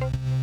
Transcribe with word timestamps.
This 0.00 0.41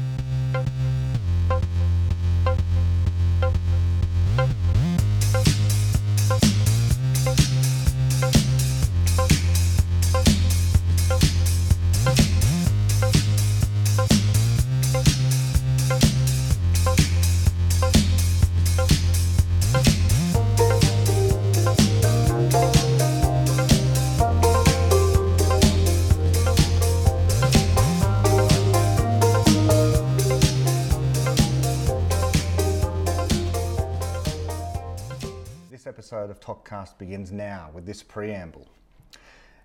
of 36.49 36.97
begins 36.97 37.31
now 37.31 37.69
with 37.73 37.85
this 37.85 38.01
preamble. 38.01 38.67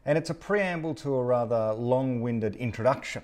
And 0.06 0.19
it's 0.19 0.30
a 0.30 0.34
preamble 0.34 0.95
to 0.97 1.15
a 1.15 1.24
rather 1.24 1.73
long 1.73 2.20
winded 2.20 2.57
introduction 2.57 3.23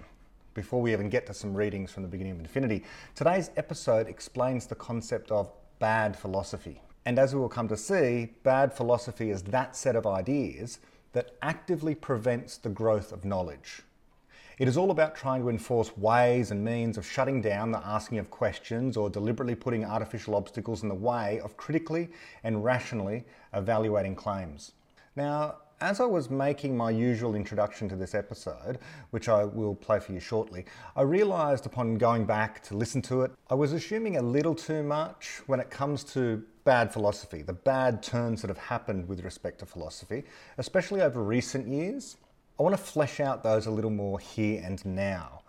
before 0.55 0.81
we 0.81 0.93
even 0.93 1.11
get 1.11 1.27
to 1.27 1.35
some 1.35 1.55
readings 1.55 1.93
from 1.93 2.03
the 2.03 2.09
beginning 2.09 2.33
of 2.33 2.41
Infinity. 2.41 2.85
Today's 3.15 3.51
episode 3.57 4.09
explains 4.09 4.67
the 4.67 4.75
concept 4.75 5.31
of 5.31 5.53
bad 5.79 6.17
philosophy. 6.17 6.81
And 7.05 7.19
as 7.19 7.35
we 7.35 7.41
will 7.41 7.49
come 7.49 7.69
to 7.69 7.77
see, 7.77 8.31
bad 8.43 8.73
philosophy 8.73 9.31
is 9.31 9.43
that 9.45 9.77
set 9.77 9.95
of 9.95 10.07
ideas 10.07 10.79
that 11.13 11.33
actively 11.43 11.95
prevents 11.95 12.57
the 12.57 12.69
growth 12.69 13.13
of 13.13 13.25
knowledge. 13.25 13.83
It 14.61 14.69
is 14.69 14.77
all 14.77 14.91
about 14.91 15.17
trying 15.17 15.41
to 15.41 15.49
enforce 15.49 15.97
ways 15.97 16.51
and 16.51 16.63
means 16.63 16.99
of 16.99 17.07
shutting 17.07 17.41
down 17.41 17.73
the 17.73 17.79
asking 17.79 18.19
of 18.19 18.31
questions 18.31 18.95
or 18.95 19.09
deliberately 19.09 19.55
putting 19.55 19.87
artificial 19.87 20.35
obstacles 20.35 20.83
in 20.83 20.91
the 20.91 20.95
way 20.95 21.41
of 21.41 21.57
critically 21.57 22.11
and 22.45 22.63
rationally 22.63 23.24
evaluating 23.52 24.15
claims. 24.15 24.73
Now, 25.16 25.56
as 25.80 25.98
I 25.98 26.04
was 26.04 26.29
making 26.29 26.76
my 26.76 26.90
usual 26.90 27.34
introduction 27.34 27.88
to 27.88 27.96
this 27.96 28.15
episode, 28.15 28.79
which 29.10 29.30
I 29.30 29.45
will 29.45 29.74
play 29.74 29.98
for 29.98 30.12
you 30.12 30.20
shortly, 30.20 30.66
I 30.95 31.02
realised 31.02 31.65
upon 31.65 31.96
going 31.96 32.26
back 32.26 32.62
to 32.65 32.76
listen 32.76 33.01
to 33.02 33.23
it, 33.23 33.32
I 33.48 33.54
was 33.54 33.73
assuming 33.73 34.18
a 34.18 34.23
little 34.23 34.54
too 34.54 34.82
much 34.82 35.40
when 35.46 35.59
it 35.59 35.71
comes 35.71 36.04
to 36.12 36.45
bad 36.65 36.93
philosophy, 36.93 37.40
the 37.40 37.54
bad 37.54 38.02
turns 38.02 38.43
that 38.43 38.48
have 38.48 38.59
happened 38.59 39.09
with 39.09 39.24
respect 39.24 39.60
to 39.60 39.66
philosophy, 39.66 40.24
especially 40.59 41.01
over 41.01 41.23
recent 41.23 41.66
years. 41.66 42.18
I 42.59 42.62
want 42.62 42.76
to 42.76 42.82
flesh 42.82 43.18
out 43.18 43.43
those 43.43 43.65
a 43.65 43.71
little 43.71 43.90
more 43.90 44.21
here 44.21 44.62
and 44.62 44.84
now, 44.84 45.40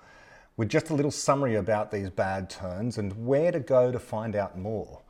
with 0.55 0.69
just 0.69 0.91
a 0.91 0.93
little 0.93 1.11
summary 1.11 1.55
about 1.55 1.91
these 1.91 2.09
bad 2.09 2.49
turns 2.49 2.97
and 2.97 3.25
where 3.25 3.51
to 3.51 3.59
go 3.59 3.91
to 3.91 3.99
find 3.99 4.37
out 4.37 4.57
more. 4.57 5.01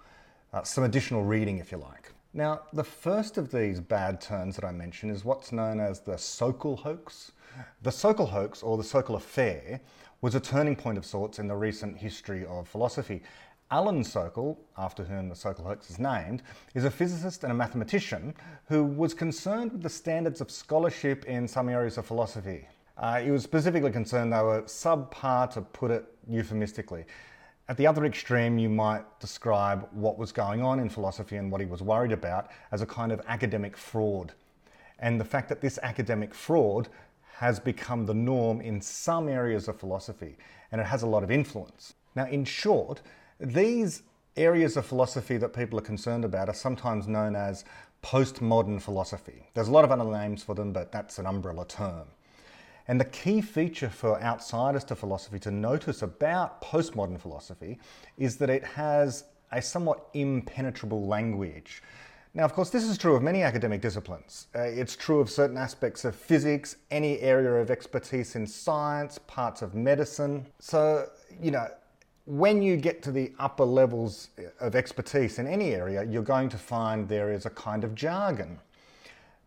Uh, 0.51 0.63
some 0.63 0.83
additional 0.83 1.23
reading, 1.23 1.59
if 1.59 1.71
you 1.71 1.77
like. 1.77 2.00
Now, 2.33 2.61
the 2.71 2.83
first 2.83 3.37
of 3.37 3.51
these 3.51 3.81
bad 3.81 4.21
turns 4.21 4.55
that 4.55 4.63
I 4.63 4.71
mention 4.71 5.09
is 5.09 5.25
what's 5.25 5.51
known 5.51 5.81
as 5.81 5.99
the 5.99 6.13
Sokal 6.13 6.79
hoax. 6.79 7.33
The 7.81 7.89
Sokal 7.89 8.29
hoax, 8.29 8.63
or 8.63 8.77
the 8.77 8.83
Sokal 8.83 9.17
affair, 9.17 9.81
was 10.21 10.33
a 10.33 10.39
turning 10.39 10.77
point 10.77 10.97
of 10.97 11.05
sorts 11.05 11.39
in 11.39 11.47
the 11.49 11.55
recent 11.55 11.97
history 11.97 12.45
of 12.45 12.69
philosophy. 12.69 13.21
Alan 13.69 14.01
Sokal, 14.01 14.57
after 14.77 15.03
whom 15.03 15.27
the 15.27 15.35
Sokal 15.35 15.65
hoax 15.65 15.89
is 15.89 15.99
named, 15.99 16.41
is 16.73 16.85
a 16.85 16.91
physicist 16.91 17.43
and 17.43 17.51
a 17.51 17.55
mathematician 17.55 18.33
who 18.69 18.85
was 18.85 19.13
concerned 19.13 19.73
with 19.73 19.83
the 19.83 19.89
standards 19.89 20.39
of 20.39 20.49
scholarship 20.49 21.25
in 21.25 21.49
some 21.49 21.67
areas 21.67 21.97
of 21.97 22.05
philosophy. 22.05 22.65
Uh, 22.97 23.19
he 23.19 23.31
was 23.31 23.43
specifically 23.43 23.91
concerned 23.91 24.31
they 24.31 24.41
were 24.41 24.61
subpar, 24.61 25.49
to 25.51 25.61
put 25.61 25.91
it 25.91 26.05
euphemistically. 26.29 27.03
At 27.69 27.77
the 27.77 27.87
other 27.87 28.05
extreme, 28.05 28.57
you 28.57 28.69
might 28.69 29.03
describe 29.19 29.87
what 29.91 30.17
was 30.17 30.31
going 30.31 30.61
on 30.61 30.79
in 30.79 30.89
philosophy 30.89 31.37
and 31.37 31.51
what 31.51 31.61
he 31.61 31.67
was 31.67 31.81
worried 31.81 32.11
about 32.11 32.49
as 32.71 32.81
a 32.81 32.85
kind 32.85 33.11
of 33.11 33.21
academic 33.27 33.77
fraud. 33.77 34.33
And 34.99 35.19
the 35.19 35.25
fact 35.25 35.49
that 35.49 35.61
this 35.61 35.79
academic 35.81 36.33
fraud 36.33 36.89
has 37.37 37.59
become 37.59 38.05
the 38.05 38.13
norm 38.13 38.61
in 38.61 38.81
some 38.81 39.27
areas 39.27 39.67
of 39.67 39.79
philosophy 39.79 40.37
and 40.71 40.79
it 40.79 40.87
has 40.87 41.01
a 41.03 41.07
lot 41.07 41.23
of 41.23 41.31
influence. 41.31 41.93
Now, 42.15 42.27
in 42.27 42.45
short, 42.45 43.01
these 43.39 44.03
areas 44.37 44.77
of 44.77 44.85
philosophy 44.85 45.37
that 45.37 45.53
people 45.53 45.79
are 45.79 45.83
concerned 45.83 46.25
about 46.25 46.49
are 46.49 46.53
sometimes 46.53 47.07
known 47.07 47.35
as 47.35 47.65
postmodern 48.03 48.81
philosophy. 48.81 49.47
There's 49.53 49.67
a 49.67 49.71
lot 49.71 49.83
of 49.83 49.91
other 49.91 50.05
names 50.05 50.43
for 50.43 50.55
them, 50.55 50.73
but 50.73 50.91
that's 50.91 51.19
an 51.19 51.25
umbrella 51.25 51.65
term. 51.65 52.07
And 52.91 52.99
the 52.99 53.05
key 53.05 53.39
feature 53.39 53.87
for 53.87 54.21
outsiders 54.21 54.83
to 54.83 54.97
philosophy 54.97 55.39
to 55.39 55.49
notice 55.49 56.01
about 56.01 56.61
postmodern 56.61 57.17
philosophy 57.17 57.79
is 58.17 58.35
that 58.35 58.49
it 58.49 58.65
has 58.65 59.23
a 59.53 59.61
somewhat 59.61 60.09
impenetrable 60.13 61.07
language. 61.07 61.81
Now, 62.33 62.43
of 62.43 62.51
course, 62.51 62.69
this 62.69 62.83
is 62.83 62.97
true 62.97 63.15
of 63.15 63.23
many 63.23 63.43
academic 63.43 63.79
disciplines. 63.79 64.47
Uh, 64.53 64.63
it's 64.63 64.97
true 64.97 65.21
of 65.21 65.29
certain 65.29 65.55
aspects 65.55 66.03
of 66.03 66.13
physics, 66.17 66.75
any 66.91 67.17
area 67.21 67.53
of 67.61 67.71
expertise 67.71 68.35
in 68.35 68.45
science, 68.45 69.17
parts 69.19 69.61
of 69.61 69.73
medicine. 69.73 70.45
So, 70.59 71.07
you 71.41 71.51
know, 71.51 71.69
when 72.25 72.61
you 72.61 72.75
get 72.75 73.01
to 73.03 73.11
the 73.13 73.31
upper 73.39 73.63
levels 73.63 74.31
of 74.59 74.75
expertise 74.75 75.39
in 75.39 75.47
any 75.47 75.73
area, 75.73 76.03
you're 76.03 76.23
going 76.23 76.49
to 76.49 76.57
find 76.57 77.07
there 77.07 77.31
is 77.31 77.45
a 77.45 77.51
kind 77.51 77.85
of 77.85 77.95
jargon. 77.95 78.59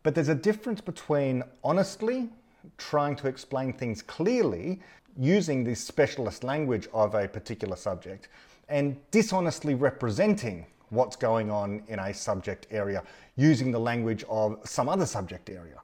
But 0.02 0.14
there's 0.14 0.30
a 0.30 0.34
difference 0.34 0.80
between 0.80 1.42
honestly 1.62 2.30
trying 2.78 3.16
to 3.16 3.28
explain 3.28 3.72
things 3.72 4.02
clearly 4.02 4.80
using 5.18 5.64
the 5.64 5.74
specialist 5.74 6.44
language 6.44 6.88
of 6.92 7.14
a 7.14 7.28
particular 7.28 7.76
subject 7.76 8.28
and 8.68 8.96
dishonestly 9.10 9.74
representing 9.74 10.66
what's 10.90 11.16
going 11.16 11.50
on 11.50 11.82
in 11.88 11.98
a 11.98 12.12
subject 12.14 12.66
area 12.70 13.02
using 13.36 13.70
the 13.70 13.78
language 13.78 14.24
of 14.28 14.58
some 14.64 14.88
other 14.88 15.06
subject 15.06 15.50
area. 15.50 15.80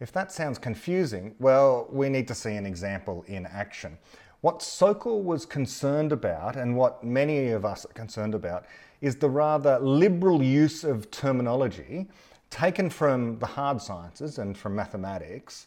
If 0.00 0.12
that 0.12 0.32
sounds 0.32 0.58
confusing, 0.58 1.34
well, 1.38 1.86
we 1.90 2.08
need 2.08 2.26
to 2.28 2.34
see 2.34 2.54
an 2.54 2.66
example 2.66 3.24
in 3.28 3.46
action. 3.46 3.96
What 4.40 4.58
Sokal 4.58 5.22
was 5.22 5.46
concerned 5.46 6.12
about, 6.12 6.56
and 6.56 6.76
what 6.76 7.02
many 7.02 7.50
of 7.50 7.64
us 7.64 7.86
are 7.86 7.92
concerned 7.94 8.34
about, 8.34 8.66
is 9.00 9.16
the 9.16 9.30
rather 9.30 9.78
liberal 9.78 10.42
use 10.42 10.84
of 10.84 11.10
terminology 11.10 12.08
taken 12.50 12.90
from 12.90 13.38
the 13.38 13.46
hard 13.46 13.80
sciences 13.80 14.38
and 14.38 14.56
from 14.56 14.74
mathematics 14.74 15.66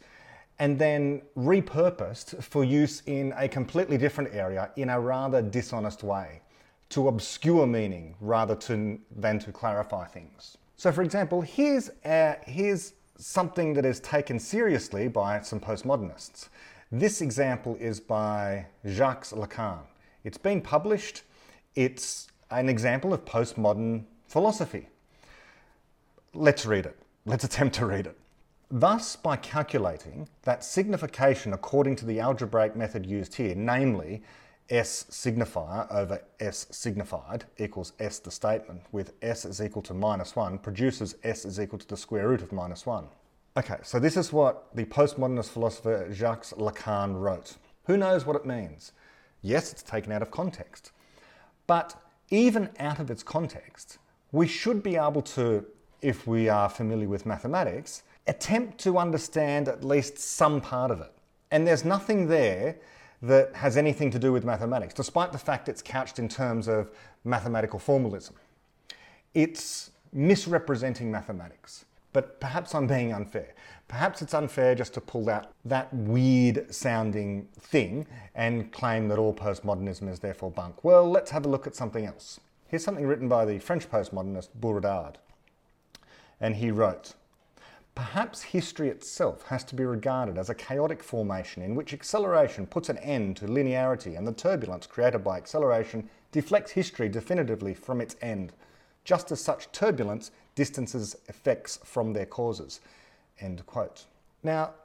and 0.59 0.79
then 0.79 1.22
repurposed 1.38 2.44
for 2.44 2.63
use 2.63 3.03
in 3.06 3.34
a 3.38 3.47
completely 3.47 3.97
different 3.97 4.34
area 4.34 4.72
in 4.75 4.90
a 4.90 5.00
rather 5.00 5.41
dishonest 5.41 6.03
way 6.03 6.41
to 6.90 7.07
obscure 7.09 7.68
meaning 7.68 8.16
rather 8.22 8.56
to, 8.56 9.00
than 9.16 9.40
to 9.40 9.51
clarify 9.51 10.06
things. 10.06 10.57
So, 10.78 10.91
for 10.91 11.03
example, 11.03 11.41
here's, 11.41 11.90
uh, 12.06 12.35
here's 12.45 12.94
something 13.18 13.73
that 13.73 13.85
is 13.85 14.00
taken 14.00 14.40
seriously 14.40 15.07
by 15.07 15.41
some 15.41 15.59
postmodernists. 15.59 16.50
This 16.91 17.22
example 17.22 17.75
is 17.79 18.00
by 18.00 18.68
Jacques 18.88 19.25
Lacan. 19.31 19.79
It's 20.24 20.38
been 20.38 20.62
published. 20.62 21.24
It's 21.75 22.28
an 22.51 22.69
example 22.69 23.13
of 23.13 23.25
postmodern 23.25 24.06
philosophy. 24.28 24.88
Let's 26.34 26.66
read 26.66 26.85
it. 26.85 26.97
Let's 27.25 27.44
attempt 27.50 27.75
to 27.75 27.85
read 27.85 28.07
it. 28.07 28.18
Thus, 28.70 29.16
by 29.16 29.38
calculating 29.38 30.28
that 30.44 30.64
signification 30.64 31.54
according 31.54 31.96
to 31.98 32.06
the 32.06 32.20
algebraic 32.20 32.76
method 32.76 33.06
used 33.06 33.36
here, 33.36 33.56
namely 33.56 34.24
S 34.70 35.06
signifier 35.10 35.90
over 35.90 36.22
S 36.42 36.68
signified 36.72 37.46
equals 37.58 37.94
S 38.00 38.20
the 38.20 38.32
statement, 38.32 38.82
with 38.92 39.14
S 39.22 39.46
is 39.46 39.62
equal 39.62 39.82
to 39.84 39.94
minus 39.94 40.36
1, 40.36 40.58
produces 40.58 41.16
S 41.24 41.46
is 41.46 41.62
equal 41.62 41.80
to 41.80 41.88
the 41.88 41.96
square 41.96 42.28
root 42.28 42.42
of 42.42 42.52
minus 42.52 42.86
1. 42.86 43.08
Okay, 43.56 43.78
so 43.84 44.00
this 44.00 44.18
is 44.18 44.34
what 44.34 44.68
the 44.76 44.84
postmodernist 44.84 45.50
philosopher 45.50 46.10
Jacques 46.12 46.48
Lacan 46.58 47.20
wrote. 47.20 47.56
Who 47.86 47.96
knows 47.96 48.26
what 48.26 48.36
it 48.36 48.46
means? 48.46 48.92
Yes, 49.42 49.72
it's 49.72 49.81
taken 49.81 50.12
out 50.12 50.22
of 50.22 50.30
context. 50.30 50.92
But 51.68 51.96
even 52.30 52.70
out 52.80 53.00
of 53.00 53.10
its 53.10 53.24
context, 53.24 53.98
we 54.34 54.46
should 54.46 54.84
be 54.84 54.98
able 54.98 55.22
to, 55.22 55.66
if 56.02 56.28
we 56.28 56.50
are 56.50 56.68
familiar 56.68 57.08
with 57.08 57.25
mathematics, 57.25 58.04
attempt 58.27 58.77
to 58.79 58.97
understand 58.97 59.68
at 59.68 59.83
least 59.83 60.18
some 60.18 60.62
part 60.62 60.91
of 60.91 61.01
it. 61.01 61.12
And 61.51 61.65
there's 61.65 61.85
nothing 61.85 62.27
there 62.27 62.75
that 63.21 63.56
has 63.56 63.77
anything 63.77 64.12
to 64.12 64.19
do 64.19 64.31
with 64.31 64.45
mathematics, 64.45 64.94
despite 64.94 65.31
the 65.31 65.38
fact 65.38 65.69
it's 65.69 65.81
couched 65.81 66.19
in 66.19 66.27
terms 66.27 66.68
of 66.68 66.91
mathematical 67.24 67.79
formalism. 67.79 68.35
It's 69.33 69.91
misrepresenting 70.13 71.12
mathematics. 71.12 71.85
But 72.13 72.39
perhaps 72.39 72.74
I'm 72.74 72.88
being 72.88 73.13
unfair. 73.13 73.53
Perhaps 73.88 74.21
it's 74.21 74.33
unfair 74.33 74.75
just 74.75 74.94
to 74.95 75.01
pull 75.01 75.29
out 75.29 75.51
that 75.65 75.94
weird 75.94 76.74
sounding 76.74 77.47
thing 77.59 78.07
and 78.33 78.71
claim 78.71 79.07
that 79.09 79.19
all 79.19 79.33
postmodernism 79.33 80.09
is 80.09 80.19
therefore 80.19 80.51
bunk. 80.51 80.83
Well, 80.83 81.09
let's 81.09 81.31
have 81.31 81.45
a 81.45 81.50
look 81.50 81.68
at 81.68 81.75
something 81.75 82.06
else. 82.06 82.39
Here's 82.68 82.83
something 82.83 83.06
written 83.06 83.29
by 83.29 83.45
the 83.45 83.59
French 83.59 83.89
postmodernist 83.89 84.50
Baudrillard. 84.59 85.15
And 86.41 86.56
he 86.56 86.71
wrote 86.71 87.13
Perhaps 87.98 88.44
history 88.44 88.90
itself 88.90 89.42
has 89.48 89.64
to 89.64 89.74
be 89.74 89.84
regarded 89.84 90.38
as 90.38 90.52
a 90.52 90.54
chaotic 90.54 91.02
formation 91.02 91.64
in 91.64 91.74
which 91.74 91.96
acceleration 91.96 92.68
puts 92.68 92.90
an 92.90 93.00
end 93.00 93.38
to 93.38 93.48
linearity 93.48 94.16
and 94.16 94.28
the 94.28 94.34
turbulence 94.34 94.86
created 94.86 95.24
by 95.24 95.36
acceleration 95.36 96.08
deflects 96.32 96.70
history 96.70 97.10
definitively 97.10 97.74
from 97.74 98.00
its 98.00 98.16
end, 98.22 98.54
just 99.04 99.32
as 99.32 99.42
such 99.42 99.72
turbulence 99.72 100.30
distances 100.54 101.16
effects 101.28 101.80
from 101.84 102.14
their 102.14 102.28
causes. 102.28 102.82
End 103.40 103.66
quote. 103.66 104.06
Now, 104.44 104.76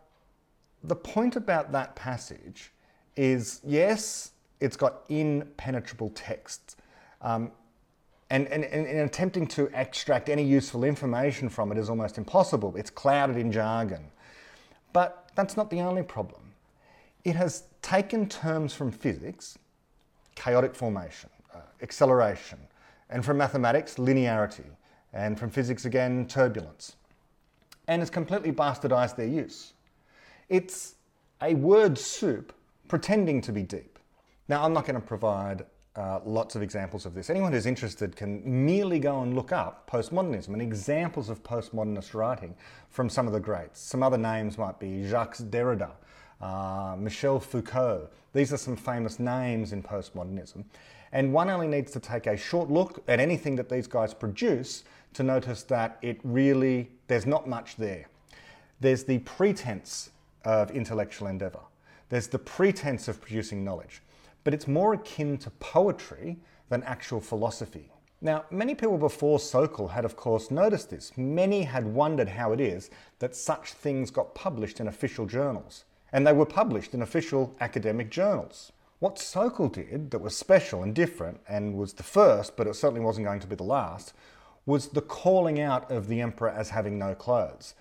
the 0.83 0.97
point 0.97 1.37
about 1.37 1.71
that 1.73 1.95
passage 1.95 2.73
is 3.15 3.61
yes, 3.63 4.31
it's 4.59 4.79
got 4.79 5.03
impenetrable 5.11 6.09
text. 6.15 6.79
Um, 7.21 7.53
and, 8.33 8.49
and, 8.49 8.65
and 8.65 8.87
in 8.87 9.01
attempting 9.01 9.47
to 9.47 9.69
extract 9.75 10.31
any 10.31 10.43
useful 10.43 10.85
information 10.85 11.51
from 11.51 11.71
it 11.71 11.77
is 11.77 11.91
almost 11.91 12.17
impossible. 12.17 12.75
It's 12.77 12.89
clouded 12.89 13.37
in 13.37 13.53
jargon. 13.53 14.11
But 14.95 15.31
that's 15.35 15.55
not 15.55 15.69
the 15.69 15.81
only 15.81 16.03
problem. 16.03 16.41
It 17.25 17.37
has 17.37 17.65
taken 17.83 18.27
terms 18.27 18.73
from 18.73 18.91
physics, 18.91 19.59
chaotic 20.35 20.75
formation, 20.75 21.29
uh, 21.55 21.59
acceleration, 21.83 22.59
and 23.11 23.23
from 23.23 23.37
mathematics, 23.37 23.97
linearity, 23.97 24.65
and 25.13 25.39
from 25.39 25.51
physics 25.51 25.85
again, 25.85 26.27
turbulence, 26.27 26.97
and 27.87 28.01
has 28.01 28.09
completely 28.09 28.51
bastardized 28.51 29.15
their 29.15 29.29
use. 29.29 29.75
It's 30.49 30.95
a 31.43 31.53
word 31.53 31.99
soup 31.99 32.55
pretending 32.89 33.43
to 33.43 33.53
be 33.53 33.63
deep. 33.63 33.99
Now, 34.49 34.65
I'm 34.65 34.73
not 34.73 34.87
going 34.87 34.99
to 34.99 35.07
provide 35.07 35.67
uh, 35.95 36.21
lots 36.25 36.57
of 36.57 36.63
examples 36.63 37.05
of 37.05 37.15
this. 37.15 37.29
Anyone 37.29 37.53
who's 37.53 37.67
interested 37.67 38.17
can 38.17 38.43
merely 38.45 38.99
go 38.99 39.23
and 39.23 39.35
look 39.35 39.53
up 39.53 39.89
postmodernism 39.91 40.49
and 40.49 40.63
examples 40.63 41.29
of 41.29 41.43
postmodernist 41.43 42.15
writing 42.15 42.55
from 42.89 43.11
some 43.11 43.27
of 43.27 43.33
the 43.33 43.41
greats. 43.41 43.81
Some 43.81 44.03
other 44.03 44.19
names 44.19 44.57
might 44.57 44.79
be 44.79 45.07
Jacques 45.07 45.37
Derrida, 45.37 45.91
uh, 46.41 46.97
Michel 46.99 47.39
Foucault. 47.39 48.09
These 48.33 48.53
are 48.53 48.57
some 48.57 48.77
famous 48.77 49.19
names 49.19 49.73
in 49.73 49.83
postmodernism. 49.83 50.65
And 51.13 51.33
one 51.33 51.51
only 51.51 51.69
needs 51.69 51.93
to 51.93 52.01
take 52.01 52.27
a 52.27 52.39
short 52.39 52.71
look 52.71 53.03
at 53.07 53.21
anything 53.21 53.55
that 53.57 53.69
these 53.69 53.87
guys 53.87 54.15
produce 54.15 54.85
to 55.13 55.23
notice 55.23 55.63
that 55.65 55.99
it 56.01 56.19
really, 56.25 56.91
there's 57.07 57.27
not 57.27 57.47
much 57.47 57.77
there. 57.77 58.07
There's 58.81 59.05
the 59.05 59.19
pretense 59.19 60.11
of 60.47 60.71
intellectual 60.71 61.29
endeavour. 61.29 61.61
There's 62.09 62.29
the 62.29 62.39
pretense 62.39 63.09
of 63.09 63.21
producing 63.21 63.63
knowledge 63.63 64.01
but 64.45 64.55
it's 64.55 64.67
more 64.69 64.95
akin 64.95 65.39
to 65.39 65.51
poetry 65.51 66.39
than 66.69 66.83
actual 66.83 67.21
philosophy. 67.21 67.91
Now, 68.21 68.45
many 68.51 68.75
people 68.75 68.99
before 68.99 69.39
Sokal 69.39 69.91
had, 69.91 70.05
of 70.05 70.15
course, 70.15 70.51
noticed 70.51 70.91
this. 70.91 71.13
Many 71.17 71.65
had 71.65 71.85
wondered 71.85 72.29
how 72.29 72.53
it 72.53 72.61
is 72.61 72.89
that 73.19 73.35
such 73.35 73.73
things 73.73 74.13
got 74.13 74.35
published 74.35 74.79
in 74.79 74.87
official 74.87 75.27
journals, 75.27 75.85
and 76.13 76.25
they 76.25 76.33
were 76.33 76.47
published 76.47 76.95
in 76.95 77.03
official 77.03 77.57
academic 77.61 78.11
journals. 78.11 78.71
What 79.01 79.17
Sokal 79.17 79.73
did 79.73 80.13
that 80.13 80.21
was 80.21 80.37
special 80.37 80.85
and 80.85 80.95
different, 80.95 81.41
and 81.49 81.75
was 81.75 81.95
the 81.95 82.05
first, 82.05 82.57
but 82.57 82.69
it 82.69 82.77
certainly 82.77 83.05
wasn't 83.05 83.27
going 83.27 83.41
to 83.41 83.49
be 83.49 83.57
the 83.57 83.65
last, 83.65 84.15
was 84.67 84.89
the 84.89 85.03
calling 85.03 85.61
out 85.61 85.91
of 85.91 86.07
the 86.07 86.21
emperor 86.21 86.51
as 86.51 86.71
having 86.71 87.01
no 87.01 87.17
clothes. 87.17 87.75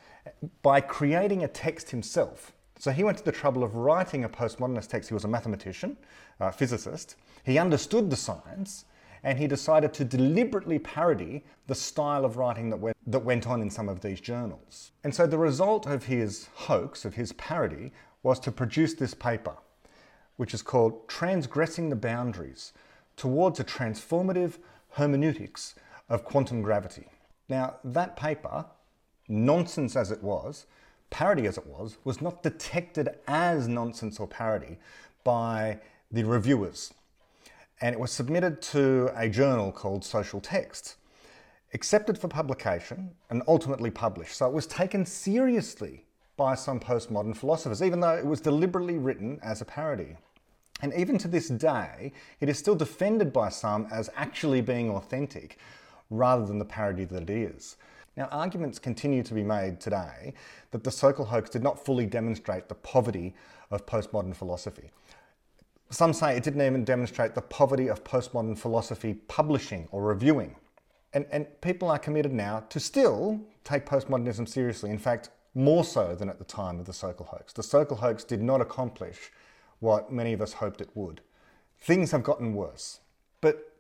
By 0.64 0.82
creating 0.82 1.44
a 1.44 1.48
text 1.48 1.92
himself, 1.92 2.52
so 2.82 2.90
he 2.90 3.04
went 3.04 3.16
to 3.20 3.24
the 3.24 3.32
trouble 3.32 3.64
of 3.64 3.76
writing 3.76 4.24
a 4.24 4.30
postmodernist 4.30 4.88
text. 4.88 5.08
He 5.08 5.14
was 5.14 5.24
a 5.24 5.28
mathematician, 5.28 5.98
a 6.40 6.52
physicist. 6.52 7.16
He 7.46 7.60
understood 7.60 8.10
the 8.10 8.16
science, 8.16 8.86
and 9.22 9.38
he 9.38 9.46
decided 9.46 9.94
to 9.94 10.04
deliberately 10.04 10.80
parody 10.80 11.44
the 11.68 11.76
style 11.76 12.26
of 12.26 12.38
writing 12.38 12.72
that 12.72 12.78
went, 12.78 12.98
that 13.06 13.20
went 13.20 13.46
on 13.46 13.62
in 13.62 13.70
some 13.70 13.88
of 13.88 14.02
these 14.02 14.20
journals. 14.20 14.94
And 15.04 15.14
so 15.14 15.28
the 15.28 15.38
result 15.38 15.86
of 15.86 16.06
his 16.06 16.50
hoax, 16.56 17.06
of 17.06 17.14
his 17.14 17.34
parody, 17.34 17.92
was 18.24 18.40
to 18.40 18.52
produce 18.52 18.96
this 18.96 19.14
paper, 19.14 19.58
which 20.38 20.56
is 20.56 20.64
called 20.64 21.08
Transgressing 21.08 21.90
the 21.90 21.96
Boundaries 21.96 22.74
Towards 23.16 23.60
a 23.60 23.64
Transformative 23.64 24.58
Hermeneutics 24.94 25.76
of 26.10 26.26
Quantum 26.26 26.64
Gravity. 26.64 27.10
Now, 27.48 27.76
that 27.84 28.16
paper, 28.16 28.66
nonsense 29.28 29.96
as 29.96 30.10
it 30.10 30.24
was, 30.24 30.66
parody 31.12 31.46
as 31.46 31.60
it 31.60 31.68
was, 31.68 31.98
was 32.04 32.22
not 32.22 32.42
detected 32.42 33.10
as 33.28 33.68
nonsense 33.68 34.20
or 34.20 34.26
parody 34.26 34.80
by 35.24 35.80
the 36.12 36.24
reviewers. 36.24 36.94
And 37.80 37.94
it 37.94 38.00
was 38.00 38.12
submitted 38.12 38.62
to 38.64 39.12
a 39.16 39.30
journal 39.30 39.72
called 39.72 40.04
Social 40.04 40.42
Text, 40.42 40.96
accepted 41.74 42.18
for 42.18 42.28
publication, 42.28 43.12
and 43.30 43.44
ultimately 43.48 43.92
published. 43.92 44.36
So 44.36 44.48
it 44.48 44.54
was 44.54 44.66
taken 44.66 45.06
seriously 45.06 46.06
by 46.38 46.56
some 46.56 46.80
postmodern 46.80 47.36
philosophers, 47.36 47.84
even 47.84 48.00
though 48.00 48.16
it 48.16 48.26
was 48.26 48.42
deliberately 48.42 48.98
written 48.98 49.40
as 49.44 49.62
a 49.62 49.66
parody. 49.66 50.18
And 50.82 50.94
even 50.94 51.18
to 51.20 51.28
this 51.28 51.50
day, 51.50 52.12
it 52.40 52.50
is 52.50 52.58
still 52.58 52.76
defended 52.76 53.32
by 53.32 53.50
some 53.50 53.88
as 53.92 54.10
actually 54.16 54.62
being 54.62 54.90
authentic 54.90 55.58
rather 56.10 56.46
than 56.46 56.58
the 56.58 56.66
parody 56.66 57.06
that 57.06 57.24
it 57.24 57.30
is. 57.30 57.78
Now, 58.18 58.28
arguments 58.32 58.78
continue 58.78 59.24
to 59.24 59.34
be 59.34 59.44
made 59.44 59.80
today 59.80 60.34
that 60.72 60.84
the 60.84 60.90
Sokal 60.90 61.28
hoax 61.28 61.50
did 61.50 61.64
not 61.64 61.84
fully 61.84 62.06
demonstrate 62.06 62.68
the 62.68 62.76
poverty 62.76 63.34
of 63.70 63.86
postmodern 63.86 64.36
philosophy. 64.36 64.92
Some 65.90 66.14
say 66.14 66.36
it 66.36 66.44
didn't 66.44 66.62
even 66.62 66.84
demonstrate 66.84 67.36
the 67.36 67.42
poverty 67.42 67.88
of 67.88 68.04
postmodern 68.04 68.58
philosophy 68.58 69.14
publishing 69.28 69.88
or 69.92 70.04
reviewing. 70.04 70.56
And, 71.14 71.26
and 71.32 71.48
people 71.62 71.90
are 71.90 72.00
committed 72.00 72.34
now 72.34 72.62
to 72.70 72.80
still 72.80 73.40
take 73.64 73.86
postmodernism 73.86 74.48
seriously. 74.48 74.90
In 74.90 74.98
fact, 74.98 75.30
more 75.54 75.84
so 75.84 76.16
than 76.16 76.30
at 76.30 76.38
the 76.38 76.46
time 76.46 76.80
of 76.80 76.86
the 76.86 76.94
Sokal 76.94 77.28
hoax. 77.28 77.54
The 77.54 77.62
Sokal 77.62 77.98
hoax 77.98 78.24
did 78.24 78.42
not 78.42 78.62
accomplish 78.62 79.32
what 79.80 80.12
many 80.12 80.32
of 80.34 80.42
us 80.42 80.54
hoped 80.54 80.80
it 80.80 80.90
would. 80.96 81.22
Things 81.80 82.12
have 82.12 82.24
gotten 82.24 82.54
worse. 82.54 83.00
But 83.42 83.71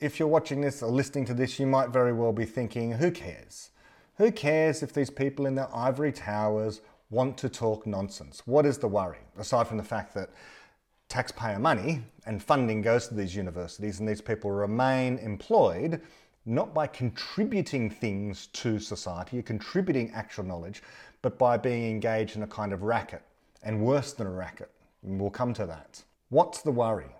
if 0.00 0.18
you're 0.18 0.28
watching 0.28 0.60
this 0.60 0.82
or 0.82 0.90
listening 0.90 1.24
to 1.26 1.34
this, 1.34 1.58
you 1.58 1.66
might 1.66 1.90
very 1.90 2.12
well 2.12 2.32
be 2.32 2.44
thinking, 2.44 2.92
who 2.92 3.10
cares? 3.10 3.70
Who 4.16 4.30
cares 4.30 4.82
if 4.82 4.92
these 4.92 5.10
people 5.10 5.46
in 5.46 5.54
their 5.54 5.74
ivory 5.74 6.12
towers 6.12 6.80
want 7.10 7.38
to 7.38 7.48
talk 7.48 7.86
nonsense? 7.86 8.42
What 8.46 8.66
is 8.66 8.78
the 8.78 8.88
worry? 8.88 9.18
Aside 9.38 9.68
from 9.68 9.76
the 9.76 9.84
fact 9.84 10.14
that 10.14 10.30
taxpayer 11.08 11.58
money 11.58 12.02
and 12.26 12.42
funding 12.42 12.82
goes 12.82 13.08
to 13.08 13.14
these 13.14 13.34
universities 13.36 14.00
and 14.00 14.08
these 14.08 14.20
people 14.20 14.50
remain 14.50 15.18
employed 15.18 16.00
not 16.46 16.72
by 16.72 16.86
contributing 16.86 17.90
things 17.90 18.46
to 18.48 18.78
society, 18.78 19.42
contributing 19.42 20.12
actual 20.14 20.44
knowledge, 20.44 20.82
but 21.20 21.38
by 21.38 21.56
being 21.56 21.90
engaged 21.90 22.36
in 22.36 22.42
a 22.42 22.46
kind 22.46 22.72
of 22.72 22.82
racket, 22.82 23.22
and 23.64 23.80
worse 23.80 24.12
than 24.12 24.28
a 24.28 24.30
racket. 24.30 24.70
And 25.02 25.20
we'll 25.20 25.30
come 25.30 25.52
to 25.54 25.66
that. 25.66 26.02
What's 26.28 26.62
the 26.62 26.70
worry? 26.70 27.15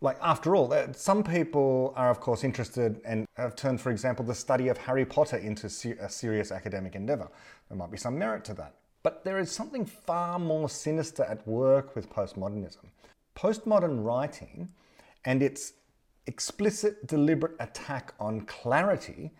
Like 0.00 0.16
after 0.22 0.56
all, 0.56 0.74
some 0.92 1.22
people 1.22 1.92
are 1.96 2.10
of 2.10 2.20
course 2.20 2.42
interested 2.42 3.00
and 3.04 3.26
have 3.36 3.54
turned, 3.54 3.80
for 3.80 3.90
example, 3.90 4.24
the 4.24 4.34
study 4.34 4.68
of 4.68 4.78
Harry 4.78 5.04
Potter 5.04 5.36
into 5.36 5.66
a 5.66 6.08
serious 6.08 6.50
academic 6.50 6.94
endeavour. 6.94 7.28
There 7.68 7.76
might 7.76 7.90
be 7.90 7.98
some 7.98 8.18
merit 8.18 8.44
to 8.46 8.54
that. 8.54 8.76
But 9.02 9.24
there 9.24 9.38
is 9.38 9.50
something 9.50 9.84
far 9.86 10.38
more 10.38 10.68
sinister 10.68 11.24
at 11.24 11.46
work 11.46 11.94
with 11.94 12.10
postmodernism. 12.10 12.84
Postmodern 13.36 14.04
writing 14.04 14.68
and 15.24 15.42
its 15.42 15.74
explicit, 16.26 17.06
deliberate 17.06 17.56
attack 17.60 18.14
on 18.20 18.42
clarity 18.42 19.32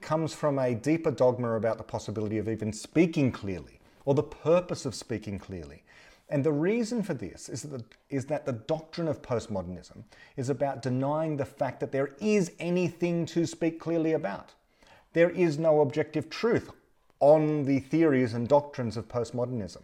comes 0.00 0.32
from 0.34 0.58
a 0.58 0.74
deeper 0.74 1.10
dogma 1.10 1.56
about 1.56 1.78
the 1.78 1.84
possibility 1.84 2.38
of 2.38 2.48
even 2.48 2.72
speaking 2.72 3.32
clearly 3.32 3.80
or 4.04 4.14
the 4.14 4.22
purpose 4.22 4.86
of 4.86 4.94
speaking 4.94 5.38
clearly. 5.38 5.82
And 6.30 6.44
the 6.44 6.52
reason 6.52 7.02
for 7.02 7.14
this 7.14 7.48
is 7.48 7.62
that, 7.62 7.78
the, 7.78 7.84
is 8.10 8.26
that 8.26 8.44
the 8.44 8.52
doctrine 8.52 9.08
of 9.08 9.22
postmodernism 9.22 10.04
is 10.36 10.50
about 10.50 10.82
denying 10.82 11.36
the 11.36 11.44
fact 11.44 11.80
that 11.80 11.90
there 11.90 12.10
is 12.20 12.52
anything 12.58 13.24
to 13.26 13.46
speak 13.46 13.80
clearly 13.80 14.12
about. 14.12 14.52
There 15.14 15.30
is 15.30 15.58
no 15.58 15.80
objective 15.80 16.28
truth 16.28 16.70
on 17.20 17.64
the 17.64 17.80
theories 17.80 18.34
and 18.34 18.46
doctrines 18.46 18.96
of 18.96 19.08
postmodernism. 19.08 19.82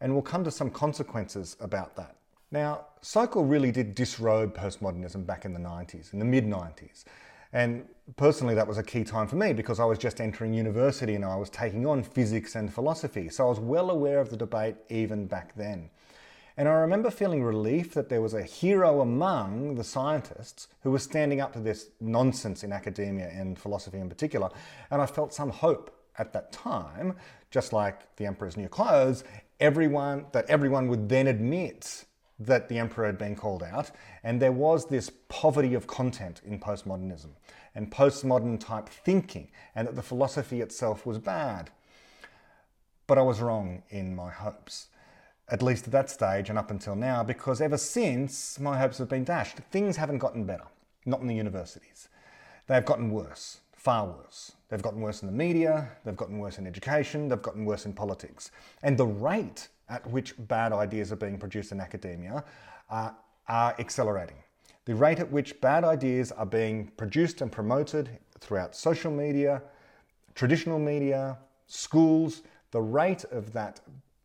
And 0.00 0.12
we'll 0.12 0.22
come 0.22 0.44
to 0.44 0.50
some 0.50 0.70
consequences 0.70 1.56
about 1.60 1.96
that. 1.96 2.16
Now, 2.50 2.86
Sokal 3.02 3.48
really 3.48 3.72
did 3.72 3.94
disrobe 3.94 4.54
postmodernism 4.54 5.24
back 5.24 5.46
in 5.46 5.54
the 5.54 5.60
90s, 5.60 6.12
in 6.12 6.18
the 6.18 6.24
mid 6.24 6.44
90s. 6.44 7.04
And 7.52 7.86
personally, 8.16 8.54
that 8.54 8.66
was 8.66 8.78
a 8.78 8.82
key 8.82 9.04
time 9.04 9.26
for 9.26 9.36
me 9.36 9.52
because 9.52 9.80
I 9.80 9.84
was 9.84 9.98
just 9.98 10.20
entering 10.20 10.54
university 10.54 11.14
and 11.14 11.24
I 11.24 11.36
was 11.36 11.50
taking 11.50 11.86
on 11.86 12.02
physics 12.02 12.54
and 12.54 12.72
philosophy. 12.72 13.28
So 13.28 13.46
I 13.46 13.48
was 13.48 13.60
well 13.60 13.90
aware 13.90 14.20
of 14.20 14.30
the 14.30 14.36
debate 14.36 14.76
even 14.90 15.26
back 15.26 15.54
then. 15.54 15.90
And 16.56 16.68
I 16.68 16.72
remember 16.72 17.10
feeling 17.10 17.42
relief 17.42 17.94
that 17.94 18.10
there 18.10 18.20
was 18.20 18.34
a 18.34 18.42
hero 18.42 19.00
among 19.00 19.76
the 19.76 19.84
scientists 19.84 20.68
who 20.82 20.90
was 20.90 21.02
standing 21.02 21.40
up 21.40 21.54
to 21.54 21.60
this 21.60 21.88
nonsense 22.00 22.62
in 22.62 22.72
academia 22.72 23.28
and 23.28 23.58
philosophy 23.58 23.98
in 23.98 24.08
particular. 24.08 24.50
And 24.90 25.00
I 25.00 25.06
felt 25.06 25.32
some 25.32 25.50
hope 25.50 25.96
at 26.18 26.34
that 26.34 26.52
time, 26.52 27.16
just 27.50 27.72
like 27.72 28.16
the 28.16 28.26
emperor's 28.26 28.58
new 28.58 28.68
clothes, 28.68 29.24
everyone 29.60 30.26
that 30.32 30.48
everyone 30.50 30.88
would 30.88 31.08
then 31.08 31.26
admit 31.26 32.04
that 32.46 32.68
the 32.68 32.78
emperor 32.78 33.06
had 33.06 33.18
been 33.18 33.36
called 33.36 33.62
out, 33.62 33.90
and 34.22 34.40
there 34.40 34.52
was 34.52 34.86
this 34.86 35.10
poverty 35.28 35.74
of 35.74 35.86
content 35.86 36.40
in 36.44 36.58
postmodernism 36.58 37.30
and 37.74 37.90
postmodern 37.90 38.60
type 38.60 38.88
thinking, 38.88 39.48
and 39.74 39.86
that 39.86 39.96
the 39.96 40.02
philosophy 40.02 40.60
itself 40.60 41.06
was 41.06 41.18
bad. 41.18 41.70
But 43.06 43.18
I 43.18 43.22
was 43.22 43.40
wrong 43.40 43.82
in 43.90 44.14
my 44.14 44.30
hopes, 44.30 44.88
at 45.48 45.62
least 45.62 45.86
at 45.86 45.92
that 45.92 46.10
stage 46.10 46.48
and 46.48 46.58
up 46.58 46.70
until 46.70 46.94
now, 46.94 47.22
because 47.22 47.60
ever 47.60 47.78
since 47.78 48.58
my 48.60 48.78
hopes 48.78 48.98
have 48.98 49.08
been 49.08 49.24
dashed. 49.24 49.58
Things 49.70 49.96
haven't 49.96 50.18
gotten 50.18 50.44
better, 50.44 50.64
not 51.04 51.20
in 51.20 51.26
the 51.26 51.34
universities. 51.34 52.08
They've 52.66 52.84
gotten 52.84 53.10
worse, 53.10 53.58
far 53.74 54.06
worse. 54.06 54.52
They've 54.68 54.80
gotten 54.80 55.00
worse 55.02 55.22
in 55.22 55.26
the 55.26 55.34
media, 55.34 55.90
they've 56.04 56.16
gotten 56.16 56.38
worse 56.38 56.56
in 56.56 56.66
education, 56.66 57.28
they've 57.28 57.42
gotten 57.42 57.66
worse 57.66 57.84
in 57.84 57.92
politics. 57.92 58.50
And 58.82 58.96
the 58.96 59.06
rate 59.06 59.68
at 59.92 60.04
which 60.10 60.34
bad 60.48 60.72
ideas 60.72 61.12
are 61.12 61.16
being 61.16 61.38
produced 61.38 61.70
in 61.70 61.80
academia 61.80 62.42
uh, 62.90 63.10
are 63.46 63.74
accelerating. 63.78 64.38
The 64.86 64.94
rate 64.94 65.20
at 65.20 65.30
which 65.30 65.60
bad 65.60 65.84
ideas 65.84 66.32
are 66.32 66.46
being 66.46 66.90
produced 66.96 67.42
and 67.42 67.52
promoted 67.52 68.08
throughout 68.40 68.74
social 68.74 69.12
media, 69.12 69.62
traditional 70.34 70.78
media, 70.78 71.38
schools, 71.66 72.42
the 72.70 72.80
rate 72.80 73.24
of 73.30 73.52
that 73.52 73.80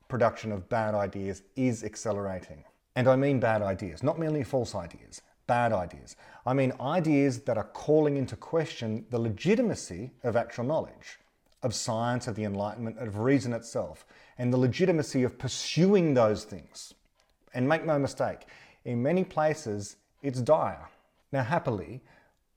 production 0.07 0.51
of 0.53 0.69
bad 0.69 0.95
ideas 0.95 1.43
is 1.57 1.83
accelerating. 1.83 2.63
And 2.95 3.07
I 3.07 3.17
mean 3.17 3.39
bad 3.39 3.61
ideas, 3.61 4.01
not 4.01 4.17
merely 4.17 4.43
false 4.43 4.73
ideas, 4.73 5.21
bad 5.47 5.73
ideas. 5.73 6.15
I 6.45 6.53
mean 6.53 6.71
ideas 6.79 7.41
that 7.41 7.57
are 7.57 7.69
calling 7.73 8.15
into 8.15 8.37
question 8.37 9.05
the 9.11 9.19
legitimacy 9.19 10.11
of 10.23 10.37
actual 10.37 10.63
knowledge, 10.63 11.19
of 11.61 11.75
science, 11.75 12.25
of 12.27 12.35
the 12.35 12.45
Enlightenment, 12.45 12.97
of 12.99 13.19
reason 13.19 13.51
itself, 13.53 14.05
and 14.37 14.51
the 14.51 14.57
legitimacy 14.57 15.23
of 15.23 15.37
pursuing 15.37 16.13
those 16.13 16.43
things. 16.43 16.93
And 17.53 17.67
make 17.67 17.85
no 17.85 17.97
mistake, 17.97 18.41
in 18.85 19.01
many 19.01 19.23
places 19.23 19.97
it's 20.21 20.41
dire. 20.41 20.89
Now, 21.31 21.43
happily, 21.43 22.01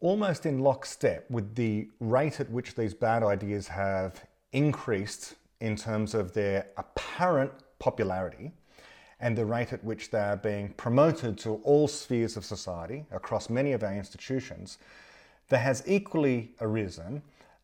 almost 0.01 0.47
in 0.47 0.59
lockstep 0.59 1.31
with 1.31 1.55
the 1.55 1.89
rate 2.01 2.41
at 2.41 2.51
which 2.51 2.75
these 2.75 2.95
bad 2.95 3.23
ideas 3.23 3.69
have 3.69 4.25
increased 4.53 5.35
in 5.61 5.77
terms 5.77 6.15
of 6.15 6.33
their 6.33 6.67
apparent 6.77 7.53
popularity 7.79 8.53
and 9.21 9.37
the 9.37 9.45
rate 9.45 9.73
at 9.73 9.85
which 9.85 10.11
they 10.11 10.19
are 10.19 10.37
being 10.37 10.71
promoted 10.71 11.37
to 11.39 11.57
all 11.57 11.87
spheres 11.87 12.37
of 12.37 12.45
society 12.45 13.05
across 13.11 13.51
many 13.51 13.73
of 13.73 13.83
our 13.83 13.95
institutions, 13.95 14.79
there 15.51 15.61
has 15.61 15.83
equally 15.87 16.53
arisen 16.61 17.23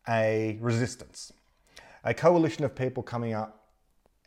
a 0.09 0.59
resistance, 0.61 1.33
a 2.05 2.13
coalition 2.13 2.65
of 2.65 2.75
people 2.75 3.03
coming 3.03 3.33
up 3.33 3.66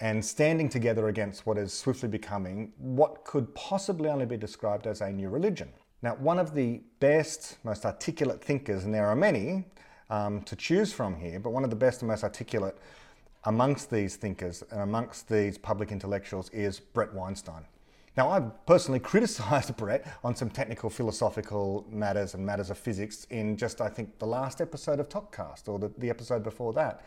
and 0.01 0.23
standing 0.23 0.69
together 0.69 1.09
against 1.09 1.45
what 1.45 1.57
is 1.57 1.73
swiftly 1.73 2.07
becoming 2.07 2.71
what 2.77 3.25
could 3.25 3.53
possibly 3.53 4.09
only 4.09 4.25
be 4.25 4.37
described 4.37 4.87
as 4.87 5.01
a 5.01 5.11
new 5.11 5.29
religion. 5.29 5.69
Now, 6.01 6.15
one 6.15 6.39
of 6.39 6.53
the 6.53 6.81
best, 7.01 7.57
most 7.63 7.85
articulate 7.85 8.41
thinkers, 8.41 8.85
and 8.85 8.93
there 8.93 9.07
are 9.07 9.15
many 9.15 9.65
um, 10.09 10.41
to 10.43 10.55
choose 10.55 10.93
from 10.93 11.15
here, 11.15 11.39
but 11.39 11.49
one 11.49 11.65
of 11.65 11.69
the 11.69 11.75
best 11.75 12.01
and 12.01 12.09
most 12.09 12.23
articulate 12.23 12.77
amongst 13.45 13.89
these 13.89 14.15
thinkers 14.15 14.63
and 14.71 14.81
amongst 14.81 15.27
these 15.27 15.57
public 15.57 15.91
intellectuals 15.91 16.49
is 16.49 16.79
Bret 16.79 17.13
Weinstein. 17.13 17.65
Now, 18.15 18.29
I've 18.29 18.65
personally 18.65 18.99
criticised 19.11 19.75
Bret 19.75 20.05
on 20.23 20.35
some 20.35 20.49
technical 20.49 20.89
philosophical 20.89 21.85
matters 21.89 22.33
and 22.33 22.45
matters 22.45 22.69
of 22.69 22.77
physics 22.77 23.25
in 23.29 23.57
just, 23.57 23.81
I 23.81 23.89
think, 23.89 24.19
the 24.19 24.27
last 24.27 24.61
episode 24.61 24.99
of 24.99 25.09
ToKCast 25.09 25.67
or 25.67 25.79
the, 25.79 25.91
the 25.97 26.09
episode 26.09 26.43
before 26.43 26.73
that. 26.73 27.03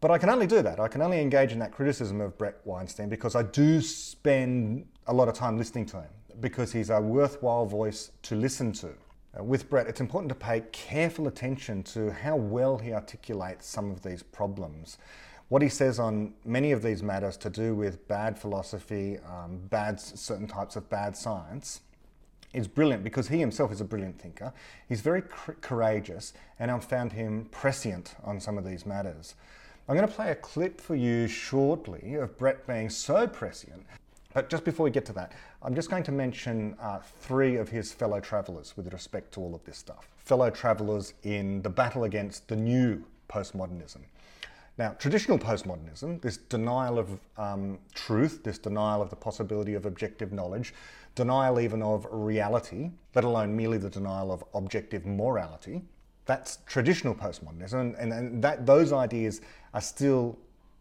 But 0.00 0.10
I 0.10 0.18
can 0.18 0.30
only 0.30 0.46
do 0.46 0.62
that. 0.62 0.80
I 0.80 0.88
can 0.88 1.02
only 1.02 1.20
engage 1.20 1.52
in 1.52 1.58
that 1.58 1.72
criticism 1.72 2.20
of 2.20 2.36
Bret 2.38 2.56
Weinstein 2.64 3.10
because 3.10 3.34
I 3.34 3.42
do 3.42 3.82
spend 3.82 4.86
a 5.06 5.12
lot 5.12 5.28
of 5.28 5.34
time 5.34 5.58
listening 5.58 5.84
to 5.86 6.00
him 6.00 6.10
because 6.40 6.72
he's 6.72 6.88
a 6.88 7.00
worthwhile 7.00 7.66
voice 7.66 8.10
to 8.22 8.34
listen 8.34 8.72
to. 8.72 8.92
Uh, 9.38 9.44
with 9.44 9.68
Bret, 9.68 9.86
it's 9.86 10.00
important 10.00 10.30
to 10.30 10.34
pay 10.34 10.62
careful 10.72 11.28
attention 11.28 11.82
to 11.82 12.10
how 12.10 12.34
well 12.34 12.78
he 12.78 12.92
articulates 12.92 13.66
some 13.66 13.90
of 13.90 14.02
these 14.02 14.22
problems. 14.22 14.96
What 15.48 15.60
he 15.60 15.68
says 15.68 15.98
on 15.98 16.32
many 16.44 16.72
of 16.72 16.82
these 16.82 17.02
matters 17.02 17.36
to 17.38 17.50
do 17.50 17.74
with 17.74 18.08
bad 18.08 18.38
philosophy, 18.38 19.18
um, 19.18 19.58
bad 19.68 20.00
certain 20.00 20.46
types 20.46 20.76
of 20.76 20.88
bad 20.88 21.16
science, 21.16 21.82
is 22.54 22.66
brilliant 22.66 23.04
because 23.04 23.28
he 23.28 23.38
himself 23.38 23.70
is 23.70 23.80
a 23.80 23.84
brilliant 23.84 24.20
thinker. 24.20 24.52
He's 24.88 25.00
very 25.00 25.22
courageous, 25.60 26.32
and 26.58 26.70
I've 26.70 26.84
found 26.84 27.12
him 27.12 27.48
prescient 27.50 28.14
on 28.24 28.40
some 28.40 28.58
of 28.58 28.64
these 28.64 28.86
matters. 28.86 29.34
I'm 29.90 29.96
going 29.96 30.06
to 30.08 30.14
play 30.14 30.30
a 30.30 30.36
clip 30.36 30.80
for 30.80 30.94
you 30.94 31.26
shortly 31.26 32.14
of 32.14 32.38
Bret 32.38 32.64
being 32.64 32.88
so 32.88 33.26
prescient 33.26 33.84
but 34.32 34.48
just 34.48 34.64
before 34.64 34.84
we 34.84 34.90
get 34.90 35.04
to 35.06 35.12
that, 35.14 35.32
I'm 35.62 35.74
just 35.74 35.90
going 35.90 36.04
to 36.04 36.12
mention 36.12 36.76
uh, 36.80 37.00
three 37.20 37.56
of 37.56 37.68
his 37.68 37.92
fellow 37.92 38.20
travellers 38.20 38.76
with 38.76 38.92
respect 38.92 39.34
to 39.34 39.40
all 39.40 39.54
of 39.54 39.64
this 39.64 39.76
stuff. 39.76 40.08
Fellow 40.18 40.50
travellers 40.50 41.14
in 41.24 41.62
the 41.62 41.70
battle 41.70 42.04
against 42.04 42.46
the 42.46 42.54
new 42.54 43.04
postmodernism. 43.28 43.98
Now, 44.78 44.90
traditional 44.98 45.38
postmodernism, 45.38 46.22
this 46.22 46.36
denial 46.36 46.98
of 46.98 47.18
um, 47.36 47.78
truth, 47.92 48.44
this 48.44 48.58
denial 48.58 49.02
of 49.02 49.10
the 49.10 49.16
possibility 49.16 49.74
of 49.74 49.84
objective 49.84 50.32
knowledge, 50.32 50.72
denial 51.16 51.58
even 51.58 51.82
of 51.82 52.06
reality, 52.10 52.90
let 53.16 53.24
alone 53.24 53.56
merely 53.56 53.78
the 53.78 53.90
denial 53.90 54.30
of 54.30 54.44
objective 54.54 55.04
morality, 55.04 55.82
that's 56.30 56.58
traditional 56.66 57.14
postmodernism, 57.14 57.98
and, 57.98 58.12
and 58.12 58.42
that, 58.44 58.64
those 58.64 58.92
ideas 58.92 59.40
are 59.74 59.80
still 59.80 60.38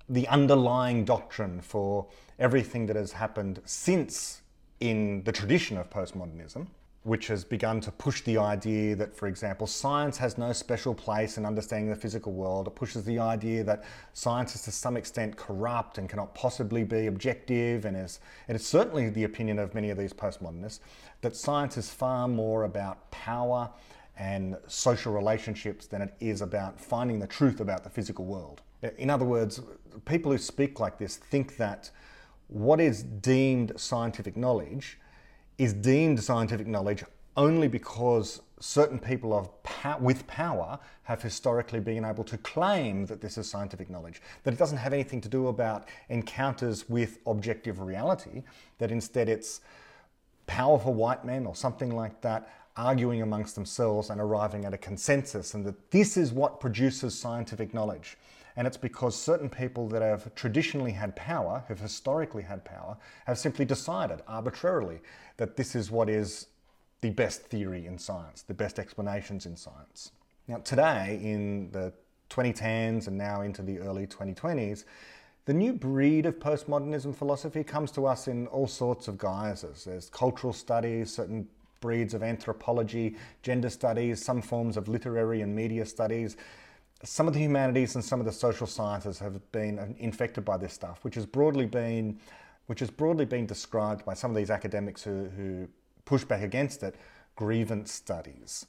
the 0.07 0.27
underlying 0.27 1.03
doctrine 1.03 1.59
for 1.59 2.05
everything 2.37 2.85
that 2.85 2.95
has 2.95 3.11
happened 3.11 3.59
since 3.65 4.41
in 4.79 5.23
the 5.23 5.31
tradition 5.31 5.75
of 5.75 5.89
postmodernism, 5.89 6.67
which 7.01 7.25
has 7.27 7.43
begun 7.43 7.81
to 7.81 7.91
push 7.91 8.21
the 8.21 8.37
idea 8.37 8.95
that, 8.95 9.15
for 9.15 9.27
example, 9.27 9.65
science 9.65 10.17
has 10.17 10.37
no 10.37 10.53
special 10.53 10.93
place 10.93 11.37
in 11.39 11.45
understanding 11.47 11.89
the 11.89 11.95
physical 11.95 12.31
world. 12.33 12.67
It 12.67 12.75
pushes 12.75 13.03
the 13.03 13.17
idea 13.17 13.63
that 13.63 13.85
science 14.13 14.53
is 14.53 14.61
to 14.63 14.71
some 14.71 14.97
extent 14.97 15.35
corrupt 15.35 15.97
and 15.97 16.07
cannot 16.07 16.35
possibly 16.35 16.83
be 16.83 17.07
objective, 17.07 17.85
and 17.85 17.97
is, 17.97 18.19
it 18.47 18.55
is 18.55 18.67
certainly 18.67 19.09
the 19.09 19.23
opinion 19.23 19.57
of 19.57 19.73
many 19.73 19.89
of 19.89 19.97
these 19.97 20.13
postmodernists 20.13 20.79
that 21.21 21.35
science 21.35 21.75
is 21.75 21.89
far 21.89 22.27
more 22.27 22.65
about 22.65 23.09
power 23.09 23.69
and 24.19 24.57
social 24.67 25.13
relationships 25.13 25.87
than 25.87 26.01
it 26.01 26.13
is 26.19 26.41
about 26.41 26.79
finding 26.79 27.19
the 27.19 27.27
truth 27.27 27.61
about 27.61 27.83
the 27.83 27.89
physical 27.89 28.25
world. 28.25 28.61
In 28.97 29.09
other 29.09 29.25
words, 29.25 29.61
people 30.05 30.31
who 30.31 30.37
speak 30.37 30.79
like 30.79 30.97
this 30.97 31.15
think 31.15 31.57
that 31.57 31.89
what 32.47 32.81
is 32.81 33.03
deemed 33.03 33.71
scientific 33.77 34.35
knowledge 34.35 34.99
is 35.57 35.73
deemed 35.73 36.21
scientific 36.23 36.67
knowledge 36.67 37.03
only 37.37 37.67
because 37.67 38.41
certain 38.59 38.99
people 38.99 39.33
of 39.33 39.49
with 40.01 40.27
power 40.27 40.77
have 41.03 41.21
historically 41.21 41.79
been 41.79 42.03
able 42.03 42.23
to 42.25 42.37
claim 42.39 43.05
that 43.05 43.21
this 43.21 43.37
is 43.37 43.49
scientific 43.49 43.89
knowledge, 43.89 44.21
that 44.43 44.53
it 44.53 44.57
doesn't 44.57 44.77
have 44.77 44.91
anything 44.91 45.21
to 45.21 45.29
do 45.29 45.47
about 45.47 45.87
encounters 46.09 46.89
with 46.89 47.19
objective 47.25 47.79
reality, 47.79 48.43
that 48.77 48.91
instead 48.91 49.29
it's 49.29 49.61
powerful 50.47 50.93
white 50.93 51.23
men 51.23 51.45
or 51.45 51.55
something 51.55 51.95
like 51.95 52.19
that 52.21 52.49
arguing 52.79 53.21
amongst 53.21 53.55
themselves 53.55 54.09
and 54.09 54.21
arriving 54.21 54.63
at 54.63 54.73
a 54.73 54.77
consensus, 54.77 55.53
and 55.53 55.65
that 55.65 55.91
this 55.91 56.15
is 56.15 56.31
what 56.31 56.61
produces 56.61 57.17
scientific 57.17 57.73
knowledge. 57.73 58.17
And 58.55 58.65
it's 58.65 58.77
because 58.77 59.15
certain 59.15 59.49
people 59.49 59.87
that 59.89 60.01
have 60.01 60.33
traditionally 60.33 60.91
had 60.91 61.15
power, 61.15 61.63
have 61.67 61.79
historically 61.79 62.43
had 62.43 62.63
power, 62.63 62.97
have 63.25 63.37
simply 63.37 63.65
decided 63.65 64.21
arbitrarily 64.27 64.99
that 65.37 65.57
this 65.57 65.75
is 65.75 65.91
what 65.91 66.09
is 66.09 66.47
the 67.01 67.09
best 67.09 67.43
theory 67.43 67.85
in 67.85 67.97
science, 67.97 68.41
the 68.43 68.53
best 68.53 68.79
explanations 68.79 69.45
in 69.45 69.55
science. 69.55 70.11
Now, 70.47 70.57
today, 70.57 71.19
in 71.21 71.69
the 71.71 71.93
2010s 72.29 73.07
and 73.07 73.17
now 73.17 73.41
into 73.41 73.61
the 73.61 73.79
early 73.79 74.07
2020s, 74.07 74.85
the 75.45 75.53
new 75.53 75.73
breed 75.73 76.25
of 76.25 76.39
postmodernism 76.39 77.15
philosophy 77.15 77.63
comes 77.63 77.91
to 77.91 78.05
us 78.05 78.27
in 78.27 78.47
all 78.47 78.67
sorts 78.67 79.07
of 79.07 79.17
guises. 79.17 79.85
There's 79.85 80.09
cultural 80.09 80.53
studies, 80.53 81.13
certain 81.13 81.47
breeds 81.79 82.13
of 82.13 82.23
anthropology, 82.23 83.15
gender 83.41 83.69
studies, 83.69 84.23
some 84.23 84.41
forms 84.41 84.77
of 84.77 84.87
literary 84.87 85.41
and 85.41 85.55
media 85.55 85.85
studies 85.85 86.37
some 87.03 87.27
of 87.27 87.33
the 87.33 87.39
humanities 87.39 87.95
and 87.95 88.03
some 88.03 88.19
of 88.19 88.25
the 88.25 88.31
social 88.31 88.67
sciences 88.67 89.19
have 89.19 89.51
been 89.51 89.95
infected 89.99 90.43
by 90.43 90.57
this 90.57 90.73
stuff, 90.73 90.99
which 91.03 91.15
has 91.15 91.25
broadly 91.25 91.65
been, 91.65 92.19
which 92.65 92.81
has 92.81 92.89
broadly 92.89 93.25
been 93.25 93.45
described 93.45 94.03
by 94.05 94.13
some 94.13 94.31
of 94.31 94.37
these 94.37 94.49
academics 94.49 95.03
who, 95.03 95.29
who 95.37 95.67
push 96.05 96.23
back 96.23 96.41
against 96.41 96.83
it, 96.83 96.95
grievance 97.35 97.91
studies. 97.91 98.65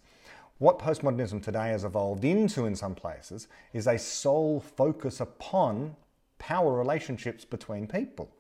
What 0.59 0.79
postmodernism 0.79 1.43
today 1.43 1.69
has 1.71 1.85
evolved 1.85 2.25
into 2.25 2.67
in 2.67 2.77
some 2.77 2.95
places 2.95 3.49
is 3.73 3.87
a 3.87 3.99
sole 3.99 4.61
focus 4.61 5.21
upon 5.21 5.97
power 6.39 6.73
relationships 6.73 7.45
between 7.45 7.87
people. 7.87 8.31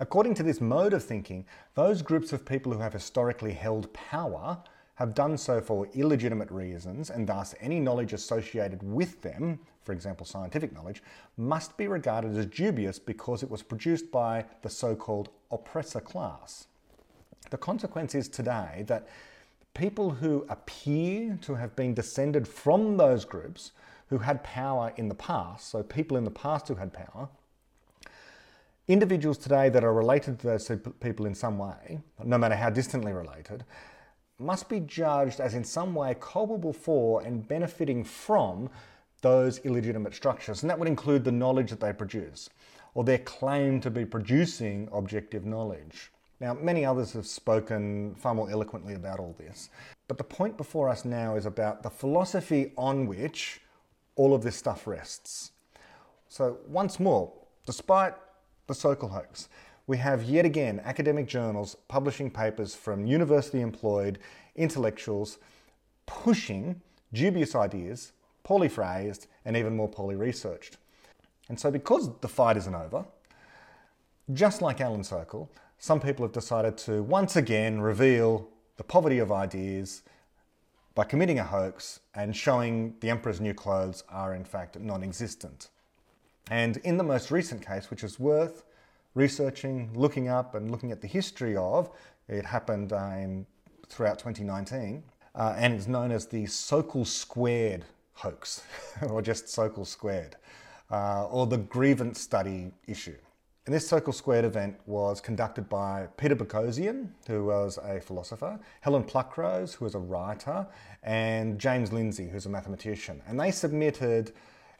According 0.00 0.34
to 0.34 0.42
this 0.44 0.60
mode 0.60 0.92
of 0.92 1.02
thinking, 1.02 1.44
those 1.74 2.02
groups 2.02 2.32
of 2.32 2.44
people 2.46 2.72
who 2.72 2.78
have 2.78 2.92
historically 2.92 3.52
held 3.52 3.92
power 3.92 4.62
have 4.94 5.14
done 5.14 5.36
so 5.36 5.60
for 5.60 5.88
illegitimate 5.94 6.50
reasons, 6.50 7.10
and 7.10 7.26
thus 7.26 7.54
any 7.60 7.80
knowledge 7.80 8.12
associated 8.12 8.82
with 8.82 9.22
them, 9.22 9.58
for 9.82 9.92
example 9.92 10.26
scientific 10.26 10.72
knowledge, 10.72 11.02
must 11.36 11.76
be 11.76 11.86
regarded 11.86 12.36
as 12.36 12.46
dubious 12.46 12.98
because 12.98 13.42
it 13.42 13.50
was 13.50 13.62
produced 13.62 14.10
by 14.10 14.44
the 14.62 14.70
so 14.70 14.94
called 14.94 15.30
oppressor 15.50 16.00
class. 16.00 16.66
The 17.50 17.58
consequence 17.58 18.14
is 18.14 18.28
today 18.28 18.84
that 18.88 19.08
people 19.74 20.10
who 20.10 20.46
appear 20.48 21.38
to 21.42 21.54
have 21.54 21.74
been 21.76 21.94
descended 21.94 22.46
from 22.46 22.96
those 22.96 23.24
groups 23.24 23.72
who 24.08 24.18
had 24.18 24.42
power 24.42 24.92
in 24.96 25.08
the 25.08 25.14
past, 25.14 25.68
so 25.68 25.82
people 25.82 26.16
in 26.16 26.24
the 26.24 26.30
past 26.30 26.68
who 26.68 26.74
had 26.74 26.92
power, 26.92 27.28
Individuals 28.88 29.36
today 29.36 29.68
that 29.68 29.84
are 29.84 29.92
related 29.92 30.38
to 30.38 30.46
those 30.46 30.72
people 31.00 31.26
in 31.26 31.34
some 31.34 31.58
way, 31.58 32.00
no 32.24 32.38
matter 32.38 32.56
how 32.56 32.70
distantly 32.70 33.12
related, 33.12 33.62
must 34.38 34.70
be 34.70 34.80
judged 34.80 35.40
as 35.40 35.52
in 35.52 35.62
some 35.62 35.94
way 35.94 36.16
culpable 36.18 36.72
for 36.72 37.20
and 37.20 37.46
benefiting 37.46 38.02
from 38.02 38.70
those 39.20 39.58
illegitimate 39.58 40.14
structures. 40.14 40.62
And 40.62 40.70
that 40.70 40.78
would 40.78 40.88
include 40.88 41.22
the 41.22 41.32
knowledge 41.32 41.68
that 41.68 41.80
they 41.80 41.92
produce 41.92 42.48
or 42.94 43.04
their 43.04 43.18
claim 43.18 43.78
to 43.82 43.90
be 43.90 44.06
producing 44.06 44.88
objective 44.90 45.44
knowledge. 45.44 46.10
Now, 46.40 46.54
many 46.54 46.86
others 46.86 47.12
have 47.12 47.26
spoken 47.26 48.14
far 48.14 48.34
more 48.34 48.50
eloquently 48.50 48.94
about 48.94 49.20
all 49.20 49.34
this, 49.38 49.68
but 50.06 50.16
the 50.16 50.24
point 50.24 50.56
before 50.56 50.88
us 50.88 51.04
now 51.04 51.34
is 51.34 51.44
about 51.44 51.82
the 51.82 51.90
philosophy 51.90 52.72
on 52.78 53.06
which 53.06 53.60
all 54.16 54.34
of 54.34 54.42
this 54.42 54.56
stuff 54.56 54.86
rests. 54.86 55.50
So, 56.28 56.58
once 56.66 56.98
more, 56.98 57.32
despite 57.66 58.14
the 58.68 58.74
Sokal 58.74 59.10
hoax, 59.10 59.48
we 59.86 59.96
have 59.96 60.22
yet 60.22 60.44
again 60.44 60.80
academic 60.84 61.26
journals 61.26 61.76
publishing 61.88 62.30
papers 62.30 62.74
from 62.74 63.06
university 63.06 63.60
employed 63.60 64.18
intellectuals 64.54 65.38
pushing 66.06 66.80
dubious 67.12 67.54
ideas, 67.54 68.12
poorly 68.44 68.68
phrased, 68.68 69.26
and 69.44 69.56
even 69.56 69.74
more 69.74 69.88
poorly 69.88 70.14
researched. 70.14 70.76
And 71.48 71.58
so, 71.58 71.70
because 71.70 72.10
the 72.20 72.28
fight 72.28 72.58
isn't 72.58 72.74
over, 72.74 73.06
just 74.34 74.60
like 74.60 74.82
Alan 74.82 75.00
Sokal, 75.00 75.48
some 75.78 76.00
people 76.00 76.24
have 76.26 76.32
decided 76.32 76.76
to 76.78 77.02
once 77.02 77.36
again 77.36 77.80
reveal 77.80 78.48
the 78.76 78.84
poverty 78.84 79.18
of 79.18 79.32
ideas 79.32 80.02
by 80.94 81.04
committing 81.04 81.38
a 81.38 81.44
hoax 81.44 82.00
and 82.14 82.36
showing 82.36 82.94
the 83.00 83.08
emperor's 83.08 83.40
new 83.40 83.54
clothes 83.54 84.04
are 84.10 84.34
in 84.34 84.44
fact 84.44 84.78
non 84.78 85.02
existent. 85.02 85.70
And 86.50 86.78
in 86.78 86.96
the 86.96 87.04
most 87.04 87.30
recent 87.30 87.64
case, 87.66 87.90
which 87.90 88.04
is 88.04 88.18
worth 88.18 88.64
researching, 89.14 89.90
looking 89.94 90.28
up, 90.28 90.54
and 90.54 90.70
looking 90.70 90.92
at 90.92 91.00
the 91.00 91.08
history 91.08 91.56
of, 91.56 91.90
it 92.28 92.44
happened 92.44 92.92
uh, 92.92 93.10
in, 93.16 93.46
throughout 93.88 94.18
2019, 94.18 95.02
uh, 95.34 95.54
and 95.56 95.74
it's 95.74 95.86
known 95.86 96.10
as 96.10 96.26
the 96.26 96.44
Sokal 96.44 97.06
Squared 97.06 97.84
hoax, 98.12 98.62
or 99.08 99.22
just 99.22 99.46
Sokal 99.46 99.86
Squared, 99.86 100.36
uh, 100.90 101.26
or 101.26 101.46
the 101.46 101.58
grievance 101.58 102.20
study 102.20 102.72
issue. 102.86 103.16
And 103.66 103.74
this 103.74 103.90
Sokal 103.90 104.14
Squared 104.14 104.46
event 104.46 104.76
was 104.86 105.20
conducted 105.20 105.68
by 105.68 106.08
Peter 106.16 106.34
Boghossian, 106.34 107.08
who 107.26 107.44
was 107.44 107.78
a 107.84 108.00
philosopher, 108.00 108.58
Helen 108.80 109.04
Pluckrose, 109.04 109.74
who 109.74 109.84
was 109.84 109.94
a 109.94 109.98
writer, 109.98 110.66
and 111.02 111.58
James 111.58 111.92
Lindsay, 111.92 112.28
who's 112.28 112.46
a 112.46 112.48
mathematician. 112.48 113.20
And 113.26 113.38
they 113.38 113.50
submitted 113.50 114.32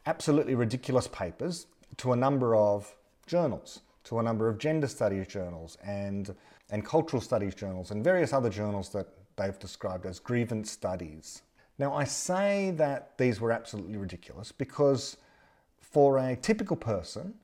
absolutely 0.09 0.55
ridiculous 0.55 1.07
papers 1.07 1.67
to 1.97 2.13
a 2.13 2.15
number 2.15 2.55
of 2.55 2.95
journals, 3.27 3.81
to 4.03 4.17
a 4.17 4.23
number 4.23 4.49
of 4.49 4.57
gender 4.57 4.87
studies 4.87 5.27
journals 5.27 5.77
and, 5.85 6.35
and 6.71 6.83
cultural 6.83 7.21
studies 7.21 7.53
journals, 7.53 7.91
and 7.91 8.03
various 8.03 8.33
other 8.33 8.49
journals 8.49 8.89
that 8.89 9.07
they've 9.37 9.59
described 9.59 10.07
as 10.07 10.17
grievance 10.17 10.71
studies. 10.71 11.43
Now, 11.77 11.93
I 11.93 12.05
say 12.05 12.71
that 12.77 13.17
these 13.19 13.39
were 13.39 13.51
absolutely 13.51 13.97
ridiculous 13.97 14.51
because 14.51 15.17
for 15.79 16.17
a 16.17 16.35
typical 16.35 16.75
person, 16.75 17.35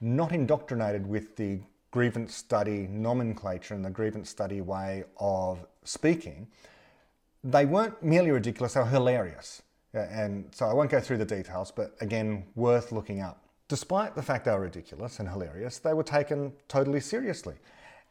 not 0.00 0.32
indoctrinated 0.32 1.06
with 1.06 1.36
the 1.36 1.60
grievance 1.92 2.34
study 2.34 2.88
nomenclature 2.90 3.74
and 3.74 3.84
the 3.84 3.90
grievance 3.90 4.28
study 4.28 4.60
way 4.60 5.04
of 5.18 5.64
speaking, 5.84 6.48
they 7.44 7.66
weren't 7.66 8.02
merely 8.02 8.32
ridiculous, 8.32 8.74
they 8.74 8.80
were 8.80 8.86
hilarious. 8.86 9.62
And 9.92 10.46
so 10.54 10.66
I 10.66 10.72
won't 10.72 10.90
go 10.90 11.00
through 11.00 11.18
the 11.18 11.24
details, 11.24 11.70
but 11.70 11.96
again, 12.00 12.44
worth 12.54 12.92
looking 12.92 13.20
up. 13.20 13.44
Despite 13.68 14.14
the 14.14 14.22
fact 14.22 14.44
they 14.44 14.52
were 14.52 14.60
ridiculous 14.60 15.20
and 15.20 15.28
hilarious, 15.28 15.78
they 15.78 15.94
were 15.94 16.02
taken 16.02 16.52
totally 16.68 17.00
seriously 17.00 17.54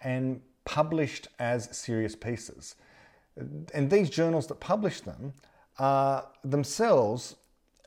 and 0.02 0.42
published 0.66 1.28
as 1.40 1.76
serious 1.76 2.16
pieces. 2.16 2.76
And 3.74 3.90
these 3.90 4.10
journals 4.10 4.48
that 4.48 4.60
published 4.60 5.06
them 5.06 5.34
are 5.78 6.28
themselves 6.44 7.36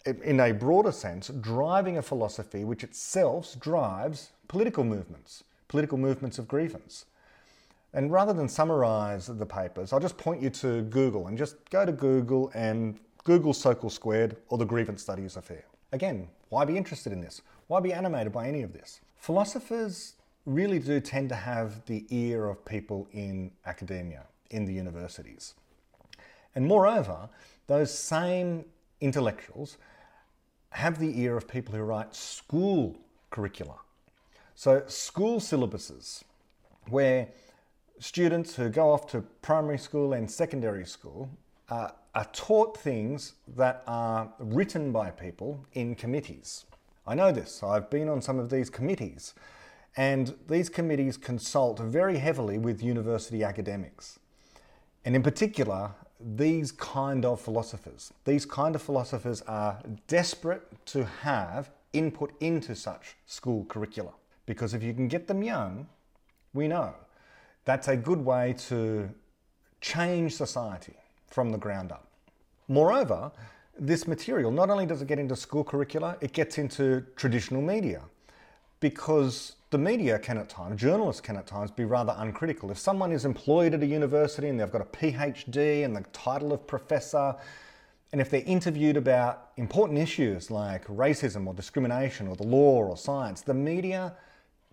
in 0.05 0.41
a 0.41 0.53
broader 0.53 0.93
sense, 0.93 1.29
driving 1.29 1.99
a 1.99 2.03
philosophy 2.03 2.65
which 2.65 2.83
itself 2.83 3.55
drives 3.61 4.31
political 4.49 4.85
movements, 4.85 5.45
political 5.69 5.99
movements 5.99 6.39
of 6.39 6.49
grievance. 6.49 7.05
And 7.95 8.11
rather 8.11 8.33
than 8.33 8.49
summarize 8.49 9.27
the 9.27 9.47
papers, 9.47 9.93
I'll 9.93 10.01
just 10.01 10.17
point 10.17 10.43
you 10.43 10.51
to 10.51 10.83
Google 10.83 11.27
and 11.27 11.37
just 11.37 11.69
go 11.71 11.85
to 11.85 11.93
Google 11.93 12.51
and 12.55 12.99
Google 13.25 13.53
Sokal 13.53 13.91
Squared 13.91 14.37
or 14.49 14.59
the 14.59 14.65
Grievance 14.65 15.03
Studies 15.03 15.37
Affair. 15.37 15.65
Again, 15.93 16.29
why 16.49 16.65
be 16.65 16.77
interested 16.77 17.13
in 17.13 17.21
this? 17.21 17.41
Why 17.69 17.79
be 17.81 17.93
animated 17.93 18.33
by 18.33 18.49
any 18.49 18.63
of 18.63 18.73
this? 18.73 19.01
Philosophers 19.17 20.15
really 20.45 20.81
do 20.81 20.99
tend 21.01 21.29
to 21.29 21.37
have 21.37 21.85
the 21.87 22.05
ear 22.11 22.49
of 22.49 22.65
people 22.65 23.07
in 23.13 23.53
academia, 23.65 24.25
in 24.51 24.65
the 24.65 24.73
universities. 24.73 25.55
And 26.55 26.67
moreover, 26.67 27.29
those 27.69 27.97
same 27.97 28.65
intellectuals 29.01 29.79
have 30.71 30.99
the 30.99 31.21
ear 31.21 31.37
of 31.37 31.47
people 31.47 31.75
who 31.75 31.83
write 31.83 32.17
school 32.17 32.97
curricula. 33.31 33.77
So, 34.57 34.83
school 34.87 35.39
syllabuses, 35.39 36.25
where 36.89 37.29
students 38.01 38.57
who 38.57 38.69
go 38.69 38.91
off 38.91 39.07
to 39.09 39.21
primary 39.43 39.79
school 39.79 40.13
and 40.13 40.29
secondary 40.31 40.85
school 40.85 41.31
uh, 41.73 41.91
are 42.15 42.29
taught 42.35 42.77
things 42.77 43.35
that 43.57 43.83
are 43.87 44.31
written 44.39 44.93
by 44.93 45.11
people 45.11 45.65
in 45.73 45.95
committees. 45.95 46.67
I 47.07 47.15
know 47.15 47.33
this, 47.33 47.63
I've 47.63 47.89
been 47.89 48.09
on 48.11 48.21
some 48.21 48.39
of 48.39 48.51
these 48.51 48.69
committees, 48.69 49.35
and 49.97 50.35
these 50.49 50.69
committees 50.69 51.17
consult 51.17 51.79
very 51.79 52.19
heavily 52.19 52.59
with 52.59 52.83
university 52.83 53.43
academics. 53.43 54.19
And 55.07 55.17
in 55.17 55.23
particular, 55.23 55.91
these 56.21 56.73
kind 56.73 57.25
of 57.25 57.41
philosophers. 57.41 58.13
These 58.25 58.45
kind 58.45 58.75
of 58.75 58.83
philosophers 58.83 59.41
are 59.43 59.79
desperate 60.07 60.63
to 60.87 61.07
have 61.23 61.71
input 61.95 62.33
into 62.41 62.77
such 62.77 63.17
school 63.27 63.65
curricula. 63.65 64.13
Because 64.45 64.75
if 64.75 64.83
you 64.83 64.93
can 64.93 65.09
get 65.09 65.27
them 65.27 65.43
young, 65.43 65.89
we 66.53 66.69
know 66.69 66.95
that's 67.65 67.89
a 67.89 67.97
good 67.97 68.23
way 68.25 68.55
to 68.69 69.09
change 69.81 70.35
society 70.35 70.95
from 71.33 71.51
the 71.51 71.59
ground 71.59 71.91
up. 71.91 72.07
Moreover, 72.69 73.33
this 73.79 74.07
material 74.07 74.51
not 74.51 74.71
only 74.71 74.87
does 74.87 75.03
it 75.03 75.09
get 75.09 75.19
into 75.19 75.35
school 75.35 75.65
curricula, 75.65 76.17
it 76.21 76.33
gets 76.33 76.59
into 76.59 77.05
traditional 77.17 77.63
media 77.63 78.03
because 78.81 79.57
the 79.71 79.79
media 79.79 80.19
can 80.19 80.37
at 80.37 80.49
times, 80.49 80.81
journalists 80.81 81.21
can 81.21 81.37
at 81.37 81.47
times 81.47 81.71
be 81.71 81.85
rather 81.85 82.15
uncritical. 82.19 82.71
If 82.71 82.79
someone 82.79 83.13
is 83.13 83.25
employed 83.25 83.73
at 83.73 83.83
a 83.83 83.87
university 83.87 84.49
and 84.49 84.61
they've 84.61 84.71
got 84.71 84.83
a 84.83 84.85
PhD 84.85 85.85
and 85.85 85.97
the 85.97 86.03
title 86.13 86.53
of 86.53 86.67
professor, 86.67 87.35
and 88.13 88.21
if 88.21 88.29
they're 88.29 88.43
interviewed 88.45 88.99
about 88.99 89.53
important 89.57 89.99
issues 89.99 90.51
like 90.51 90.87
racism 90.89 91.47
or 91.47 91.55
discrimination 91.55 92.29
or 92.29 92.37
the 92.37 92.47
law 92.47 92.85
or 92.85 92.97
science, 92.97 93.41
the 93.41 93.55
media 93.55 94.15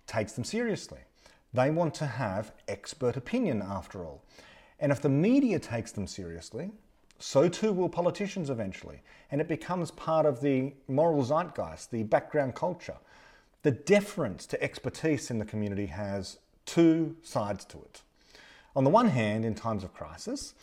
takes 0.06 0.32
them 0.32 0.44
seriously. 0.44 1.00
They 1.54 1.70
want 1.70 1.94
to 1.94 2.06
have 2.06 2.52
expert 2.68 3.16
opinion 3.16 3.62
after 3.62 4.04
all. 4.04 4.22
And 4.80 4.90
if 4.90 5.00
the 5.00 5.08
media 5.08 5.58
takes 5.58 5.92
them 5.92 6.06
seriously, 6.06 6.70
so 7.18 7.48
too 7.48 7.72
will 7.72 7.88
politicians 7.88 8.48
eventually. 8.50 9.02
And 9.30 9.40
it 9.40 9.48
becomes 9.48 9.90
part 9.90 10.26
of 10.26 10.40
the 10.40 10.72
moral 10.88 11.22
zeitgeist, 11.22 11.90
the 11.90 12.02
background 12.02 12.54
culture. 12.54 12.96
The 13.62 13.72
deference 13.72 14.46
to 14.46 14.62
expertise 14.62 15.30
in 15.30 15.38
the 15.38 15.44
community 15.44 15.86
has 15.86 16.38
two 16.64 17.16
sides 17.22 17.64
to 17.66 17.78
it. 17.78 18.02
On 18.74 18.84
the 18.84 18.90
one 18.90 19.08
hand, 19.08 19.44
in 19.44 19.54
times 19.54 19.84
of 19.84 19.92
crisis, 19.92 20.54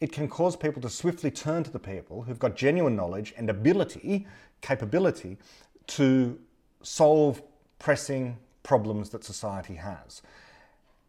it 0.00 0.12
can 0.12 0.28
cause 0.28 0.56
people 0.56 0.82
to 0.82 0.90
swiftly 0.90 1.30
turn 1.30 1.62
to 1.62 1.70
the 1.70 1.78
people 1.78 2.22
who've 2.22 2.38
got 2.38 2.56
genuine 2.56 2.94
knowledge 2.94 3.32
and 3.36 3.48
ability, 3.48 4.26
capability 4.60 5.38
to 5.86 6.38
solve 6.82 7.42
pressing 7.78 8.36
problems 8.64 9.10
that 9.10 9.24
society 9.24 9.74
has. 9.74 10.20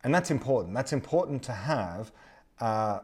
And 0.04 0.13
that's 0.13 0.32
important. 0.32 0.73
That's 0.76 0.93
important 0.93 1.43
to 1.43 1.52
have. 1.52 2.12
Uh, 2.60 3.00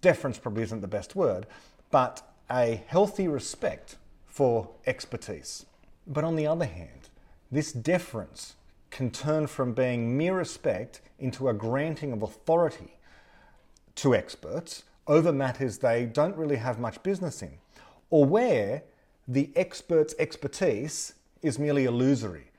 deference 0.00 0.38
probably 0.38 0.62
isn't 0.62 0.80
the 0.80 0.88
best 0.88 1.16
word, 1.16 1.46
but 1.90 2.22
a 2.50 2.82
healthy 2.86 3.28
respect 3.28 3.96
for 4.26 4.68
expertise. 4.86 5.66
But 6.06 6.24
on 6.24 6.36
the 6.36 6.46
other 6.46 6.66
hand, 6.66 7.08
this 7.50 7.72
deference 7.72 8.54
can 8.90 9.10
turn 9.10 9.46
from 9.46 9.72
being 9.72 10.16
mere 10.16 10.34
respect 10.34 11.00
into 11.18 11.48
a 11.48 11.54
granting 11.54 12.12
of 12.12 12.22
authority 12.22 12.96
to 13.96 14.14
experts 14.14 14.84
over 15.06 15.32
matters 15.32 15.78
they 15.78 16.04
don't 16.04 16.36
really 16.36 16.56
have 16.56 16.78
much 16.78 17.02
business 17.02 17.42
in, 17.42 17.52
or 18.10 18.24
where 18.24 18.82
the 19.28 19.50
expert's 19.56 20.14
expertise 20.18 21.14
is 21.42 21.58
merely 21.58 21.84
illusory. 21.84 22.50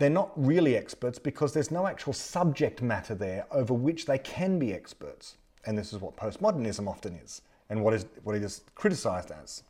They're 0.00 0.08
not 0.08 0.32
really 0.34 0.78
experts 0.78 1.18
because 1.18 1.52
there's 1.52 1.70
no 1.70 1.86
actual 1.86 2.14
subject 2.14 2.80
matter 2.80 3.14
there 3.14 3.44
over 3.50 3.74
which 3.74 4.06
they 4.06 4.16
can 4.16 4.58
be 4.58 4.72
experts. 4.72 5.36
And 5.66 5.76
this 5.76 5.92
is 5.92 6.00
what 6.00 6.16
postmodernism 6.16 6.88
often 6.88 7.16
is, 7.16 7.42
and 7.68 7.84
what, 7.84 7.92
is, 7.92 8.06
what 8.24 8.34
it 8.34 8.42
is 8.42 8.62
criticized 8.74 9.30
as 9.30 9.62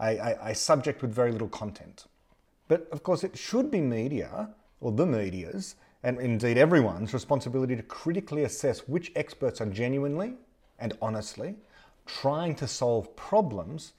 a, 0.00 0.16
a, 0.16 0.38
a 0.42 0.54
subject 0.54 1.02
with 1.02 1.12
very 1.12 1.32
little 1.32 1.50
content. 1.50 2.06
But 2.68 2.88
of 2.92 3.02
course, 3.02 3.24
it 3.24 3.36
should 3.36 3.70
be 3.70 3.82
media 3.82 4.48
or 4.80 4.90
the 4.90 5.04
media's, 5.04 5.74
and 6.02 6.18
indeed 6.18 6.56
everyone's 6.56 7.12
responsibility 7.12 7.76
to 7.76 7.82
critically 7.82 8.44
assess 8.44 8.88
which 8.88 9.12
experts 9.16 9.60
are 9.60 9.66
genuinely 9.66 10.32
and 10.78 10.96
honestly 11.02 11.56
trying 12.06 12.54
to 12.54 12.66
solve 12.66 13.14
problems 13.16 13.92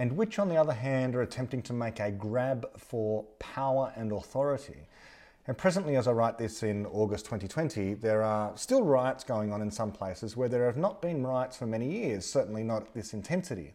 and 0.00 0.16
which, 0.16 0.38
on 0.38 0.48
the 0.48 0.56
other 0.56 0.72
hand, 0.72 1.14
are 1.14 1.20
attempting 1.20 1.60
to 1.60 1.74
make 1.74 2.00
a 2.00 2.10
grab 2.10 2.66
for 2.78 3.22
power 3.38 3.92
and 3.96 4.12
authority. 4.12 4.88
And 5.46 5.58
presently, 5.58 5.94
as 5.96 6.08
I 6.08 6.12
write 6.12 6.38
this 6.38 6.62
in 6.62 6.86
August 6.86 7.26
2020, 7.26 7.92
there 7.94 8.22
are 8.22 8.56
still 8.56 8.82
riots 8.82 9.24
going 9.24 9.52
on 9.52 9.60
in 9.60 9.70
some 9.70 9.92
places 9.92 10.38
where 10.38 10.48
there 10.48 10.64
have 10.64 10.78
not 10.78 11.02
been 11.02 11.22
riots 11.26 11.58
for 11.58 11.66
many 11.66 11.86
years, 11.86 12.24
certainly 12.24 12.62
not 12.62 12.80
at 12.86 12.94
this 12.94 13.12
intensity. 13.12 13.74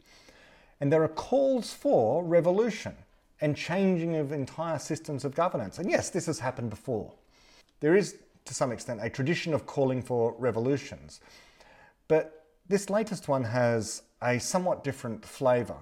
And 0.81 0.91
there 0.91 1.03
are 1.03 1.09
calls 1.09 1.71
for 1.71 2.23
revolution 2.23 2.95
and 3.39 3.55
changing 3.55 4.15
of 4.15 4.31
entire 4.31 4.79
systems 4.79 5.25
of 5.25 5.35
governance. 5.35 5.77
And 5.77 5.91
yes, 5.91 6.09
this 6.09 6.25
has 6.25 6.39
happened 6.39 6.71
before. 6.71 7.13
There 7.81 7.95
is, 7.95 8.15
to 8.45 8.55
some 8.55 8.71
extent, 8.71 8.99
a 9.03 9.11
tradition 9.11 9.53
of 9.53 9.67
calling 9.67 10.01
for 10.01 10.33
revolutions. 10.39 11.19
But 12.07 12.47
this 12.67 12.89
latest 12.89 13.27
one 13.27 13.43
has 13.43 14.01
a 14.23 14.39
somewhat 14.39 14.83
different 14.83 15.23
flavour. 15.23 15.77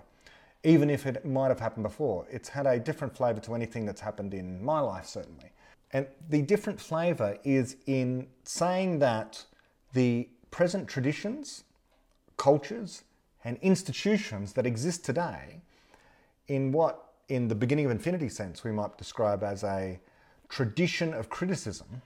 Even 0.64 0.90
if 0.90 1.06
it 1.06 1.26
might 1.26 1.50
have 1.50 1.60
happened 1.60 1.84
before, 1.84 2.26
it's 2.32 2.50
had 2.50 2.66
a 2.66 2.80
different 2.80 3.16
flavour 3.16 3.42
to 3.42 3.54
anything 3.54 3.86
that's 3.86 4.02
happened 4.02 4.34
in 4.34 4.64
my 4.64 4.80
life, 4.80 5.06
certainly. 5.06 5.52
And 5.92 6.08
the 6.30 6.42
different 6.42 6.80
flavour 6.80 7.38
is 7.44 7.76
in 7.86 8.28
saying 8.44 9.00
that 9.00 9.44
the 9.94 10.30
present 10.52 10.88
traditions, 10.88 11.66
cultures, 12.38 13.04
and 13.44 13.58
institutions 13.62 14.54
that 14.54 14.66
exist 14.66 15.04
today, 15.04 15.62
in 16.48 16.72
what, 16.72 17.14
in 17.28 17.48
the 17.48 17.56
beginning 17.56 17.86
of 17.86 17.92
infinity 17.92 18.30
sense, 18.30 18.64
we 18.64 18.72
might 18.72 18.98
describe 18.98 19.44
as 19.44 19.64
a 19.64 20.00
tradition 20.50 21.14
of 21.14 21.30
criticism, 21.30 22.02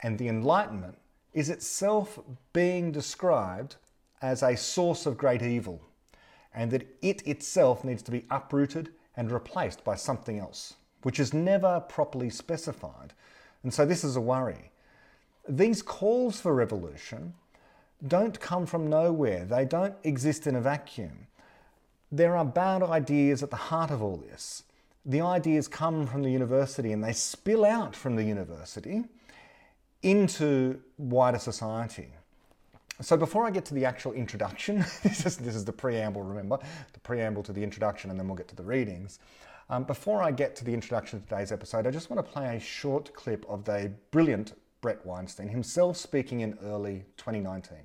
and 0.00 0.18
the 0.18 0.28
Enlightenment 0.28 0.98
is 1.32 1.48
itself 1.48 2.18
being 2.52 2.92
described 2.92 3.76
as 4.20 4.42
a 4.42 4.56
source 4.56 5.06
of 5.06 5.16
great 5.16 5.42
evil, 5.42 5.80
and 6.54 6.70
that 6.70 6.86
it 7.02 7.26
itself 7.26 7.84
needs 7.84 8.02
to 8.02 8.10
be 8.10 8.24
uprooted 8.30 8.90
and 9.16 9.30
replaced 9.30 9.84
by 9.84 9.94
something 9.94 10.38
else, 10.38 10.74
which 11.02 11.20
is 11.20 11.34
never 11.34 11.80
properly 11.80 12.30
specified. 12.30 13.12
And 13.62 13.72
so 13.72 13.84
this 13.84 14.04
is 14.04 14.16
a 14.16 14.20
worry. 14.20 14.70
These 15.48 15.82
calls 15.82 16.40
for 16.40 16.54
revolution 16.54 17.34
don't 18.06 18.38
come 18.38 18.66
from 18.66 18.90
nowhere, 18.90 19.44
they 19.44 19.64
don't 19.64 19.94
exist 20.04 20.46
in 20.46 20.56
a 20.56 20.60
vacuum. 20.60 21.26
There 22.12 22.36
are 22.36 22.44
bad 22.44 22.82
ideas 22.82 23.42
at 23.42 23.50
the 23.50 23.56
heart 23.56 23.90
of 23.90 24.02
all 24.02 24.16
this. 24.16 24.64
The 25.06 25.20
ideas 25.20 25.68
come 25.68 26.06
from 26.06 26.22
the 26.22 26.30
university 26.30 26.92
and 26.92 27.02
they 27.02 27.12
spill 27.12 27.64
out 27.64 27.96
from 27.96 28.16
the 28.16 28.24
university 28.24 29.04
into 30.02 30.80
wider 30.98 31.38
society. 31.38 32.08
So 33.00 33.16
before 33.16 33.44
I 33.44 33.50
get 33.50 33.64
to 33.66 33.74
the 33.74 33.84
actual 33.84 34.12
introduction, 34.12 34.78
this 35.02 35.26
is, 35.26 35.36
this 35.36 35.56
is 35.56 35.64
the 35.64 35.72
preamble, 35.72 36.22
remember, 36.22 36.58
the 36.92 37.00
preamble 37.00 37.42
to 37.42 37.52
the 37.52 37.62
introduction, 37.62 38.10
and 38.10 38.18
then 38.18 38.28
we'll 38.28 38.36
get 38.36 38.48
to 38.48 38.56
the 38.56 38.62
readings. 38.62 39.18
Um, 39.68 39.84
before 39.84 40.22
I 40.22 40.30
get 40.30 40.54
to 40.56 40.64
the 40.64 40.72
introduction 40.72 41.20
to 41.20 41.28
today's 41.28 41.50
episode, 41.50 41.86
I 41.86 41.90
just 41.90 42.08
want 42.08 42.24
to 42.24 42.32
play 42.32 42.56
a 42.56 42.60
short 42.60 43.12
clip 43.14 43.44
of 43.48 43.64
the 43.64 43.90
brilliant 44.10 44.52
Bret 44.80 45.04
Weinstein 45.04 45.48
himself 45.48 45.96
speaking 45.96 46.40
in 46.40 46.56
early 46.62 47.04
2019. 47.16 47.78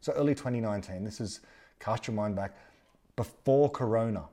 So 0.00 0.12
early 0.14 0.34
2019, 0.34 1.04
this 1.04 1.20
is, 1.20 1.40
cast 1.78 2.08
your 2.08 2.16
mind 2.16 2.34
back, 2.34 2.56
before 3.14 3.70
Corona, 3.70 4.24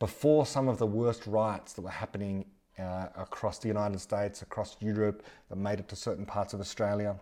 before 0.00 0.44
some 0.44 0.66
of 0.66 0.78
the 0.78 0.86
worst 0.86 1.26
riots 1.26 1.74
that 1.74 1.82
were 1.82 1.90
happening 1.90 2.46
uh, 2.78 3.08
across 3.14 3.58
the 3.58 3.68
United 3.68 4.00
States, 4.00 4.42
across 4.42 4.76
Europe, 4.80 5.22
that 5.50 5.56
made 5.56 5.78
it 5.78 5.86
to 5.88 5.94
certain 5.94 6.24
parts 6.24 6.54
of 6.54 6.60
Australia 6.60 7.14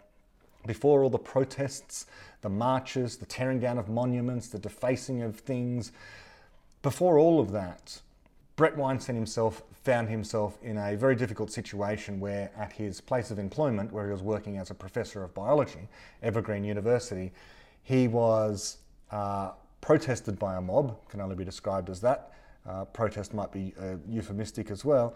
before 0.69 1.03
all 1.03 1.11
the 1.11 1.19
protests, 1.19 2.07
the 2.43 2.49
marches, 2.49 3.17
the 3.17 3.27
tearing 3.27 3.59
down 3.59 3.79
of 3.79 3.89
monuments, 3.89 4.49
the 4.49 4.59
defacing 4.59 5.23
of 5.23 5.41
things, 5.41 5.91
before 6.83 7.19
all 7.19 7.41
of 7.41 7.51
that, 7.53 8.01
Bret 8.55 8.77
Weinstein 8.77 9.17
himself 9.17 9.63
found 9.73 10.11
himself 10.11 10.59
in 10.63 10.77
a 10.77 10.95
very 10.95 11.17
difficult 11.17 11.51
situation 11.51 12.21
where, 12.21 12.51
at 12.57 12.73
his 12.73 13.01
place 13.01 13.31
of 13.31 13.39
employment, 13.39 13.91
where 13.91 14.05
he 14.05 14.13
was 14.13 14.23
working 14.23 14.59
as 14.59 14.71
a 14.71 14.75
professor 14.75 15.25
of 15.25 15.33
biology, 15.33 15.89
Evergreen 16.23 16.65
University, 16.65 17.33
he 17.83 18.07
was 18.07 18.77
uh, 19.11 19.53
protested 19.81 20.39
by 20.39 20.57
a 20.57 20.61
mob, 20.61 20.99
can 21.09 21.23
only 21.23 21.35
be 21.35 21.45
described 21.45 21.89
as 21.89 22.01
that. 22.03 22.33
Uh, 22.69 22.85
protest 22.85 23.33
might 23.33 23.51
be 23.51 23.73
uh, 23.81 23.95
euphemistic 24.07 24.71
as 24.71 24.85
well. 24.85 25.15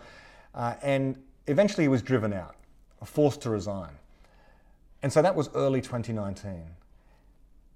Uh, 0.54 0.74
and 0.82 1.22
eventually 1.46 1.84
he 1.84 1.88
was 1.88 2.00
driven 2.00 2.32
out, 2.32 2.56
forced 3.04 3.42
to 3.42 3.50
resign. 3.50 3.90
And 5.02 5.12
so 5.12 5.20
that 5.22 5.34
was 5.34 5.50
early 5.54 5.80
2019. 5.80 6.62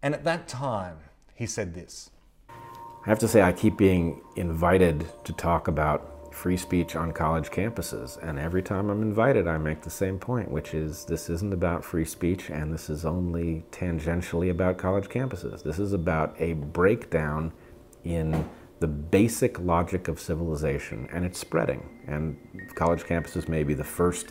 And 0.02 0.14
at 0.14 0.24
that 0.24 0.46
time, 0.46 0.98
he 1.34 1.46
said 1.46 1.74
this. 1.74 2.10
I 2.48 3.08
have 3.08 3.18
to 3.20 3.28
say, 3.28 3.42
I 3.42 3.52
keep 3.52 3.76
being 3.76 4.20
invited 4.36 5.06
to 5.24 5.32
talk 5.32 5.68
about 5.68 6.34
free 6.34 6.56
speech 6.56 6.96
on 6.96 7.12
college 7.12 7.50
campuses. 7.50 8.22
And 8.22 8.38
every 8.38 8.62
time 8.62 8.90
I'm 8.90 9.02
invited, 9.02 9.48
I 9.48 9.56
make 9.56 9.82
the 9.82 9.90
same 9.90 10.18
point, 10.18 10.50
which 10.50 10.74
is 10.74 11.04
this 11.06 11.30
isn't 11.30 11.54
about 11.54 11.84
free 11.84 12.04
speech 12.04 12.50
and 12.50 12.72
this 12.72 12.90
is 12.90 13.04
only 13.04 13.64
tangentially 13.70 14.50
about 14.50 14.76
college 14.76 15.06
campuses. 15.06 15.62
This 15.62 15.78
is 15.78 15.94
about 15.94 16.36
a 16.38 16.52
breakdown 16.52 17.52
in 18.04 18.48
the 18.80 18.86
basic 18.86 19.58
logic 19.60 20.08
of 20.08 20.20
civilization 20.20 21.08
and 21.10 21.24
it's 21.24 21.38
spreading. 21.38 21.88
And 22.06 22.36
college 22.74 23.04
campuses 23.04 23.48
may 23.48 23.62
be 23.62 23.72
the 23.72 23.84
first 23.84 24.28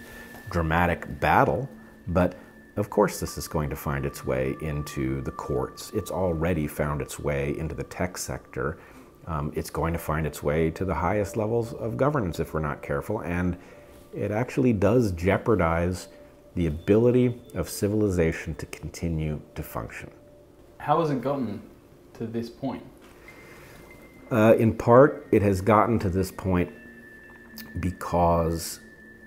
dramatic 0.52 1.20
battle, 1.20 1.68
but 2.08 2.36
of 2.78 2.90
course, 2.90 3.20
this 3.22 3.38
is 3.38 3.48
going 3.48 3.70
to 3.70 3.76
find 3.76 4.06
its 4.06 4.26
way 4.26 4.56
into 4.60 5.22
the 5.22 5.32
courts. 5.32 5.92
It's 5.94 6.12
already 6.12 6.68
found 6.68 7.02
its 7.02 7.18
way 7.18 7.58
into 7.58 7.74
the 7.74 7.86
tech 7.86 8.18
sector. 8.18 8.78
Um, 9.28 9.54
it's 9.56 9.70
going 9.70 9.94
to 9.94 10.00
find 10.00 10.28
its 10.28 10.44
way 10.44 10.72
to 10.72 10.84
the 10.84 10.94
highest 10.94 11.38
levels 11.38 11.74
of 11.74 11.96
governance 11.96 12.40
if 12.40 12.54
we're 12.54 12.60
not 12.60 12.82
careful. 12.82 13.22
And 13.22 13.58
it 14.14 14.30
actually 14.30 14.74
does 14.74 15.14
jeopardize 15.14 16.10
the 16.56 16.68
ability 16.68 17.42
of 17.54 17.70
civilization 17.70 18.56
to 18.56 18.66
continue 18.68 19.42
to 19.56 19.64
function. 19.64 20.12
How 20.78 21.00
has 21.00 21.12
it 21.12 21.22
gotten 21.22 21.62
to 22.16 22.28
this 22.28 22.50
point? 22.50 22.84
Uh, 24.32 24.56
in 24.58 24.76
part, 24.76 25.28
it 25.32 25.42
has 25.42 25.62
gotten 25.62 25.98
to 26.00 26.10
this 26.10 26.32
point 26.32 26.72
because 27.80 28.82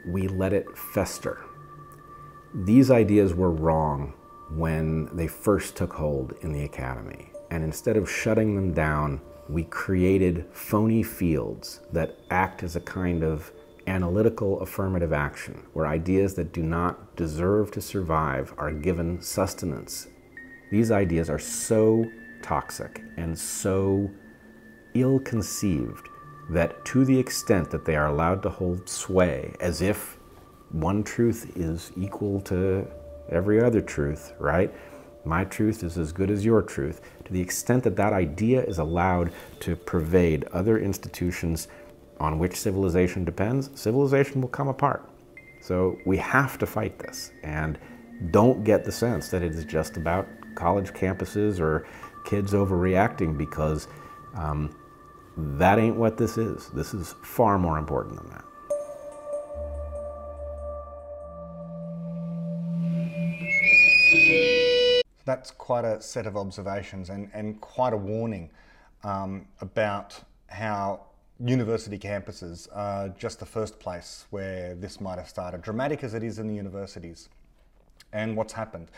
we 0.06 0.28
let 0.28 0.52
it 0.52 0.66
fester 0.76 1.47
these 2.64 2.90
ideas 2.90 3.34
were 3.34 3.50
wrong 3.52 4.14
when 4.50 5.14
they 5.16 5.28
first 5.28 5.76
took 5.76 5.92
hold 5.92 6.34
in 6.42 6.52
the 6.52 6.64
academy. 6.64 7.30
And 7.50 7.62
instead 7.62 7.96
of 7.96 8.10
shutting 8.10 8.56
them 8.56 8.72
down, 8.72 9.20
we 9.48 9.64
created 9.64 10.46
phony 10.52 11.02
fields 11.02 11.80
that 11.92 12.18
act 12.30 12.62
as 12.62 12.74
a 12.74 12.80
kind 12.80 13.22
of 13.22 13.52
analytical 13.86 14.60
affirmative 14.60 15.12
action, 15.12 15.62
where 15.72 15.86
ideas 15.86 16.34
that 16.34 16.52
do 16.52 16.62
not 16.62 17.16
deserve 17.16 17.70
to 17.70 17.80
survive 17.80 18.52
are 18.58 18.72
given 18.72 19.22
sustenance. 19.22 20.08
These 20.70 20.90
ideas 20.90 21.30
are 21.30 21.38
so 21.38 22.04
toxic 22.42 23.02
and 23.16 23.38
so 23.38 24.10
ill 24.94 25.20
conceived 25.20 26.08
that, 26.50 26.84
to 26.86 27.04
the 27.04 27.18
extent 27.18 27.70
that 27.70 27.84
they 27.84 27.94
are 27.94 28.08
allowed 28.08 28.42
to 28.42 28.50
hold 28.50 28.88
sway 28.88 29.54
as 29.60 29.80
if 29.80 30.17
one 30.70 31.02
truth 31.02 31.56
is 31.56 31.92
equal 31.96 32.40
to 32.42 32.86
every 33.30 33.62
other 33.62 33.80
truth, 33.80 34.32
right? 34.38 34.72
My 35.24 35.44
truth 35.44 35.82
is 35.82 35.98
as 35.98 36.12
good 36.12 36.30
as 36.30 36.44
your 36.44 36.62
truth. 36.62 37.00
To 37.24 37.32
the 37.32 37.40
extent 37.40 37.84
that 37.84 37.96
that 37.96 38.12
idea 38.12 38.62
is 38.62 38.78
allowed 38.78 39.32
to 39.60 39.76
pervade 39.76 40.44
other 40.52 40.78
institutions 40.78 41.68
on 42.20 42.38
which 42.38 42.56
civilization 42.56 43.24
depends, 43.24 43.70
civilization 43.74 44.40
will 44.40 44.48
come 44.48 44.68
apart. 44.68 45.08
So 45.60 45.98
we 46.06 46.16
have 46.18 46.58
to 46.58 46.66
fight 46.66 46.98
this 46.98 47.32
and 47.42 47.78
don't 48.30 48.64
get 48.64 48.84
the 48.84 48.92
sense 48.92 49.28
that 49.28 49.42
it 49.42 49.54
is 49.54 49.64
just 49.64 49.96
about 49.96 50.26
college 50.54 50.90
campuses 50.92 51.60
or 51.60 51.86
kids 52.24 52.52
overreacting 52.52 53.36
because 53.36 53.88
um, 54.34 54.74
that 55.36 55.78
ain't 55.78 55.96
what 55.96 56.16
this 56.16 56.36
is. 56.36 56.68
This 56.70 56.94
is 56.94 57.14
far 57.22 57.58
more 57.58 57.78
important 57.78 58.16
than 58.16 58.30
that. 58.30 58.44
That's 65.28 65.50
quite 65.50 65.84
a 65.84 66.00
set 66.00 66.26
of 66.26 66.38
observations 66.38 67.10
and, 67.10 67.28
and 67.34 67.60
quite 67.60 67.92
a 67.92 67.98
warning 67.98 68.48
um, 69.04 69.46
about 69.60 70.18
how 70.46 71.02
university 71.38 71.98
campuses 71.98 72.66
are 72.72 73.10
just 73.10 73.38
the 73.38 73.44
first 73.44 73.78
place 73.78 74.24
where 74.30 74.74
this 74.74 75.02
might 75.02 75.18
have 75.18 75.28
started, 75.28 75.60
dramatic 75.60 76.02
as 76.02 76.14
it 76.14 76.22
is 76.22 76.38
in 76.38 76.46
the 76.46 76.54
universities. 76.54 77.28
And 78.10 78.38
what's 78.38 78.54
happened? 78.54 78.90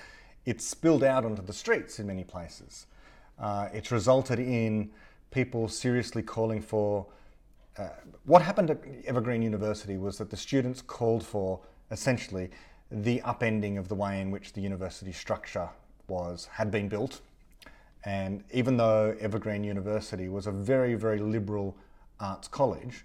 It's 0.47 0.64
spilled 0.64 1.03
out 1.03 1.25
onto 1.25 1.43
the 1.43 1.53
streets 1.53 1.99
in 1.99 2.07
many 2.07 2.23
places. 2.23 2.87
Uh, 3.37 3.69
it's 3.73 3.90
resulted 3.90 4.38
in 4.38 4.93
people 5.33 5.66
seriously 5.66 6.23
calling 6.23 6.62
for 6.62 7.07
uh, 7.77 7.88
what 8.25 8.40
happened 8.40 8.71
at 8.71 8.79
Evergreen 9.05 9.43
University 9.43 9.97
was 9.97 10.19
that 10.19 10.31
the 10.31 10.37
students 10.37 10.81
called 10.81 11.27
for 11.27 11.59
essentially 11.90 12.51
the 12.88 13.21
upending 13.25 13.81
of 13.81 13.88
the 13.88 13.97
way 13.97 14.21
in 14.21 14.31
which 14.31 14.53
the 14.53 14.61
university 14.61 15.11
structure 15.11 15.69
was 16.11 16.46
had 16.53 16.70
been 16.70 16.88
built. 16.88 17.20
And 18.05 18.44
even 18.53 18.77
though 18.77 19.16
Evergreen 19.20 19.64
University 19.64 20.29
was 20.29 20.46
a 20.46 20.53
very, 20.53 20.94
very 20.94 21.18
liberal 21.18 21.77
arts 22.18 22.49
college, 22.49 23.05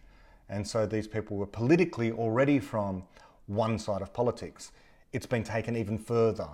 and 0.50 0.68
so 0.68 0.86
these 0.86 1.08
people 1.08 1.38
were 1.38 1.46
politically 1.46 2.12
already 2.12 2.60
from 2.60 3.04
one 3.48 3.80
side 3.80 4.02
of 4.02 4.14
politics, 4.14 4.72
it's 5.14 5.26
been 5.26 5.44
taken 5.44 5.76
even 5.76 5.98
further, 5.98 6.48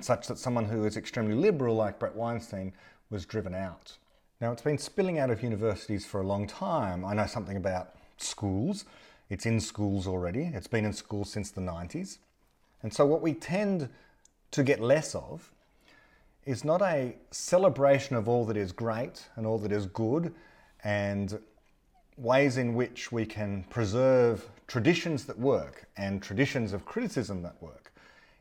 such 0.00 0.26
that 0.28 0.38
someone 0.38 0.64
who 0.64 0.84
is 0.84 0.96
extremely 0.96 1.34
liberal, 1.34 1.76
like 1.76 1.98
Bret 1.98 2.14
Weinstein, 2.14 2.72
was 3.10 3.26
driven 3.26 3.54
out. 3.54 3.96
Now, 4.40 4.52
it's 4.52 4.62
been 4.62 4.78
spilling 4.78 5.18
out 5.18 5.30
of 5.30 5.42
universities 5.42 6.06
for 6.06 6.20
a 6.20 6.26
long 6.26 6.46
time. 6.46 7.04
I 7.04 7.14
know 7.14 7.26
something 7.26 7.56
about 7.56 7.94
schools. 8.16 8.84
It's 9.28 9.44
in 9.44 9.60
schools 9.60 10.06
already. 10.06 10.50
It's 10.54 10.66
been 10.66 10.84
in 10.84 10.92
schools 10.92 11.30
since 11.30 11.50
the 11.50 11.60
90s. 11.60 12.18
And 12.82 12.92
so, 12.92 13.04
what 13.04 13.20
we 13.20 13.34
tend 13.34 13.90
to 14.50 14.62
get 14.62 14.80
less 14.80 15.14
of 15.14 15.50
is 16.44 16.64
not 16.64 16.82
a 16.82 17.14
celebration 17.30 18.16
of 18.16 18.28
all 18.28 18.44
that 18.44 18.56
is 18.56 18.72
great 18.72 19.28
and 19.36 19.46
all 19.46 19.58
that 19.58 19.72
is 19.72 19.86
good 19.86 20.34
and 20.84 21.38
ways 22.16 22.56
in 22.56 22.74
which 22.74 23.12
we 23.12 23.24
can 23.24 23.64
preserve 23.64 24.48
traditions 24.66 25.24
that 25.24 25.38
work 25.38 25.86
and 25.96 26.22
traditions 26.22 26.72
of 26.72 26.84
criticism 26.84 27.42
that 27.42 27.60
work. 27.62 27.92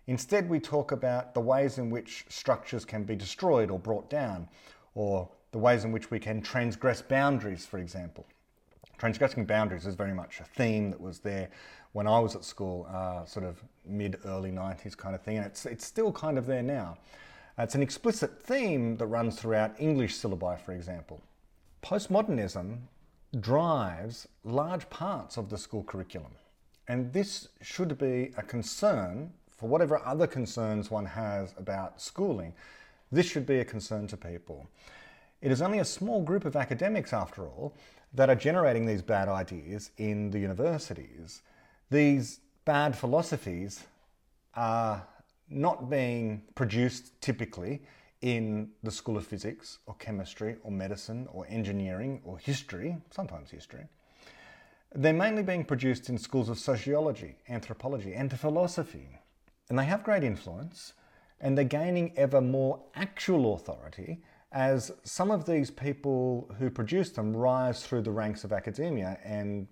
Instead, 0.08 0.50
we 0.50 0.60
talk 0.60 0.92
about 0.92 1.34
the 1.34 1.40
ways 1.40 1.78
in 1.78 1.90
which 1.90 2.26
structures 2.30 2.84
can 2.84 3.04
be 3.04 3.16
destroyed 3.16 3.70
or 3.70 3.78
brought 3.78 4.10
down, 4.10 4.48
or 4.96 5.30
the 5.52 5.58
ways 5.58 5.86
in 5.86 5.92
which 5.92 6.10
we 6.10 6.20
can 6.20 6.42
transgress 6.42 7.02
boundaries, 7.02 7.66
for 7.66 7.78
example. 7.78 8.26
Transgressing 8.98 9.46
boundaries 9.46 9.86
is 9.86 9.96
very 9.96 10.14
much 10.14 10.40
a 10.40 10.44
theme 10.44 10.90
that 10.90 11.00
was 11.00 11.20
there 11.20 11.50
when 11.94 12.08
I 12.08 12.20
was 12.20 12.36
at 12.36 12.44
school, 12.44 12.88
uh, 12.92 13.26
sort 13.26 13.46
of 13.46 13.64
mid 13.86 14.20
early 14.26 14.52
90s 14.52 14.96
kind 14.96 15.16
of 15.16 15.22
thing, 15.22 15.38
and 15.38 15.46
it's, 15.46 15.66
it's 15.66 15.86
still 15.86 16.12
kind 16.12 16.38
of 16.38 16.46
there 16.46 16.64
now. 16.64 16.98
It's 17.58 17.76
an 17.76 17.82
explicit 17.82 18.42
theme 18.42 18.98
that 18.98 19.08
runs 19.08 19.40
throughout 19.40 19.80
English 19.80 20.16
syllabi, 20.16 20.60
for 20.62 20.72
example. 20.72 21.22
Postmodernism 21.84 22.78
drives 23.40 24.28
large 24.44 24.90
parts 24.90 25.38
of 25.38 25.50
the 25.50 25.58
school 25.58 25.84
curriculum, 25.84 26.32
and 26.88 27.12
this 27.12 27.50
should 27.62 27.98
be 27.98 28.32
a 28.38 28.44
concern 28.44 29.32
for 29.50 29.68
whatever 29.68 30.02
other 30.06 30.26
concerns 30.26 30.90
one 30.90 31.06
has 31.06 31.54
about 31.58 32.02
schooling. 32.02 32.54
This 33.12 33.26
should 33.26 33.46
be 33.46 33.60
a 33.60 33.66
concern 33.66 34.08
to 34.08 34.18
people. 34.18 34.68
It 35.42 35.52
is 35.52 35.62
only 35.62 35.80
a 35.80 35.86
small 35.86 36.22
group 36.22 36.46
of 36.46 36.56
academics, 36.56 37.12
after 37.14 37.46
all, 37.46 37.74
that 38.14 38.30
are 38.30 38.36
generating 38.36 38.86
these 38.86 39.02
bad 39.02 39.28
ideas 39.28 39.92
in 39.98 40.32
the 40.32 40.40
universities. 40.40 41.42
These 41.92 42.40
bad 42.66 42.96
philosophies 42.96 43.84
are 44.56 45.08
not 45.50 45.90
being 45.90 46.44
produced 46.54 47.20
typically 47.22 47.82
in 48.22 48.70
the 48.84 48.92
School 48.92 49.18
of 49.18 49.26
Physics 49.26 49.80
or 49.88 49.96
Chemistry 49.96 50.58
or 50.64 50.72
Medicine 50.72 51.28
or 51.32 51.48
Engineering 51.50 52.22
or 52.24 52.38
History, 52.38 52.98
sometimes 53.10 53.50
History. 53.50 53.88
They're 54.94 55.14
mainly 55.14 55.44
being 55.44 55.66
produced 55.66 56.10
in 56.10 56.18
schools 56.18 56.50
of 56.50 56.60
sociology, 56.60 57.36
anthropology, 57.48 58.14
and 58.14 58.38
philosophy. 58.38 59.20
And 59.70 59.78
they 59.78 59.86
have 59.86 60.04
great 60.04 60.24
influence, 60.24 60.94
and 61.40 61.58
they're 61.58 61.66
gaining 61.66 62.12
ever 62.18 62.42
more 62.42 62.82
actual 62.96 63.54
authority 63.54 64.22
as 64.52 64.92
some 65.04 65.30
of 65.30 65.46
these 65.46 65.70
people 65.70 66.52
who 66.58 66.72
produce 66.72 67.12
them 67.12 67.36
rise 67.36 67.86
through 67.86 68.02
the 68.02 68.12
ranks 68.12 68.44
of 68.44 68.52
academia 68.52 69.20
and 69.24 69.68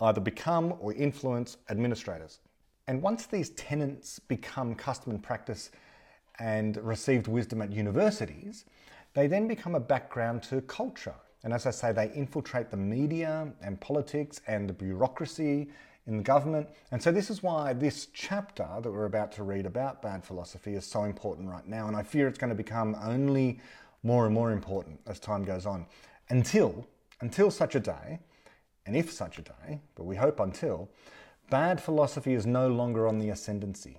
either 0.00 0.20
become 0.20 0.74
or 0.80 0.92
influence 0.94 1.56
administrators. 1.70 2.40
And 2.86 3.02
once 3.02 3.26
these 3.26 3.50
tenets 3.50 4.18
become 4.18 4.74
custom 4.74 5.12
and 5.12 5.22
practice 5.22 5.70
and 6.38 6.76
received 6.78 7.26
wisdom 7.26 7.60
at 7.60 7.72
universities, 7.72 8.64
they 9.14 9.26
then 9.26 9.48
become 9.48 9.74
a 9.74 9.80
background 9.80 10.42
to 10.44 10.60
culture. 10.62 11.14
And 11.42 11.52
as 11.52 11.66
I 11.66 11.70
say, 11.70 11.92
they 11.92 12.10
infiltrate 12.12 12.70
the 12.70 12.76
media 12.76 13.52
and 13.62 13.80
politics 13.80 14.40
and 14.46 14.68
the 14.68 14.72
bureaucracy 14.72 15.68
in 16.06 16.16
the 16.16 16.22
government. 16.22 16.68
And 16.90 17.02
so, 17.02 17.12
this 17.12 17.30
is 17.30 17.42
why 17.42 17.74
this 17.74 18.08
chapter 18.12 18.66
that 18.82 18.90
we're 18.90 19.04
about 19.04 19.30
to 19.32 19.42
read 19.42 19.66
about 19.66 20.02
bad 20.02 20.24
philosophy 20.24 20.74
is 20.74 20.84
so 20.86 21.04
important 21.04 21.48
right 21.48 21.66
now. 21.66 21.86
And 21.86 21.96
I 21.96 22.02
fear 22.02 22.26
it's 22.26 22.38
going 22.38 22.50
to 22.50 22.56
become 22.56 22.96
only 23.02 23.60
more 24.02 24.24
and 24.24 24.34
more 24.34 24.52
important 24.52 25.00
as 25.06 25.20
time 25.20 25.44
goes 25.44 25.66
on 25.66 25.86
until 26.30 26.86
until 27.20 27.50
such 27.50 27.74
a 27.74 27.80
day 27.80 28.20
and 28.88 28.96
if 28.96 29.12
such 29.12 29.38
a 29.38 29.42
day 29.42 29.80
but 29.94 30.04
we 30.04 30.16
hope 30.16 30.40
until 30.40 30.88
bad 31.50 31.80
philosophy 31.80 32.32
is 32.32 32.46
no 32.46 32.68
longer 32.68 33.06
on 33.06 33.18
the 33.18 33.28
ascendancy. 33.28 33.98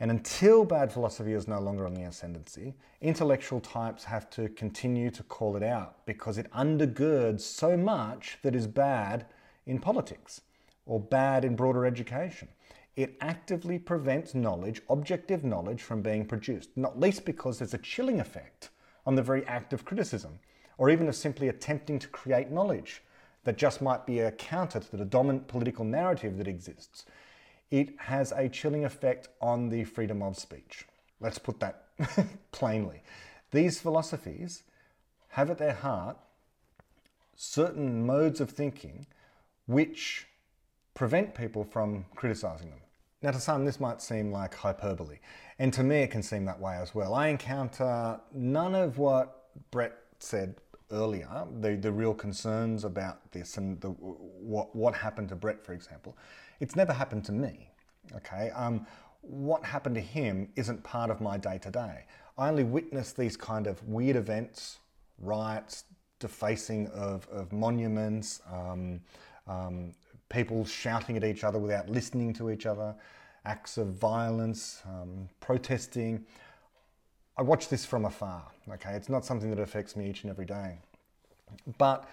And 0.00 0.12
until 0.12 0.64
bad 0.64 0.92
philosophy 0.92 1.32
is 1.32 1.48
no 1.48 1.58
longer 1.58 1.84
on 1.84 1.94
the 1.94 2.02
ascendancy 2.02 2.74
intellectual 3.00 3.60
types 3.60 4.04
have 4.04 4.30
to 4.30 4.48
continue 4.50 5.10
to 5.10 5.24
call 5.24 5.56
it 5.56 5.62
out 5.64 6.06
because 6.06 6.38
it 6.38 6.50
undergirds 6.52 7.40
so 7.40 7.76
much 7.76 8.38
that 8.42 8.54
is 8.54 8.68
bad 8.68 9.26
in 9.66 9.80
politics 9.80 10.40
or 10.86 11.00
bad 11.00 11.44
in 11.44 11.56
broader 11.56 11.84
education. 11.84 12.48
It 12.94 13.16
actively 13.20 13.78
prevents 13.78 14.34
knowledge, 14.34 14.82
objective 14.88 15.44
knowledge, 15.44 15.82
from 15.82 16.00
being 16.00 16.24
produced, 16.24 16.70
not 16.76 16.98
least 16.98 17.24
because 17.24 17.58
there's 17.58 17.74
a 17.74 17.78
chilling 17.78 18.20
effect 18.20 18.70
on 19.04 19.16
the 19.16 19.22
very 19.22 19.44
act 19.46 19.72
of 19.72 19.84
criticism, 19.84 20.38
or 20.78 20.90
even 20.90 21.08
of 21.08 21.14
simply 21.14 21.48
attempting 21.48 21.98
to 21.98 22.08
create 22.08 22.50
knowledge 22.50 23.02
that 23.48 23.56
just 23.56 23.80
might 23.80 24.04
be 24.04 24.18
a 24.18 24.30
counter 24.30 24.78
to 24.78 24.96
the 24.98 25.06
dominant 25.06 25.48
political 25.48 25.82
narrative 25.82 26.36
that 26.36 26.46
exists. 26.46 27.06
It 27.70 27.98
has 27.98 28.30
a 28.30 28.46
chilling 28.46 28.84
effect 28.84 29.28
on 29.40 29.70
the 29.70 29.84
freedom 29.84 30.22
of 30.22 30.36
speech. 30.36 30.84
Let's 31.18 31.38
put 31.38 31.58
that 31.60 31.84
plainly. 32.52 33.00
These 33.50 33.80
philosophies 33.80 34.64
have 35.30 35.48
at 35.48 35.56
their 35.56 35.72
heart 35.72 36.18
certain 37.36 38.04
modes 38.04 38.42
of 38.42 38.50
thinking 38.50 39.06
which 39.64 40.26
prevent 40.92 41.34
people 41.34 41.64
from 41.64 42.04
criticizing 42.14 42.68
them. 42.68 42.80
Now, 43.22 43.30
to 43.30 43.40
some, 43.40 43.64
this 43.64 43.80
might 43.80 44.02
seem 44.02 44.30
like 44.30 44.54
hyperbole, 44.56 45.20
and 45.58 45.72
to 45.72 45.82
me, 45.82 46.02
it 46.02 46.10
can 46.10 46.22
seem 46.22 46.44
that 46.44 46.60
way 46.60 46.76
as 46.76 46.94
well. 46.94 47.14
I 47.14 47.28
encounter 47.28 48.20
none 48.34 48.74
of 48.74 48.98
what 48.98 49.48
Bret 49.70 49.94
said 50.18 50.56
earlier, 50.90 51.46
the, 51.60 51.76
the 51.76 51.92
real 51.92 52.14
concerns 52.14 52.84
about 52.84 53.30
this 53.32 53.56
and 53.56 53.80
the, 53.80 53.88
what, 53.88 54.74
what 54.74 54.94
happened 54.94 55.28
to 55.30 55.36
Bret, 55.36 55.64
for 55.64 55.72
example. 55.72 56.16
It's 56.60 56.76
never 56.76 56.92
happened 56.92 57.24
to 57.26 57.32
me, 57.32 57.70
okay? 58.16 58.50
Um, 58.54 58.86
what 59.20 59.64
happened 59.64 59.94
to 59.96 60.00
him 60.00 60.48
isn't 60.56 60.82
part 60.82 61.10
of 61.10 61.20
my 61.20 61.36
day 61.36 61.58
to 61.58 61.70
day. 61.70 62.04
I 62.36 62.48
only 62.48 62.64
witness 62.64 63.12
these 63.12 63.36
kind 63.36 63.66
of 63.66 63.82
weird 63.86 64.16
events, 64.16 64.78
riots, 65.18 65.84
defacing 66.20 66.88
of, 66.88 67.28
of 67.30 67.52
monuments, 67.52 68.40
um, 68.52 69.00
um, 69.46 69.92
people 70.28 70.64
shouting 70.64 71.16
at 71.16 71.24
each 71.24 71.44
other 71.44 71.58
without 71.58 71.88
listening 71.88 72.32
to 72.34 72.50
each 72.50 72.66
other, 72.66 72.94
acts 73.44 73.78
of 73.78 73.88
violence, 73.94 74.82
um, 74.86 75.28
protesting. 75.40 76.24
I 77.38 77.42
watch 77.42 77.68
this 77.68 77.86
from 77.86 78.04
afar, 78.04 78.42
okay? 78.70 78.92
It's 78.92 79.08
not 79.08 79.24
something 79.24 79.50
that 79.50 79.60
affects 79.60 79.96
me 79.96 80.10
each 80.10 80.22
and 80.24 80.30
every 80.30 80.44
day. 80.44 80.78
But 81.78 82.08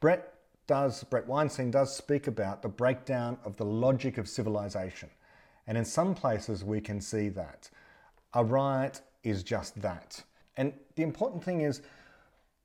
Bret 0.00 0.32
does, 0.66 1.04
Bret 1.04 1.26
Weinstein 1.26 1.70
does 1.70 1.94
speak 1.94 2.26
about 2.28 2.62
the 2.62 2.68
breakdown 2.68 3.36
of 3.44 3.56
the 3.56 3.64
logic 3.64 4.16
of 4.16 4.28
civilization. 4.28 5.10
And 5.66 5.76
in 5.76 5.84
some 5.84 6.14
places 6.14 6.64
we 6.64 6.80
can 6.80 7.00
see 7.00 7.28
that. 7.30 7.68
A 8.34 8.44
riot 8.44 9.00
is 9.22 9.42
just 9.42 9.80
that. 9.82 10.22
And 10.56 10.72
the 10.94 11.02
important 11.02 11.42
thing 11.42 11.62
is, 11.62 11.82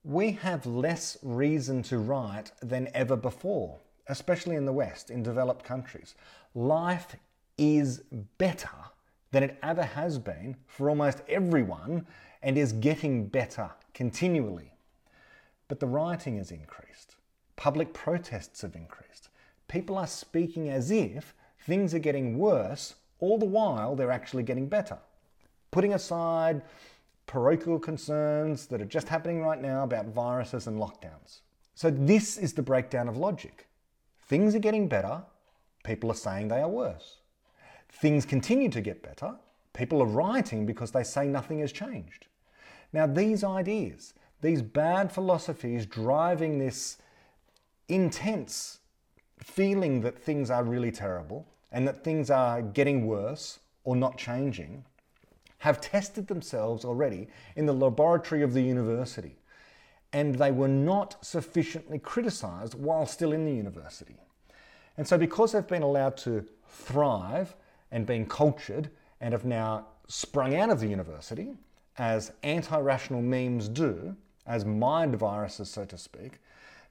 we 0.04 0.32
have 0.32 0.64
less 0.64 1.18
reason 1.22 1.82
to 1.84 1.98
riot 1.98 2.52
than 2.62 2.88
ever 2.94 3.16
before 3.16 3.78
especially 4.10 4.56
in 4.56 4.66
the 4.66 4.72
West, 4.72 5.08
in 5.10 5.22
developed 5.22 5.64
countries. 5.64 6.14
Life 6.54 7.16
is 7.56 8.02
better 8.38 8.68
than 9.32 9.42
it 9.42 9.58
ever 9.62 9.82
has 9.82 10.18
been 10.18 10.56
for 10.66 10.88
almost 10.88 11.22
everyone 11.28 12.06
and 12.42 12.56
is 12.56 12.72
getting 12.72 13.26
better 13.26 13.70
continually. 13.94 14.72
But 15.68 15.80
the 15.80 15.86
rioting 15.86 16.38
has 16.38 16.50
increased. 16.50 17.16
Public 17.56 17.92
protests 17.92 18.62
have 18.62 18.74
increased. 18.74 19.28
People 19.68 19.96
are 19.98 20.06
speaking 20.06 20.68
as 20.68 20.90
if 20.90 21.34
things 21.60 21.94
are 21.94 22.00
getting 22.00 22.38
worse, 22.38 22.94
all 23.20 23.38
the 23.38 23.44
while 23.44 23.94
they're 23.94 24.10
actually 24.10 24.42
getting 24.42 24.66
better. 24.66 24.98
Putting 25.70 25.94
aside 25.94 26.62
parochial 27.26 27.78
concerns 27.78 28.66
that 28.66 28.80
are 28.80 28.86
just 28.86 29.08
happening 29.08 29.40
right 29.40 29.60
now 29.60 29.84
about 29.84 30.06
viruses 30.06 30.66
and 30.66 30.80
lockdowns. 30.80 31.42
So, 31.74 31.90
this 31.90 32.36
is 32.36 32.52
the 32.52 32.62
breakdown 32.62 33.08
of 33.08 33.16
logic. 33.16 33.68
Things 34.26 34.54
are 34.54 34.58
getting 34.58 34.88
better, 34.88 35.22
people 35.84 36.10
are 36.10 36.14
saying 36.14 36.48
they 36.48 36.60
are 36.60 36.68
worse. 36.68 37.19
Things 37.90 38.24
continue 38.24 38.68
to 38.70 38.80
get 38.80 39.02
better, 39.02 39.34
people 39.72 40.02
are 40.02 40.06
rioting 40.06 40.66
because 40.66 40.90
they 40.90 41.02
say 41.02 41.26
nothing 41.26 41.60
has 41.60 41.72
changed. 41.72 42.26
Now, 42.92 43.06
these 43.06 43.44
ideas, 43.44 44.14
these 44.40 44.62
bad 44.62 45.12
philosophies 45.12 45.86
driving 45.86 46.58
this 46.58 46.98
intense 47.88 48.78
feeling 49.38 50.00
that 50.02 50.18
things 50.18 50.50
are 50.50 50.64
really 50.64 50.90
terrible 50.90 51.46
and 51.72 51.86
that 51.86 52.02
things 52.04 52.30
are 52.30 52.62
getting 52.62 53.06
worse 53.06 53.60
or 53.84 53.96
not 53.96 54.18
changing 54.18 54.84
have 55.58 55.80
tested 55.80 56.26
themselves 56.26 56.84
already 56.84 57.28
in 57.56 57.66
the 57.66 57.72
laboratory 57.72 58.42
of 58.42 58.54
the 58.54 58.62
university 58.62 59.40
and 60.12 60.34
they 60.36 60.50
were 60.50 60.68
not 60.68 61.24
sufficiently 61.24 61.98
criticised 61.98 62.74
while 62.74 63.06
still 63.06 63.32
in 63.32 63.44
the 63.44 63.52
university. 63.52 64.16
And 64.96 65.06
so, 65.06 65.16
because 65.16 65.52
they've 65.52 65.66
been 65.66 65.82
allowed 65.82 66.16
to 66.18 66.44
thrive 66.68 67.54
and 67.90 68.06
been 68.06 68.26
cultured 68.26 68.90
and 69.20 69.32
have 69.32 69.44
now 69.44 69.86
sprung 70.08 70.56
out 70.56 70.70
of 70.70 70.80
the 70.80 70.86
university, 70.86 71.52
as 71.98 72.32
anti 72.42 72.78
rational 72.78 73.22
memes 73.22 73.68
do, 73.68 74.16
as 74.46 74.64
mind 74.64 75.16
viruses, 75.16 75.70
so 75.70 75.84
to 75.84 75.98
speak, 75.98 76.40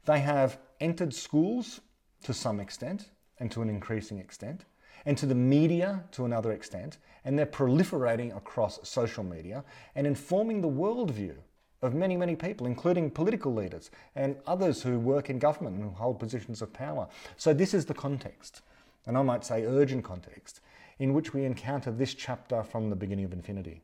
they 0.06 0.20
have 0.20 0.58
entered 0.80 1.14
schools 1.14 1.82
to 2.24 2.34
some 2.34 2.60
extent 2.60 3.10
and 3.40 3.52
to 3.52 3.62
an 3.62 3.70
increasing 3.70 4.20
extent, 4.20 4.66
and 5.06 5.18
to 5.18 5.26
the 5.26 5.36
media 5.36 6.04
to 6.12 6.26
another 6.26 6.52
extent, 6.52 6.98
and 7.24 7.38
they're 7.38 7.46
proliferating 7.46 8.36
across 8.36 8.80
social 8.88 9.24
media 9.24 9.64
and 9.96 10.06
informing 10.06 10.62
the 10.62 10.68
worldview 10.68 11.36
of 11.82 11.94
many, 11.94 12.18
many 12.18 12.36
people, 12.36 12.68
including 12.68 13.10
political 13.10 13.54
leaders 13.54 13.90
and 14.16 14.36
others 14.46 14.84
who 14.84 15.00
work 15.00 15.30
in 15.30 15.40
government 15.40 15.78
and 15.78 15.86
who 15.86 15.90
hold 15.92 16.20
positions 16.20 16.62
of 16.62 16.74
power. 16.74 17.08
So, 17.38 17.54
this 17.54 17.74
is 17.74 17.86
the 17.86 17.94
context, 17.94 18.62
and 19.06 19.18
I 19.18 19.22
might 19.22 19.46
say 19.46 19.66
urgent 19.66 20.04
context, 20.04 20.60
in 21.00 21.14
which 21.14 21.34
we 21.34 21.46
encounter 21.46 21.92
this 21.92 22.14
chapter 22.14 22.64
from 22.64 22.90
the 22.90 22.96
beginning 22.96 23.26
of 23.26 23.34
infinity. 23.34 23.82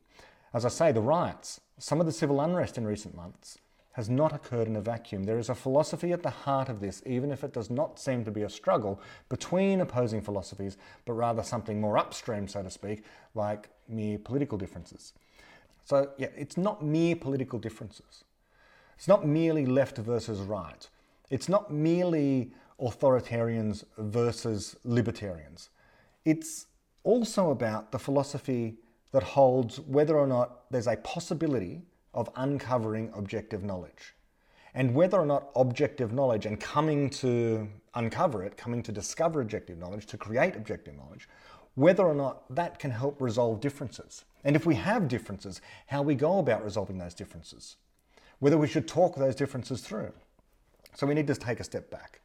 As 0.53 0.65
I 0.65 0.69
say, 0.69 0.91
the 0.91 1.01
riots, 1.01 1.59
some 1.77 1.99
of 1.99 2.05
the 2.05 2.11
civil 2.11 2.39
unrest 2.41 2.77
in 2.77 2.85
recent 2.85 3.15
months, 3.15 3.57
has 3.93 4.09
not 4.09 4.33
occurred 4.33 4.67
in 4.67 4.75
a 4.75 4.81
vacuum. 4.81 5.23
There 5.23 5.39
is 5.39 5.47
a 5.47 5.55
philosophy 5.55 6.11
at 6.11 6.21
the 6.21 6.29
heart 6.29 6.67
of 6.67 6.81
this, 6.81 7.01
even 7.05 7.31
if 7.31 7.45
it 7.45 7.53
does 7.53 7.69
not 7.69 7.97
seem 7.97 8.25
to 8.25 8.31
be 8.31 8.41
a 8.41 8.49
struggle 8.49 8.99
between 9.29 9.79
opposing 9.79 10.21
philosophies, 10.21 10.75
but 11.05 11.13
rather 11.13 11.41
something 11.41 11.79
more 11.79 11.97
upstream, 11.97 12.45
so 12.49 12.61
to 12.61 12.69
speak, 12.69 13.05
like 13.35 13.69
mere 13.87 14.19
political 14.19 14.57
differences. 14.57 15.13
So, 15.85 16.09
yeah, 16.17 16.27
it's 16.35 16.57
not 16.57 16.83
mere 16.83 17.15
political 17.15 17.57
differences. 17.57 18.25
It's 18.97 19.07
not 19.07 19.25
merely 19.25 19.65
left 19.65 19.97
versus 19.97 20.39
right. 20.39 20.89
It's 21.29 21.47
not 21.47 21.71
merely 21.71 22.51
authoritarians 22.81 23.85
versus 23.97 24.75
libertarians. 24.83 25.69
It's 26.25 26.67
also 27.05 27.51
about 27.51 27.91
the 27.91 27.99
philosophy 27.99 28.75
that 29.11 29.23
holds 29.23 29.79
whether 29.79 30.17
or 30.17 30.27
not 30.27 30.69
there's 30.71 30.87
a 30.87 30.97
possibility 30.97 31.83
of 32.13 32.29
uncovering 32.35 33.11
objective 33.15 33.63
knowledge. 33.63 34.13
And 34.73 34.93
whether 34.93 35.17
or 35.17 35.25
not 35.25 35.51
objective 35.55 36.11
knowledge 36.11 36.45
and 36.45 36.59
coming 36.59 37.09
to 37.11 37.69
uncover 37.93 38.43
it, 38.43 38.57
coming 38.57 38.83
to 38.83 38.91
discover 38.91 39.39
objective 39.39 39.77
knowledge, 39.77 40.05
to 40.07 40.17
create 40.17 40.55
objective 40.57 40.97
knowledge, 40.97 41.29
whether 41.75 42.03
or 42.03 42.13
not 42.13 42.53
that 42.53 42.79
can 42.79 42.91
help 42.91 43.21
resolve 43.21 43.61
differences. 43.61 44.25
And 44.43 44.55
if 44.55 44.65
we 44.65 44.75
have 44.75 45.07
differences, 45.07 45.61
how 45.87 46.01
we 46.01 46.15
go 46.15 46.39
about 46.39 46.63
resolving 46.63 46.97
those 46.97 47.13
differences. 47.13 47.77
Whether 48.39 48.57
we 48.57 48.67
should 48.67 48.87
talk 48.87 49.15
those 49.15 49.35
differences 49.35 49.81
through. 49.81 50.11
So 50.93 51.07
we 51.07 51.13
need 51.13 51.27
to 51.27 51.35
take 51.35 51.59
a 51.59 51.63
step 51.63 51.89
back. 51.89 52.21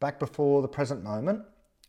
Back 0.00 0.18
before 0.18 0.62
the 0.62 0.68
present 0.68 1.02
moment 1.02 1.42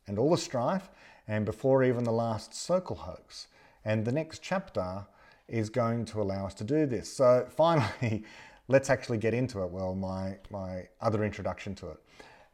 and 0.08 0.18
all 0.18 0.32
the 0.32 0.38
strife, 0.38 0.90
and 1.30 1.46
before 1.46 1.84
even 1.84 2.04
the 2.04 2.12
last 2.12 2.52
Sokal 2.52 2.98
hoax. 2.98 3.48
And 3.86 4.04
the 4.04 4.12
next 4.12 4.42
chapter 4.42 5.06
is 5.48 5.70
going 5.70 6.06
to 6.06 6.22
allow 6.22 6.48
us 6.48 6.56
to 6.56 6.64
do 6.64 6.88
this. 6.88 7.14
So 7.14 7.48
finally, 7.56 8.24
let's 8.68 8.90
actually 8.90 9.20
get 9.20 9.36
into 9.36 9.62
it. 9.64 9.70
Well, 9.70 9.94
my, 9.94 10.38
my 10.50 10.88
other 11.00 11.24
introduction 11.24 11.76
to 11.76 11.90
it. 11.92 11.98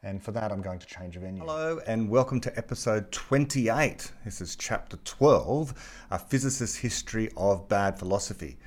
And 0.04 0.22
for 0.22 0.32
that, 0.34 0.52
I'm 0.52 0.62
going 0.62 0.80
to 0.80 0.86
change 0.86 1.16
venue. 1.16 1.42
Hello, 1.42 1.80
and 1.88 2.10
welcome 2.10 2.40
to 2.42 2.56
episode 2.58 3.12
28. 3.12 4.12
This 4.26 4.42
is 4.42 4.56
chapter 4.58 4.98
12 4.98 6.06
A 6.12 6.20
Physicist's 6.20 6.76
History 6.76 7.30
of 7.38 7.68
Bad 7.70 7.98
Philosophy, 7.98 8.58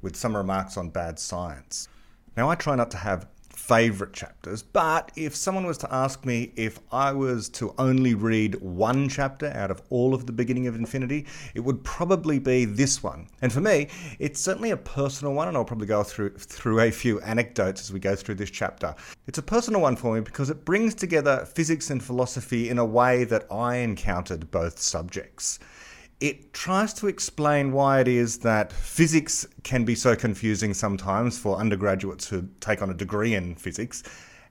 with 0.00 0.16
some 0.16 0.34
remarks 0.34 0.76
on 0.78 0.90
bad 0.90 1.18
science. 1.18 1.88
Now, 2.36 2.48
I 2.48 2.54
try 2.54 2.76
not 2.76 2.90
to 2.92 2.98
have 2.98 3.26
favourite 3.66 4.12
chapters, 4.12 4.62
but 4.62 5.10
if 5.16 5.34
someone 5.34 5.66
was 5.66 5.76
to 5.76 5.92
ask 5.92 6.24
me 6.24 6.52
if 6.54 6.78
I 6.92 7.10
was 7.10 7.48
to 7.48 7.74
only 7.78 8.14
read 8.14 8.54
one 8.60 9.08
chapter 9.08 9.48
out 9.48 9.72
of 9.72 9.82
all 9.90 10.14
of 10.14 10.24
the 10.24 10.32
beginning 10.32 10.68
of 10.68 10.76
Infinity, 10.76 11.26
it 11.52 11.60
would 11.60 11.82
probably 11.82 12.38
be 12.38 12.64
this 12.64 13.02
one. 13.02 13.26
And 13.42 13.52
for 13.52 13.60
me, 13.60 13.88
it's 14.20 14.40
certainly 14.40 14.70
a 14.70 14.76
personal 14.76 15.34
one, 15.34 15.48
and 15.48 15.56
I'll 15.56 15.64
probably 15.64 15.88
go 15.88 16.04
through 16.04 16.30
through 16.38 16.78
a 16.78 16.92
few 16.92 17.20
anecdotes 17.22 17.80
as 17.80 17.92
we 17.92 17.98
go 17.98 18.14
through 18.14 18.36
this 18.36 18.50
chapter. 18.50 18.94
It's 19.26 19.38
a 19.38 19.42
personal 19.42 19.80
one 19.80 19.96
for 19.96 20.14
me 20.14 20.20
because 20.20 20.48
it 20.48 20.64
brings 20.64 20.94
together 20.94 21.44
physics 21.44 21.90
and 21.90 22.00
philosophy 22.00 22.68
in 22.68 22.78
a 22.78 22.84
way 22.84 23.24
that 23.24 23.50
I 23.50 23.76
encountered 23.78 24.52
both 24.52 24.78
subjects 24.78 25.58
it 26.20 26.52
tries 26.52 26.94
to 26.94 27.08
explain 27.08 27.72
why 27.72 28.00
it 28.00 28.08
is 28.08 28.38
that 28.38 28.72
physics 28.72 29.46
can 29.62 29.84
be 29.84 29.94
so 29.94 30.16
confusing 30.16 30.72
sometimes 30.72 31.38
for 31.38 31.58
undergraduates 31.58 32.28
who 32.28 32.48
take 32.60 32.80
on 32.80 32.90
a 32.90 32.94
degree 32.94 33.34
in 33.34 33.54
physics, 33.54 34.02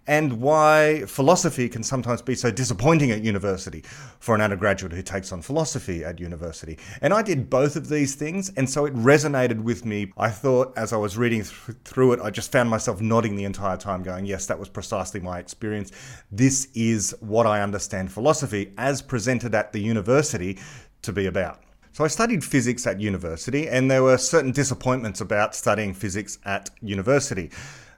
and 0.07 0.33
why 0.33 1.03
philosophy 1.07 1.67
can 1.67 1.81
sometimes 1.81 2.21
be 2.21 2.35
so 2.35 2.51
disappointing 2.51 3.11
at 3.11 3.23
university 3.23 3.83
for 4.19 4.35
an 4.35 4.41
undergraduate 4.41 4.91
who 4.91 5.01
takes 5.01 5.31
on 5.31 5.41
philosophy 5.41 6.03
at 6.03 6.19
university. 6.19 6.77
And 7.01 7.13
I 7.13 7.23
did 7.23 7.49
both 7.49 7.75
of 7.75 7.89
these 7.89 8.13
things, 8.15 8.51
and 8.55 8.69
so 8.69 8.85
it 8.85 8.93
resonated 8.93 9.61
with 9.61 9.83
me. 9.85 10.11
I 10.17 10.29
thought 10.29 10.77
as 10.77 10.93
I 10.93 10.97
was 10.97 11.17
reading 11.17 11.41
th- 11.41 11.77
through 11.83 12.13
it, 12.13 12.19
I 12.21 12.29
just 12.29 12.51
found 12.51 12.69
myself 12.69 13.01
nodding 13.01 13.35
the 13.35 13.45
entire 13.45 13.77
time, 13.77 14.03
going, 14.03 14.25
Yes, 14.25 14.45
that 14.45 14.59
was 14.59 14.69
precisely 14.69 15.19
my 15.19 15.39
experience. 15.39 15.91
This 16.31 16.67
is 16.75 17.15
what 17.19 17.47
I 17.47 17.61
understand 17.61 18.11
philosophy 18.11 18.73
as 18.77 19.01
presented 19.01 19.55
at 19.55 19.73
the 19.73 19.79
university 19.79 20.59
to 21.05 21.13
be 21.13 21.25
about. 21.25 21.61
So 21.91 22.03
I 22.03 22.07
studied 22.07 22.43
physics 22.43 22.85
at 22.85 22.99
university, 22.99 23.69
and 23.69 23.89
there 23.89 24.03
were 24.03 24.17
certain 24.17 24.51
disappointments 24.51 25.21
about 25.21 25.55
studying 25.55 25.93
physics 25.93 26.37
at 26.43 26.69
university, 26.81 27.51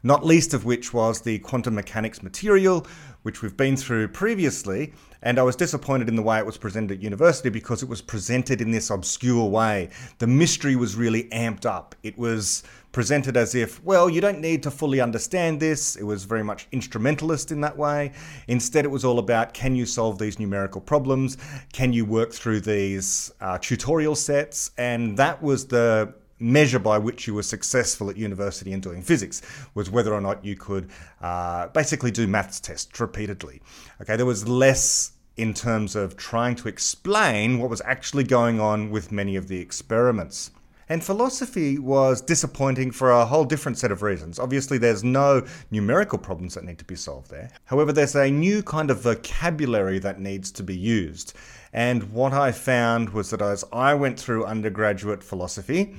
not 0.04 0.24
least 0.24 0.54
of 0.54 0.66
which 0.66 0.94
was 0.94 1.22
the 1.22 1.40
quantum 1.40 1.74
mechanics 1.74 2.22
material, 2.22 2.86
which 3.24 3.42
we've 3.42 3.58
been 3.58 3.76
through 3.76 4.08
previously, 4.10 4.94
and 5.22 5.40
I 5.40 5.44
was 5.44 5.56
disappointed 5.56 6.10
in 6.10 6.16
the 6.16 6.22
way 6.22 6.38
it 6.38 6.46
was 6.46 6.58
presented 6.58 6.98
at 6.98 7.04
university 7.04 7.50
because 7.50 7.84
it 7.84 7.90
was 7.90 8.02
presented 8.02 8.62
in 8.62 8.72
this 8.72 8.90
obscure 8.90 9.50
way. 9.50 9.90
The 10.20 10.28
mystery 10.28 10.76
was 10.76 10.96
really 10.96 11.24
amped 11.26 11.66
up. 11.66 11.96
It 12.04 12.18
was 12.18 12.64
presented 12.92 13.36
as 13.36 13.54
if, 13.54 13.84
well, 13.84 14.10
you 14.10 14.22
don't 14.22 14.40
need 14.40 14.64
to 14.64 14.72
fully 14.72 15.02
understand 15.02 15.60
this. 15.60 15.96
It 15.96 16.04
was 16.04 16.24
very 16.24 16.44
much 16.44 16.68
instrumentalist 16.72 17.52
in 17.52 17.62
that 17.62 17.78
way. 17.78 18.14
Instead, 18.48 18.86
it 18.86 18.88
was 18.90 19.04
all 19.04 19.20
about 19.20 19.54
can 19.54 19.76
you 19.76 19.86
solve 19.86 20.18
these 20.18 20.40
numerical 20.40 20.82
problems? 20.82 21.38
Can 21.74 21.94
you 21.94 22.06
work 22.06 22.32
through 22.32 22.62
these 22.62 23.32
uh, 23.42 23.58
tutorial 23.60 24.16
sets? 24.16 24.72
And 24.78 25.18
that 25.18 25.42
was 25.42 25.68
the 25.68 26.14
measure 26.40 26.80
by 26.80 26.98
which 26.98 27.28
you 27.28 27.34
were 27.34 27.44
successful 27.44 28.10
at 28.10 28.18
university 28.18 28.72
in 28.72 28.80
doing 28.80 29.02
physics 29.02 29.42
was 29.74 29.90
whether 29.90 30.14
or 30.14 30.22
not 30.22 30.44
you 30.46 30.56
could 30.56 30.90
uh, 31.22 31.68
basically 31.70 32.12
do 32.12 32.28
maths 32.28 32.60
tests 32.60 33.00
repeatedly. 33.00 33.62
Okay, 34.02 34.16
there 34.16 34.26
was 34.26 34.48
less 34.48 35.14
in 35.36 35.54
terms 35.54 35.96
of 35.96 36.18
trying 36.18 36.56
to 36.56 36.68
explain 36.68 37.60
what 37.60 37.70
was 37.70 37.82
actually 37.86 38.24
going 38.24 38.60
on 38.60 38.90
with 38.90 39.12
many 39.12 39.36
of 39.36 39.48
the 39.48 39.60
experiments. 39.60 40.52
And 40.90 41.04
philosophy 41.04 41.78
was 41.78 42.22
disappointing 42.22 42.92
for 42.92 43.12
a 43.12 43.26
whole 43.26 43.44
different 43.44 43.78
set 43.78 43.92
of 43.92 44.02
reasons. 44.02 44.40
Obviously, 44.40 44.78
there's 44.78 45.04
no 45.04 45.46
numerical 45.70 46.18
problems 46.18 46.54
that 46.54 46.64
need 46.64 46.80
to 46.80 46.86
be 46.86 46.96
solved 46.96 47.30
there. 47.30 47.50
However, 47.66 47.92
there's 47.92 48.16
a 48.16 48.32
new 48.32 48.64
kind 48.64 48.90
of 48.90 49.02
vocabulary 49.02 50.00
that 50.00 50.22
needs 50.22 50.50
to 50.52 50.64
be 50.64 50.76
used. 50.76 51.34
And 51.74 52.12
what 52.12 52.34
I 52.34 52.52
found 52.52 53.10
was 53.10 53.30
that 53.32 53.42
as 53.42 53.64
I 53.72 53.94
went 53.94 54.20
through 54.20 54.46
undergraduate 54.46 55.24
philosophy, 55.24 55.96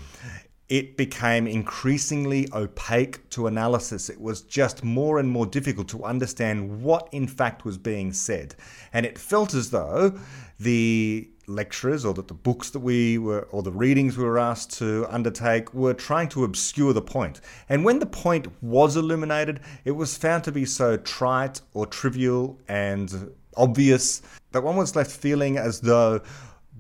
it 0.69 0.97
became 0.99 1.47
increasingly 1.47 2.47
opaque 2.53 3.29
to 3.31 3.47
analysis. 3.47 4.11
It 4.11 4.21
was 4.21 4.43
just 4.43 4.85
more 4.85 5.19
and 5.19 5.29
more 5.29 5.47
difficult 5.47 5.89
to 5.89 6.05
understand 6.05 6.83
what 6.83 7.09
in 7.11 7.27
fact 7.27 7.65
was 7.65 7.79
being 7.79 8.13
said. 8.13 8.55
And 8.93 9.07
it 9.07 9.19
felt 9.19 9.55
as 9.55 9.71
though 9.71 10.19
the 10.61 11.31
lecturers 11.47 12.05
or 12.05 12.13
that 12.13 12.29
the 12.29 12.35
books 12.35 12.69
that 12.71 12.81
we 12.81 13.17
were 13.17 13.49
or 13.51 13.63
the 13.63 13.73
readings 13.73 14.19
we 14.19 14.25
were 14.25 14.39
asked 14.39 14.77
to 14.79 15.07
undertake 15.09 15.73
were 15.73 15.95
trying 15.95 16.29
to 16.29 16.45
obscure 16.45 16.93
the 16.93 17.01
point. 17.01 17.41
And 17.71 17.85
when 17.85 17.99
the 17.99 18.07
point 18.07 18.49
was 18.63 18.97
illuminated, 18.97 19.61
it 19.87 19.93
was 19.93 20.19
found 20.19 20.45
to 20.45 20.53
be 20.53 20.67
so 20.67 20.99
trite 20.99 21.63
or 21.73 21.87
trivial 21.87 22.61
and 22.69 23.33
obvious 23.59 24.23
that 24.53 24.63
one 24.63 24.77
was 24.77 24.97
left 24.97 25.11
feeling 25.11 25.59
as 25.59 25.81
though 25.81 26.21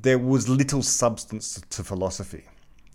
there 0.00 0.18
was 0.18 0.48
little 0.48 0.82
substance 0.82 1.60
to 1.70 1.84
philosophy 1.84 2.44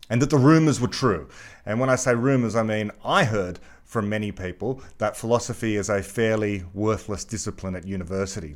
and 0.09 0.21
that 0.21 0.29
the 0.29 0.37
rumors 0.37 0.79
were 0.79 0.87
true. 0.87 1.27
And 1.65 1.79
when 1.79 1.89
I 1.89 1.95
say 1.95 2.15
rumors, 2.15 2.55
I 2.55 2.63
mean 2.63 2.91
I 3.03 3.23
heard 3.23 3.59
from 3.83 4.09
many 4.09 4.31
people 4.31 4.81
that 4.97 5.15
philosophy 5.15 5.75
is 5.75 5.89
a 5.89 6.01
fairly 6.01 6.63
worthless 6.73 7.23
discipline 7.23 7.75
at 7.75 7.85
university. 7.85 8.55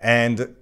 And 0.00 0.56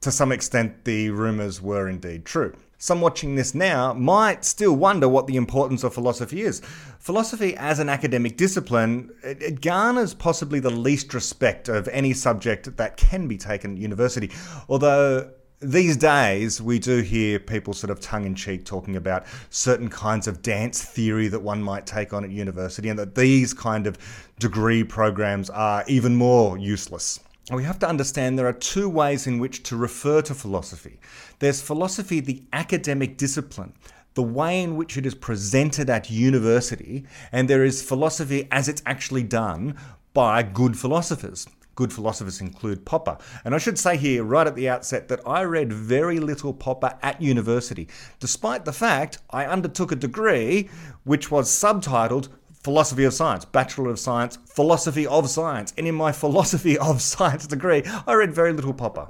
to 0.00 0.10
some 0.10 0.32
extent 0.32 0.84
the 0.84 1.10
rumours 1.10 1.62
were 1.62 1.88
indeed 1.88 2.24
true. 2.24 2.54
Some 2.82 3.00
watching 3.00 3.36
this 3.36 3.54
now 3.54 3.92
might 3.92 4.44
still 4.44 4.74
wonder 4.74 5.08
what 5.08 5.28
the 5.28 5.36
importance 5.36 5.84
of 5.84 5.94
philosophy 5.94 6.42
is. 6.42 6.60
Philosophy 6.98 7.56
as 7.56 7.78
an 7.78 7.88
academic 7.88 8.36
discipline, 8.36 9.12
it, 9.22 9.40
it 9.40 9.60
garners 9.60 10.14
possibly 10.14 10.58
the 10.58 10.68
least 10.68 11.14
respect 11.14 11.68
of 11.68 11.86
any 11.86 12.12
subject 12.12 12.76
that 12.76 12.96
can 12.96 13.28
be 13.28 13.38
taken 13.38 13.74
at 13.74 13.78
university. 13.78 14.32
Although 14.68 15.30
these 15.60 15.96
days, 15.96 16.60
we 16.60 16.80
do 16.80 17.02
hear 17.02 17.38
people 17.38 17.72
sort 17.72 17.92
of 17.92 18.00
tongue 18.00 18.26
in 18.26 18.34
cheek 18.34 18.64
talking 18.64 18.96
about 18.96 19.26
certain 19.50 19.88
kinds 19.88 20.26
of 20.26 20.42
dance 20.42 20.82
theory 20.82 21.28
that 21.28 21.38
one 21.38 21.62
might 21.62 21.86
take 21.86 22.12
on 22.12 22.24
at 22.24 22.30
university, 22.30 22.88
and 22.88 22.98
that 22.98 23.14
these 23.14 23.54
kind 23.54 23.86
of 23.86 23.96
degree 24.40 24.82
programs 24.82 25.50
are 25.50 25.84
even 25.86 26.16
more 26.16 26.58
useless. 26.58 27.20
We 27.50 27.64
have 27.64 27.80
to 27.80 27.88
understand 27.88 28.38
there 28.38 28.46
are 28.46 28.52
two 28.52 28.88
ways 28.88 29.26
in 29.26 29.40
which 29.40 29.64
to 29.64 29.76
refer 29.76 30.22
to 30.22 30.34
philosophy. 30.34 31.00
There's 31.40 31.60
philosophy, 31.60 32.20
the 32.20 32.44
academic 32.52 33.16
discipline, 33.16 33.72
the 34.14 34.22
way 34.22 34.62
in 34.62 34.76
which 34.76 34.96
it 34.96 35.04
is 35.06 35.16
presented 35.16 35.90
at 35.90 36.08
university, 36.08 37.04
and 37.32 37.50
there 37.50 37.64
is 37.64 37.82
philosophy 37.82 38.46
as 38.52 38.68
it's 38.68 38.82
actually 38.86 39.24
done 39.24 39.76
by 40.14 40.44
good 40.44 40.78
philosophers. 40.78 41.48
Good 41.74 41.92
philosophers 41.92 42.40
include 42.40 42.84
Popper. 42.84 43.18
And 43.44 43.54
I 43.54 43.58
should 43.58 43.78
say 43.78 43.96
here, 43.96 44.22
right 44.22 44.46
at 44.46 44.54
the 44.54 44.68
outset, 44.68 45.08
that 45.08 45.26
I 45.26 45.42
read 45.42 45.72
very 45.72 46.20
little 46.20 46.52
Popper 46.52 46.96
at 47.02 47.20
university, 47.20 47.88
despite 48.20 48.64
the 48.64 48.72
fact 48.72 49.18
I 49.30 49.46
undertook 49.46 49.90
a 49.90 49.96
degree 49.96 50.68
which 51.04 51.30
was 51.30 51.50
subtitled 51.50 52.28
Philosophy 52.62 53.02
of 53.04 53.12
Science, 53.12 53.44
Bachelor 53.44 53.90
of 53.90 53.98
Science, 53.98 54.38
Philosophy 54.46 55.06
of 55.06 55.28
Science. 55.28 55.74
And 55.76 55.88
in 55.88 55.94
my 55.94 56.12
Philosophy 56.22 56.78
of 56.78 57.02
Science 57.02 57.46
degree, 57.46 57.82
I 58.06 58.14
read 58.14 58.32
very 58.32 58.52
little 58.52 58.74
Popper. 58.74 59.08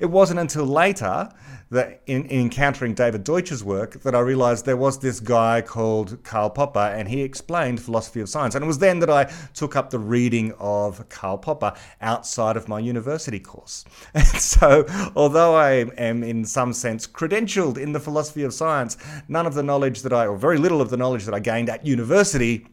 It 0.00 0.06
wasn't 0.06 0.40
until 0.40 0.66
later 0.66 1.30
that 1.70 2.02
in, 2.06 2.24
in, 2.26 2.40
encountering 2.40 2.94
David 2.94 3.24
Deutsch's 3.24 3.62
work 3.62 4.02
that 4.02 4.14
I 4.14 4.20
realized 4.20 4.66
there 4.66 4.76
was 4.76 4.98
this 4.98 5.20
guy 5.20 5.62
called 5.62 6.22
Karl 6.24 6.50
Popper 6.50 6.80
and 6.80 7.08
he 7.08 7.22
explained 7.22 7.80
philosophy 7.80 8.20
of 8.20 8.28
science. 8.28 8.54
And 8.54 8.64
it 8.64 8.66
was 8.66 8.78
then 8.78 8.98
that 8.98 9.08
I 9.08 9.32
took 9.54 9.76
up 9.76 9.88
the 9.88 9.98
reading 9.98 10.52
of 10.58 11.08
Karl 11.08 11.38
Popper 11.38 11.72
outside 12.00 12.56
of 12.56 12.68
my 12.68 12.80
university 12.80 13.38
course. 13.38 13.84
And 14.14 14.26
so, 14.26 14.84
although 15.14 15.54
I 15.54 15.86
am 15.96 16.22
in 16.22 16.44
some 16.44 16.72
sense 16.72 17.06
credentialed 17.06 17.78
in 17.78 17.92
the 17.92 18.00
philosophy 18.00 18.42
of 18.42 18.52
science, 18.52 18.96
none 19.28 19.46
of 19.46 19.54
the 19.54 19.62
knowledge 19.62 20.02
that 20.02 20.12
I, 20.12 20.26
or 20.26 20.36
very 20.36 20.58
little 20.58 20.80
of 20.82 20.90
the 20.90 20.96
knowledge 20.96 21.24
that 21.24 21.34
I 21.34 21.40
gained 21.40 21.70
at 21.70 21.86
university, 21.86 22.66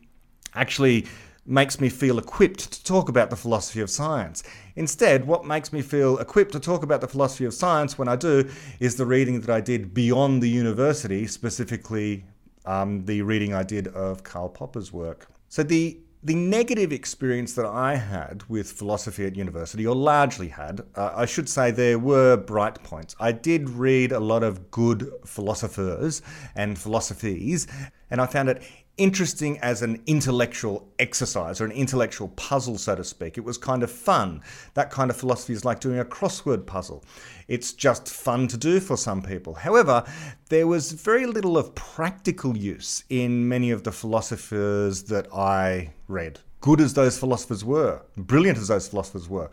actually 0.57 1.05
makes 1.47 1.79
me 1.79 1.87
feel 1.87 2.19
equipped 2.19 2.71
to 2.73 2.83
talk 2.83 3.07
about 3.07 3.29
the 3.29 3.35
philosophy 3.35 3.79
of 3.79 3.89
science. 3.89 4.43
Instead, 4.75 5.25
what 5.25 5.45
makes 5.45 5.71
me 5.71 5.81
feel 5.81 6.17
equipped 6.19 6.51
to 6.51 6.59
talk 6.59 6.83
about 6.83 6.99
the 6.99 7.07
philosophy 7.07 7.45
of 7.45 7.53
science 7.53 7.97
when 7.97 8.09
I 8.09 8.17
do 8.17 8.49
is 8.79 8.97
the 8.97 9.05
reading 9.05 9.39
that 9.41 9.49
I 9.49 9.61
did 9.61 9.93
beyond 9.93 10.43
the 10.43 10.49
university, 10.49 11.25
specifically 11.25 12.25
um, 12.65 13.05
the 13.05 13.21
reading 13.21 13.53
I 13.53 13.63
did 13.63 13.87
of 13.87 14.23
Karl 14.23 14.49
Popper's 14.49 14.91
work. 14.91 15.27
So 15.47 15.63
the 15.63 15.99
the 16.23 16.35
negative 16.35 16.91
experience 16.91 17.53
that 17.53 17.65
I 17.65 17.95
had 17.95 18.43
with 18.49 18.71
philosophy 18.71 19.25
at 19.25 19.35
university, 19.35 19.85
or 19.85 19.95
largely 19.95 20.49
had, 20.49 20.81
uh, 20.95 21.11
I 21.15 21.25
should 21.25 21.47
say 21.47 21.69
there 21.69 21.99
were 21.99 22.35
bright 22.35 22.83
points. 22.83 23.15
I 23.19 23.31
did 23.31 23.69
read 23.69 24.11
a 24.11 24.19
lot 24.19 24.43
of 24.43 24.71
good 24.71 25.09
philosophers 25.25 26.23
and 26.55 26.77
philosophies, 26.77 27.67
and 28.09 28.19
I 28.19 28.25
found 28.25 28.49
it 28.49 28.63
interesting 28.97 29.57
as 29.59 29.81
an 29.81 30.01
intellectual 30.07 30.87
exercise 30.99 31.61
or 31.61 31.65
an 31.65 31.71
intellectual 31.71 32.29
puzzle, 32.29 32.77
so 32.77 32.95
to 32.95 33.03
speak. 33.03 33.37
It 33.37 33.43
was 33.43 33.57
kind 33.57 33.83
of 33.83 33.91
fun. 33.91 34.41
That 34.73 34.89
kind 34.89 35.09
of 35.09 35.17
philosophy 35.17 35.53
is 35.53 35.63
like 35.63 35.79
doing 35.79 35.99
a 35.99 36.05
crossword 36.05 36.65
puzzle. 36.65 37.03
It's 37.47 37.73
just 37.73 38.09
fun 38.09 38.47
to 38.49 38.57
do 38.57 38.79
for 38.79 38.97
some 38.97 39.21
people. 39.21 39.53
However, 39.53 40.03
there 40.49 40.67
was 40.67 40.91
very 40.91 41.25
little 41.25 41.57
of 41.57 41.75
practical 41.75 42.57
use 42.57 43.03
in 43.09 43.47
many 43.47 43.71
of 43.71 43.83
the 43.83 43.91
philosophers 43.91 45.03
that 45.03 45.27
I 45.33 45.91
read. 46.07 46.39
Good 46.59 46.81
as 46.81 46.95
those 46.95 47.19
philosophers 47.19 47.63
were, 47.63 48.01
brilliant 48.17 48.57
as 48.57 48.67
those 48.67 48.87
philosophers 48.87 49.29
were, 49.29 49.49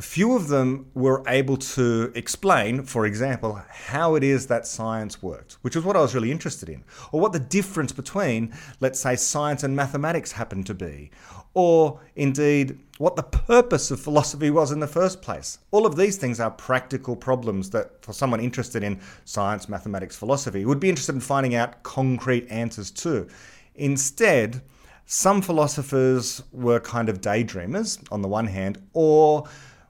few 0.00 0.36
of 0.36 0.48
them 0.48 0.90
were 0.94 1.22
able 1.26 1.56
to 1.56 2.12
explain, 2.14 2.84
for 2.84 3.04
example, 3.06 3.60
how 3.68 4.14
it 4.14 4.22
is 4.22 4.46
that 4.46 4.66
science 4.66 5.22
worked, 5.22 5.58
which 5.62 5.74
was 5.74 5.84
what 5.84 5.96
I 5.96 6.00
was 6.00 6.14
really 6.14 6.30
interested 6.30 6.68
in, 6.68 6.84
or 7.10 7.20
what 7.20 7.32
the 7.32 7.40
difference 7.40 7.90
between, 7.90 8.54
let's 8.80 9.00
say, 9.00 9.16
science 9.16 9.64
and 9.64 9.74
mathematics 9.74 10.32
happened 10.32 10.66
to 10.66 10.74
be, 10.74 11.10
or 11.54 12.00
indeed 12.14 12.78
what 12.98 13.16
the 13.16 13.22
purpose 13.24 13.90
of 13.90 13.98
philosophy 14.00 14.50
was 14.50 14.70
in 14.70 14.78
the 14.78 14.86
first 14.86 15.20
place. 15.20 15.58
All 15.72 15.86
of 15.86 15.96
these 15.96 16.16
things 16.16 16.38
are 16.38 16.50
practical 16.50 17.16
problems 17.16 17.70
that, 17.70 18.02
for 18.04 18.12
someone 18.12 18.40
interested 18.40 18.84
in 18.84 19.00
science, 19.24 19.68
mathematics, 19.68 20.14
philosophy, 20.14 20.64
would 20.64 20.80
be 20.80 20.88
interested 20.88 21.16
in 21.16 21.20
finding 21.20 21.56
out 21.56 21.82
concrete 21.82 22.46
answers 22.50 22.92
to. 22.92 23.26
Instead, 23.74 24.62
some 25.06 25.40
philosophers 25.40 26.42
were 26.52 26.78
kind 26.78 27.08
of 27.08 27.20
daydreamers 27.20 27.98
on 28.12 28.22
the 28.22 28.28
one 28.28 28.46
hand, 28.46 28.80
or 28.92 29.48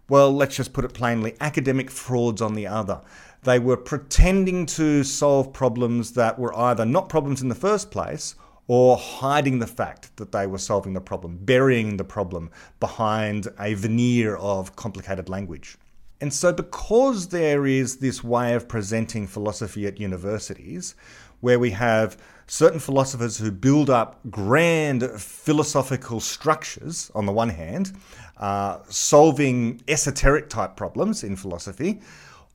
well, 0.08 0.32
let's 0.32 0.56
just 0.56 0.72
put 0.72 0.84
it 0.84 0.94
plainly, 0.94 1.34
academic 1.40 1.90
frauds 1.90 2.40
on 2.40 2.54
the 2.54 2.66
other. 2.66 3.00
They 3.42 3.58
were 3.58 3.76
pretending 3.76 4.66
to 4.66 5.04
solve 5.04 5.52
problems 5.52 6.12
that 6.12 6.38
were 6.38 6.56
either 6.56 6.84
not 6.84 7.08
problems 7.08 7.42
in 7.42 7.48
the 7.48 7.54
first 7.54 7.90
place 7.90 8.34
or 8.66 8.96
hiding 8.96 9.58
the 9.58 9.66
fact 9.66 10.16
that 10.16 10.32
they 10.32 10.46
were 10.46 10.58
solving 10.58 10.92
the 10.92 11.00
problem, 11.00 11.38
burying 11.40 11.96
the 11.96 12.04
problem 12.04 12.50
behind 12.80 13.48
a 13.58 13.74
veneer 13.74 14.36
of 14.36 14.76
complicated 14.76 15.28
language. 15.28 15.76
And 16.20 16.32
so, 16.32 16.52
because 16.52 17.28
there 17.28 17.66
is 17.66 17.96
this 17.96 18.24
way 18.24 18.54
of 18.54 18.68
presenting 18.68 19.26
philosophy 19.26 19.86
at 19.86 20.00
universities, 20.00 20.94
where 21.40 21.58
we 21.58 21.70
have 21.70 22.18
certain 22.48 22.80
philosophers 22.80 23.38
who 23.38 23.52
build 23.52 23.88
up 23.88 24.18
grand 24.28 25.08
philosophical 25.20 26.18
structures 26.18 27.10
on 27.14 27.24
the 27.24 27.32
one 27.32 27.50
hand, 27.50 27.92
uh, 28.38 28.78
solving 28.88 29.80
esoteric 29.88 30.48
type 30.48 30.76
problems 30.76 31.24
in 31.24 31.36
philosophy, 31.36 32.00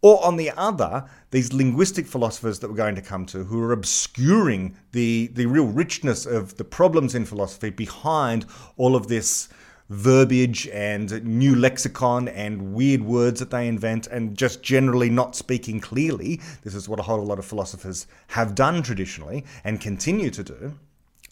or 0.01 0.23
on 0.25 0.36
the 0.36 0.51
other, 0.57 1.05
these 1.31 1.53
linguistic 1.53 2.05
philosophers 2.05 2.59
that 2.59 2.69
we're 2.69 2.75
going 2.75 2.95
to 2.95 3.01
come 3.01 3.25
to 3.25 3.45
who 3.45 3.63
are 3.63 3.71
obscuring 3.71 4.75
the, 4.91 5.27
the 5.34 5.45
real 5.45 5.65
richness 5.65 6.25
of 6.25 6.57
the 6.57 6.63
problems 6.63 7.15
in 7.15 7.25
philosophy 7.25 7.69
behind 7.69 8.45
all 8.75 8.95
of 8.97 9.07
this 9.07 9.47
verbiage 9.89 10.67
and 10.69 11.23
new 11.23 11.55
lexicon 11.55 12.27
and 12.29 12.73
weird 12.73 13.01
words 13.01 13.39
that 13.39 13.51
they 13.51 13.67
invent 13.67 14.07
and 14.07 14.38
just 14.38 14.61
generally 14.61 15.09
not 15.09 15.36
speaking 15.36 15.79
clearly. 15.79 16.41
This 16.63 16.75
is 16.75 16.89
what 16.89 16.99
a 16.99 17.03
whole 17.03 17.23
lot 17.25 17.39
of 17.39 17.45
philosophers 17.45 18.07
have 18.27 18.55
done 18.55 18.84
traditionally 18.84 19.45
and 19.63 19.79
continue 19.79 20.29
to 20.31 20.43
do. 20.43 20.73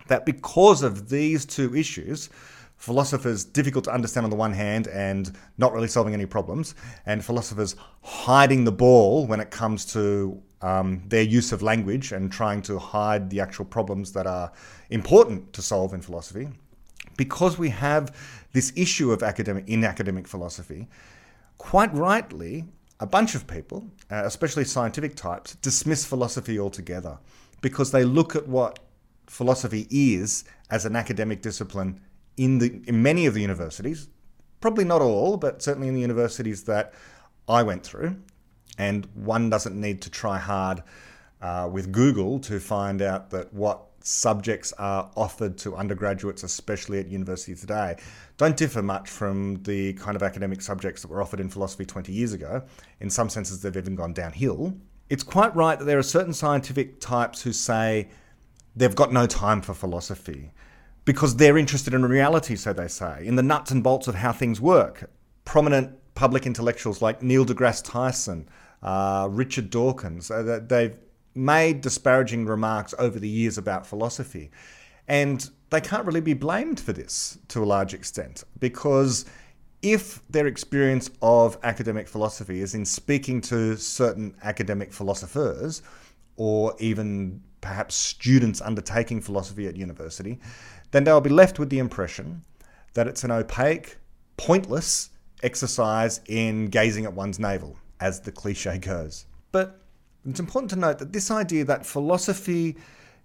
That 0.08 0.26
because 0.26 0.82
of 0.82 1.10
these 1.10 1.46
two 1.46 1.76
issues, 1.76 2.30
philosophers 2.82 3.46
difficult 3.46 3.84
to 3.86 3.94
understand 3.94 4.24
on 4.24 4.32
the 4.32 4.36
one 4.36 4.52
hand 4.52 4.88
and 4.88 5.38
not 5.60 5.72
really 5.72 5.88
solving 5.88 6.16
any 6.16 6.26
problems, 6.26 6.74
and 7.06 7.24
philosophers 7.24 7.76
hiding 8.02 8.64
the 8.64 8.72
ball 8.72 9.28
when 9.28 9.40
it 9.40 9.52
comes 9.52 9.86
to 9.86 10.42
um, 10.64 11.04
their 11.08 11.22
use 11.22 11.52
of 11.52 11.62
language 11.62 12.12
and 12.12 12.32
trying 12.32 12.60
to 12.60 12.80
hide 12.80 13.30
the 13.30 13.40
actual 13.40 13.66
problems 13.66 14.12
that 14.14 14.26
are 14.26 14.52
important 14.90 15.54
to 15.54 15.62
solve 15.62 15.94
in 15.94 16.02
philosophy. 16.02 16.50
Because 17.18 17.60
we 17.60 17.70
have 17.70 18.16
this 18.52 18.74
issue 18.76 19.12
of 19.12 19.22
academic 19.22 19.68
in 19.68 19.84
academic 19.84 20.28
philosophy, 20.28 20.88
quite 21.60 21.94
rightly, 21.94 22.66
a 23.00 23.06
bunch 23.06 23.36
of 23.36 23.46
people, 23.46 23.86
uh, 24.10 24.24
especially 24.26 24.66
scientific 24.66 25.16
types, 25.16 25.54
dismiss 25.62 26.04
philosophy 26.04 26.60
altogether 26.60 27.20
because 27.62 27.92
they 27.92 28.04
look 28.04 28.36
at 28.36 28.48
what 28.48 28.80
philosophy 29.28 29.88
is 29.92 30.46
as 30.72 30.86
an 30.86 30.96
academic 30.96 31.44
discipline 31.44 32.02
in 32.38 32.60
the 32.60 32.82
in 32.88 33.04
many 33.04 33.26
of 33.26 33.34
the 33.34 33.42
universities, 33.42 34.10
probably 34.60 34.86
not 34.86 35.02
all, 35.02 35.38
but 35.38 35.62
certainly 35.62 35.88
in 35.88 35.96
the 35.96 36.02
universities 36.02 36.64
that 36.64 36.94
I 37.48 37.64
went 37.64 37.84
through. 37.84 38.18
And 38.78 39.08
one 39.14 39.50
doesn't 39.50 39.80
need 39.80 40.02
to 40.04 40.10
try 40.10 40.38
hard 40.38 40.84
uh, 41.42 41.70
with 41.72 41.92
Google 41.92 42.40
to 42.40 42.60
find 42.60 43.02
out 43.02 43.30
that 43.32 43.54
what 43.54 43.86
subjects 44.04 44.74
are 44.74 45.12
offered 45.16 45.58
to 45.60 45.76
undergraduates, 45.76 46.44
especially 46.44 47.00
at 47.00 47.08
university 47.08 47.56
today, 47.56 47.98
don't 48.38 48.58
differ 48.58 48.82
much 48.82 49.10
from 49.10 49.62
the 49.64 49.94
kind 49.94 50.16
of 50.16 50.24
academic 50.24 50.62
subjects 50.62 51.02
that 51.02 51.10
were 51.10 51.22
offered 51.22 51.40
in 51.40 51.50
philosophy 51.50 51.86
20 51.86 52.12
years 52.12 52.34
ago. 52.34 52.64
In 53.00 53.10
some 53.10 53.30
senses, 53.30 53.62
they've 53.62 53.76
even 53.76 53.96
gone 53.96 54.14
downhill. 54.14 54.76
It's 55.10 55.24
quite 55.24 55.56
right 55.56 55.78
that 55.78 55.86
there 55.86 56.00
are 56.00 56.04
certain 56.04 56.34
scientific 56.34 57.00
types 57.00 57.42
who 57.42 57.52
say 57.52 58.10
they've 58.76 58.96
got 58.96 59.12
no 59.12 59.28
time 59.28 59.62
for 59.62 59.74
philosophy 59.74 60.52
because 61.06 61.36
they're 61.36 61.58
interested 61.58 61.94
in 61.94 62.06
reality, 62.06 62.56
so 62.56 62.74
they 62.74 62.88
say, 62.88 63.26
in 63.26 63.36
the 63.36 63.44
nuts 63.44 63.72
and 63.72 63.84
bolts 63.84 64.08
of 64.08 64.16
how 64.16 64.32
things 64.32 64.62
work. 64.62 65.10
Prominent 65.46 65.98
public 66.14 66.46
intellectuals 66.46 67.02
like 67.02 67.24
Neil 67.24 67.46
deGrasse 67.46 67.84
Tyson, 67.84 68.48
uh, 68.84 69.28
Richard 69.32 69.70
Dawkins, 69.70 70.30
uh, 70.30 70.60
they've 70.64 70.96
made 71.34 71.82
disparaging 71.82 72.46
remarks 72.46 72.94
over 73.00 73.20
the 73.20 73.30
years 73.30 73.58
about 73.58 73.88
philosophy. 73.88 74.52
And 75.08 75.50
they 75.70 75.82
can't 75.82 76.06
really 76.06 76.22
be 76.22 76.34
blamed 76.34 76.80
for 76.80 76.94
this 76.94 77.38
to 77.50 77.64
a 77.64 77.66
large 77.66 77.94
extent 77.94 78.44
because 78.60 79.26
if 79.82 80.22
their 80.30 80.46
experience 80.46 81.10
of 81.22 81.58
academic 81.64 82.08
philosophy 82.08 82.62
is 82.62 82.76
in 82.76 82.86
speaking 82.86 83.42
to 83.42 83.76
certain 83.78 84.36
academic 84.44 84.94
philosophers 84.94 85.82
or 86.36 86.76
even 86.80 87.42
perhaps 87.62 87.96
students 87.96 88.62
undertaking 88.62 89.22
philosophy 89.22 89.68
at 89.68 89.76
university, 89.76 90.40
then 90.92 91.04
they'll 91.04 91.22
be 91.22 91.30
left 91.30 91.60
with 91.60 91.70
the 91.70 91.80
impression 91.80 92.44
that 92.94 93.08
it's 93.08 93.24
an 93.24 93.32
opaque, 93.32 93.98
pointless 94.38 95.10
exercise 95.44 96.22
in 96.28 96.68
gazing 96.68 97.06
at 97.06 97.14
one's 97.14 97.40
navel, 97.40 97.78
as 98.00 98.22
the 98.22 98.32
cliche 98.32 98.78
goes. 98.78 99.26
But 99.52 99.82
it's 100.26 100.40
important 100.40 100.70
to 100.72 100.76
note 100.76 101.00
that 101.00 101.14
this 101.14 101.32
idea 101.32 101.64
that 101.66 101.86
philosophy 101.86 102.78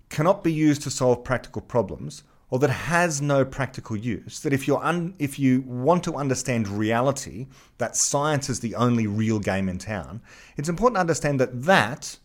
cannot 0.09 0.45
be 0.45 0.53
used 0.53 0.83
to 0.83 0.91
solve 0.91 1.25
practical 1.25 1.63
problems 1.63 2.23
or 2.49 2.61
that 2.61 2.71
has 2.71 3.21
no 3.21 3.45
practical 3.45 3.97
use, 3.97 4.41
that 4.41 4.53
if, 4.53 4.69
you're 4.69 4.83
un- 4.85 5.15
if 5.19 5.39
you 5.39 5.63
want 5.63 6.05
to 6.05 6.15
understand 6.15 6.69
reality, 6.69 7.47
that 7.79 7.97
science 7.97 8.49
is 8.49 8.61
the 8.61 8.75
only 8.77 9.07
real 9.07 9.41
game 9.41 9.69
in 9.69 9.79
town, 9.79 10.21
it's 10.57 10.69
important 10.69 10.95
to 10.97 11.01
understand 11.01 11.41
that 11.41 11.65
that 11.65 12.17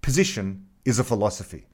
position 0.00 0.66
is 0.86 0.98
a 0.98 1.04
philosophy. 1.04 1.66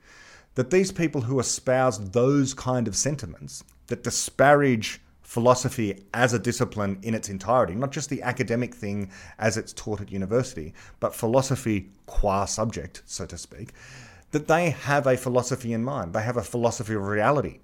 That 0.55 0.71
these 0.71 0.93
people 0.93 1.23
who 1.23 1.41
espouse 1.41 1.99
those 2.11 2.53
kind 2.55 2.87
of 2.87 2.97
sentiments, 2.97 3.65
that 3.87 4.03
disparage 4.03 5.01
philosophy 5.23 6.05
as 6.13 6.35
a 6.35 6.39
discipline 6.39 6.99
in 7.03 7.15
its 7.15 7.31
entirety, 7.31 7.75
not 7.75 7.91
just 7.91 8.11
the 8.11 8.23
academic 8.23 8.75
thing 8.75 9.11
as 9.39 9.57
it's 9.57 9.73
taught 9.73 10.03
at 10.03 10.13
university, 10.13 10.75
but 11.01 11.15
philosophy 11.15 11.91
qua 12.05 12.45
subject, 12.45 13.03
so 13.07 13.25
to 13.25 13.39
speak, 13.39 13.73
that 14.33 14.47
they 14.47 14.71
have 14.71 15.07
a 15.07 15.17
philosophy 15.17 15.73
in 15.73 15.83
mind. 15.83 16.13
They 16.13 16.23
have 16.23 16.37
a 16.37 16.43
philosophy 16.43 16.95
of 16.95 17.07
reality. 17.07 17.61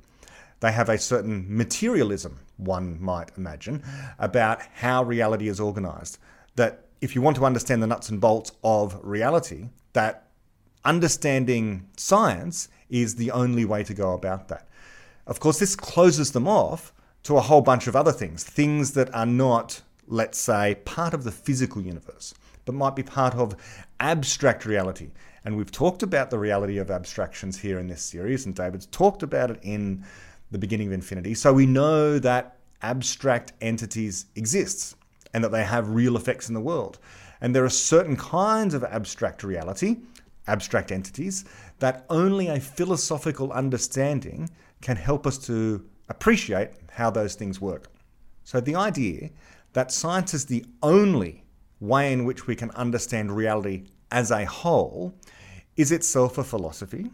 They 0.60 0.72
have 0.72 0.88
a 0.88 0.98
certain 0.98 1.44
materialism, 1.48 2.40
one 2.56 3.00
might 3.00 3.32
imagine, 3.36 3.82
about 4.18 4.62
how 4.74 5.02
reality 5.04 5.48
is 5.48 5.60
organized. 5.60 6.18
That 6.56 6.86
if 7.00 7.14
you 7.14 7.20
want 7.22 7.36
to 7.36 7.44
understand 7.44 7.82
the 7.82 7.86
nuts 7.86 8.08
and 8.08 8.20
bolts 8.20 8.52
of 8.64 8.98
reality, 9.02 9.68
that 9.92 10.27
understanding 10.84 11.88
science 11.96 12.68
is 12.88 13.16
the 13.16 13.30
only 13.30 13.64
way 13.64 13.84
to 13.84 13.94
go 13.94 14.12
about 14.12 14.48
that. 14.48 14.68
Of 15.26 15.40
course, 15.40 15.58
this 15.58 15.76
closes 15.76 16.32
them 16.32 16.48
off 16.48 16.92
to 17.24 17.36
a 17.36 17.42
whole 17.42 17.60
bunch 17.60 17.86
of 17.86 17.96
other 17.96 18.12
things, 18.12 18.44
things 18.44 18.92
that 18.92 19.14
are 19.14 19.26
not, 19.26 19.82
let's 20.06 20.38
say, 20.38 20.76
part 20.84 21.12
of 21.12 21.24
the 21.24 21.32
physical 21.32 21.82
universe, 21.82 22.32
but 22.64 22.74
might 22.74 22.96
be 22.96 23.02
part 23.02 23.34
of 23.34 23.54
abstract 24.00 24.64
reality. 24.64 25.10
And 25.44 25.56
we've 25.56 25.70
talked 25.70 26.02
about 26.02 26.30
the 26.30 26.38
reality 26.38 26.78
of 26.78 26.90
abstractions 26.90 27.58
here 27.58 27.78
in 27.78 27.88
this 27.88 28.02
series, 28.02 28.46
and 28.46 28.54
David's 28.54 28.86
talked 28.86 29.22
about 29.22 29.50
it 29.50 29.58
in 29.62 30.04
the 30.50 30.58
beginning 30.58 30.86
of 30.86 30.92
infinity. 30.94 31.34
So 31.34 31.52
we 31.52 31.66
know 31.66 32.18
that 32.18 32.56
abstract 32.82 33.52
entities 33.60 34.26
exist 34.34 34.96
and 35.34 35.44
that 35.44 35.52
they 35.52 35.64
have 35.64 35.90
real 35.90 36.16
effects 36.16 36.48
in 36.48 36.54
the 36.54 36.60
world. 36.60 36.98
And 37.40 37.54
there 37.54 37.64
are 37.64 37.70
certain 37.70 38.16
kinds 38.16 38.74
of 38.74 38.82
abstract 38.84 39.44
reality, 39.44 39.98
abstract 40.48 40.90
entities, 40.90 41.44
that 41.78 42.04
only 42.10 42.48
a 42.48 42.58
philosophical 42.58 43.52
understanding 43.52 44.50
can 44.80 44.96
help 44.96 45.26
us 45.26 45.38
to 45.38 45.84
appreciate 46.08 46.70
how 46.90 47.10
those 47.10 47.34
things 47.34 47.60
work. 47.60 47.88
So 48.44 48.60
the 48.60 48.74
idea 48.74 49.30
that 49.74 49.92
science 49.92 50.34
is 50.34 50.46
the 50.46 50.64
only 50.82 51.44
way 51.80 52.12
in 52.12 52.24
which 52.24 52.46
we 52.46 52.56
can 52.56 52.70
understand 52.72 53.36
reality 53.36 53.84
as 54.10 54.30
a 54.30 54.44
whole 54.44 55.14
is 55.76 55.92
itself 55.92 56.38
a 56.38 56.44
philosophy 56.44 57.10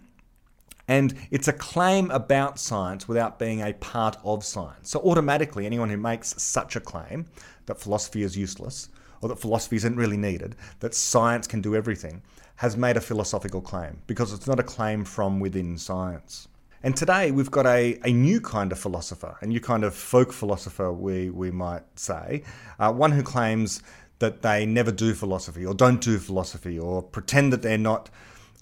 and 0.89 1.15
it's 1.31 1.49
a 1.49 1.53
claim 1.53 2.11
about 2.11 2.59
science 2.59 3.09
without 3.09 3.39
being 3.39 3.63
a 3.63 3.73
part 3.75 4.17
of 4.23 4.45
science. 4.45 4.91
So, 4.91 5.01
automatically, 5.01 5.65
anyone 5.65 5.89
who 5.89 5.97
makes 5.97 6.41
such 6.43 6.77
a 6.77 6.81
claim 6.81 7.27
that 7.67 7.81
philosophy 7.81 8.23
is 8.23 8.37
useless 8.37 8.91
or 9.23 9.31
that 9.31 9.39
philosophy 9.39 9.77
isn't 9.77 9.97
really 9.97 10.19
needed, 10.19 10.57
that 10.81 10.95
science 10.95 11.47
can 11.47 11.63
do 11.63 11.75
everything, 11.75 12.23
has 12.57 12.77
made 12.77 12.97
a 12.97 13.01
philosophical 13.01 13.61
claim 13.61 14.01
because 14.07 14.33
it's 14.33 14.47
not 14.47 14.61
a 14.61 14.63
claim 14.63 15.05
from 15.05 15.41
within 15.41 15.77
science. 15.77 16.49
And 16.83 16.95
today 16.95 17.31
we've 17.31 17.51
got 17.51 17.67
a, 17.67 17.99
a 18.05 18.13
new 18.13 18.41
kind 18.41 18.71
of 18.71 18.79
philosopher, 18.79 19.37
a 19.41 19.47
new 19.47 19.61
kind 19.61 19.85
of 19.85 19.95
folk 19.95 20.33
philosopher, 20.33 20.93
we, 20.93 21.31
we 21.31 21.51
might 21.51 21.85
say, 21.99 22.43
uh, 22.79 22.93
one 22.93 23.13
who 23.13 23.23
claims 23.23 23.83
that 24.19 24.43
they 24.43 24.67
never 24.67 24.93
do 24.93 25.15
philosophy 25.15 25.65
or 25.65 25.75
don't 25.75 26.01
do 26.01 26.19
philosophy 26.19 26.79
or 26.79 27.03
pretend 27.03 27.53
that 27.53 27.63
they're 27.63 27.79
not 27.79 28.11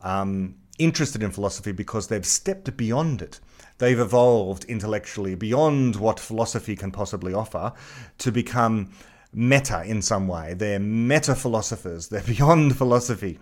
um, 0.02 0.54
interested 0.78 1.22
in 1.22 1.30
philosophy 1.30 1.72
because 1.72 2.08
they've 2.08 2.26
stepped 2.26 2.76
beyond 2.76 3.22
it. 3.22 3.40
They've 3.78 3.98
evolved 3.98 4.64
intellectually 4.66 5.34
beyond 5.34 5.96
what 5.96 6.20
philosophy 6.20 6.76
can 6.76 6.92
possibly 6.92 7.34
offer 7.34 7.72
to 8.18 8.30
become 8.30 8.90
meta 9.32 9.82
in 9.84 10.02
some 10.02 10.28
way. 10.28 10.54
They're 10.54 10.78
meta 10.78 11.34
philosophers, 11.34 12.08
they're 12.08 12.22
beyond 12.26 12.76
philosophy. 12.76 13.38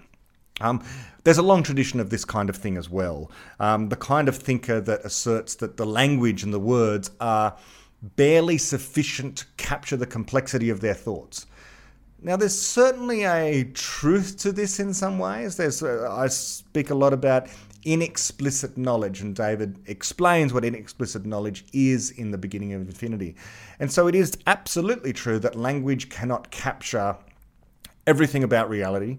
Um, 0.60 0.82
there's 1.24 1.38
a 1.38 1.42
long 1.42 1.62
tradition 1.62 2.00
of 2.00 2.10
this 2.10 2.24
kind 2.24 2.48
of 2.48 2.56
thing 2.56 2.76
as 2.76 2.88
well. 2.88 3.30
Um, 3.58 3.88
the 3.88 3.96
kind 3.96 4.28
of 4.28 4.36
thinker 4.36 4.80
that 4.80 5.04
asserts 5.04 5.54
that 5.56 5.76
the 5.76 5.86
language 5.86 6.42
and 6.42 6.52
the 6.52 6.60
words 6.60 7.10
are 7.20 7.56
barely 8.02 8.58
sufficient 8.58 9.36
to 9.38 9.46
capture 9.56 9.96
the 9.96 10.06
complexity 10.06 10.70
of 10.70 10.80
their 10.80 10.94
thoughts. 10.94 11.46
Now, 12.22 12.36
there's 12.36 12.58
certainly 12.58 13.24
a 13.24 13.64
truth 13.64 14.38
to 14.38 14.52
this 14.52 14.78
in 14.78 14.92
some 14.92 15.18
ways. 15.18 15.56
There's, 15.56 15.82
uh, 15.82 16.08
I 16.10 16.28
speak 16.28 16.90
a 16.90 16.94
lot 16.94 17.12
about 17.12 17.48
inexplicit 17.82 18.76
knowledge, 18.76 19.22
and 19.22 19.34
David 19.34 19.78
explains 19.86 20.52
what 20.52 20.64
inexplicit 20.64 21.24
knowledge 21.24 21.64
is 21.72 22.10
in 22.10 22.30
the 22.30 22.36
beginning 22.36 22.74
of 22.74 22.82
infinity. 22.82 23.36
And 23.78 23.90
so 23.90 24.06
it 24.06 24.14
is 24.14 24.36
absolutely 24.46 25.14
true 25.14 25.38
that 25.38 25.56
language 25.56 26.10
cannot 26.10 26.50
capture 26.50 27.16
everything 28.06 28.44
about 28.44 28.68
reality 28.68 29.18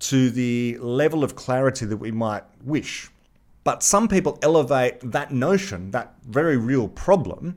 to 0.00 0.30
the 0.30 0.78
level 0.78 1.22
of 1.22 1.36
clarity 1.36 1.86
that 1.86 1.96
we 1.96 2.10
might 2.10 2.44
wish. 2.64 3.08
But 3.64 3.82
some 3.82 4.08
people 4.08 4.38
elevate 4.42 4.98
that 5.12 5.30
notion, 5.30 5.90
that 5.90 6.14
very 6.26 6.56
real 6.56 6.88
problem, 6.88 7.56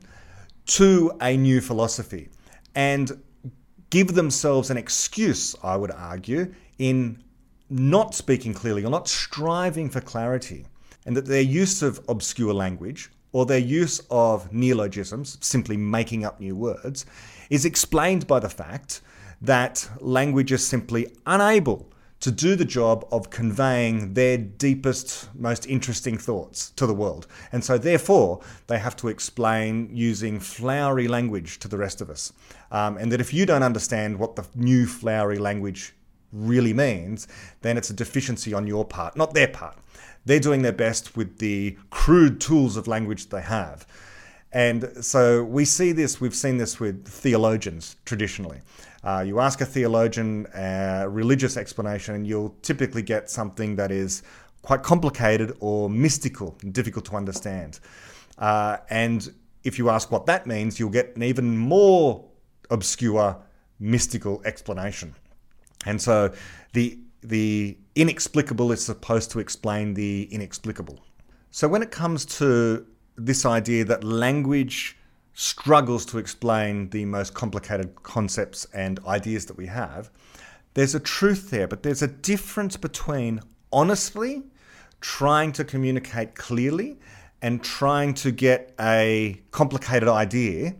to 0.66 1.12
a 1.20 1.36
new 1.36 1.60
philosophy. 1.60 2.28
And 2.74 3.22
give 3.90 4.14
themselves 4.14 4.70
an 4.70 4.76
excuse, 4.76 5.56
I 5.62 5.76
would 5.76 5.90
argue, 5.90 6.54
in 6.78 7.22
not 7.70 8.14
speaking 8.14 8.52
clearly 8.52 8.84
or 8.84 8.90
not 8.90 9.08
striving 9.08 9.88
for 9.88 10.00
clarity. 10.00 10.66
And 11.06 11.16
that 11.16 11.26
their 11.26 11.40
use 11.40 11.82
of 11.82 12.00
obscure 12.08 12.54
language 12.54 13.10
or 13.32 13.46
their 13.46 13.58
use 13.58 14.00
of 14.10 14.52
neologisms, 14.52 15.38
simply 15.40 15.76
making 15.76 16.24
up 16.24 16.40
new 16.40 16.54
words, 16.54 17.06
is 17.50 17.64
explained 17.64 18.26
by 18.26 18.38
the 18.38 18.48
fact 18.48 19.00
that 19.40 19.88
language 20.00 20.52
is 20.52 20.66
simply 20.66 21.06
unable 21.26 21.90
to 22.24 22.30
do 22.30 22.56
the 22.56 22.64
job 22.64 23.06
of 23.12 23.28
conveying 23.28 24.14
their 24.14 24.38
deepest, 24.38 25.28
most 25.34 25.66
interesting 25.66 26.16
thoughts 26.16 26.70
to 26.70 26.86
the 26.86 26.94
world. 26.94 27.26
And 27.52 27.62
so, 27.62 27.76
therefore, 27.76 28.40
they 28.66 28.78
have 28.78 28.96
to 28.96 29.08
explain 29.08 29.94
using 29.94 30.40
flowery 30.40 31.06
language 31.06 31.58
to 31.58 31.68
the 31.68 31.76
rest 31.76 32.00
of 32.00 32.08
us. 32.08 32.32
Um, 32.70 32.96
and 32.96 33.12
that 33.12 33.20
if 33.20 33.34
you 33.34 33.44
don't 33.44 33.62
understand 33.62 34.18
what 34.18 34.36
the 34.36 34.46
new 34.54 34.86
flowery 34.86 35.36
language 35.36 35.92
really 36.32 36.72
means, 36.72 37.28
then 37.60 37.76
it's 37.76 37.90
a 37.90 37.94
deficiency 37.94 38.54
on 38.54 38.66
your 38.66 38.86
part, 38.86 39.18
not 39.18 39.34
their 39.34 39.48
part. 39.48 39.76
They're 40.24 40.40
doing 40.40 40.62
their 40.62 40.72
best 40.72 41.18
with 41.18 41.40
the 41.40 41.76
crude 41.90 42.40
tools 42.40 42.78
of 42.78 42.88
language 42.88 43.28
they 43.28 43.42
have. 43.42 43.86
And 44.50 45.04
so 45.04 45.44
we 45.44 45.66
see 45.66 45.92
this, 45.92 46.22
we've 46.22 46.34
seen 46.34 46.56
this 46.56 46.80
with 46.80 47.06
theologians 47.06 47.96
traditionally. 48.06 48.60
Uh, 49.04 49.20
you 49.26 49.38
ask 49.38 49.60
a 49.60 49.66
theologian 49.66 50.46
a 50.54 51.06
religious 51.08 51.56
explanation, 51.56 52.14
and 52.14 52.26
you'll 52.26 52.54
typically 52.62 53.02
get 53.02 53.28
something 53.28 53.76
that 53.76 53.90
is 53.90 54.22
quite 54.62 54.82
complicated 54.82 55.54
or 55.60 55.90
mystical 55.90 56.56
difficult 56.72 57.04
to 57.04 57.14
understand. 57.14 57.80
Uh, 58.38 58.78
and 58.88 59.32
if 59.62 59.78
you 59.78 59.90
ask 59.90 60.10
what 60.10 60.24
that 60.26 60.46
means, 60.46 60.78
you'll 60.78 60.88
get 60.90 61.14
an 61.16 61.22
even 61.22 61.56
more 61.56 62.24
obscure, 62.70 63.36
mystical 63.78 64.40
explanation. 64.44 65.14
And 65.86 66.00
so 66.00 66.32
the 66.72 66.98
the 67.22 67.76
inexplicable 67.94 68.72
is 68.72 68.84
supposed 68.84 69.30
to 69.30 69.38
explain 69.38 69.94
the 69.94 70.28
inexplicable. 70.30 70.98
So 71.50 71.68
when 71.68 71.82
it 71.82 71.90
comes 71.90 72.24
to 72.38 72.86
this 73.16 73.46
idea 73.46 73.84
that 73.84 74.02
language 74.02 74.96
struggles 75.34 76.06
to 76.06 76.18
explain 76.18 76.90
the 76.90 77.04
most 77.04 77.34
complicated 77.34 78.02
concepts 78.02 78.66
and 78.72 79.00
ideas 79.06 79.46
that 79.46 79.56
we 79.56 79.66
have, 79.66 80.10
there's 80.74 80.94
a 80.94 81.00
truth 81.00 81.50
there, 81.50 81.68
but 81.68 81.82
there's 81.82 82.02
a 82.02 82.08
difference 82.08 82.76
between 82.76 83.40
honestly 83.72 84.44
trying 85.00 85.52
to 85.52 85.64
communicate 85.64 86.34
clearly 86.34 86.98
and 87.42 87.62
trying 87.62 88.14
to 88.14 88.30
get 88.30 88.74
a 88.80 89.40
complicated 89.50 90.08
idea, 90.08 90.74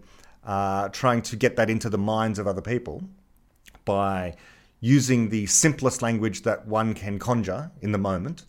uh, 0.45 0.89
trying 0.89 1.21
to 1.21 1.37
get 1.37 1.57
that 1.57 1.69
into 1.69 1.91
the 1.91 1.99
minds 1.99 2.39
of 2.39 2.47
other 2.47 2.63
people 2.63 3.03
by 3.85 4.35
using 4.81 5.29
the 5.29 5.47
simplest 5.47 6.01
language 6.01 6.43
that 6.43 6.67
one 6.67 6.95
can 6.95 7.19
conjure 7.19 7.71
in 7.83 7.93
the 7.93 7.99
moment, 7.99 8.45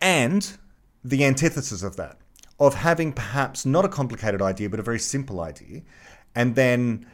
and 0.00 0.58
the 1.02 1.24
antithesis 1.24 1.82
of 1.82 1.96
that, 1.96 2.18
of 2.66 2.74
having 2.74 3.12
perhaps 3.12 3.66
not 3.66 3.84
a 3.84 3.88
complicated 3.88 4.42
idea, 4.42 4.68
but 4.68 4.80
a 4.80 4.82
very 4.82 4.98
simple 4.98 5.40
idea, 5.40 5.82
and 6.34 6.54
then 6.54 7.06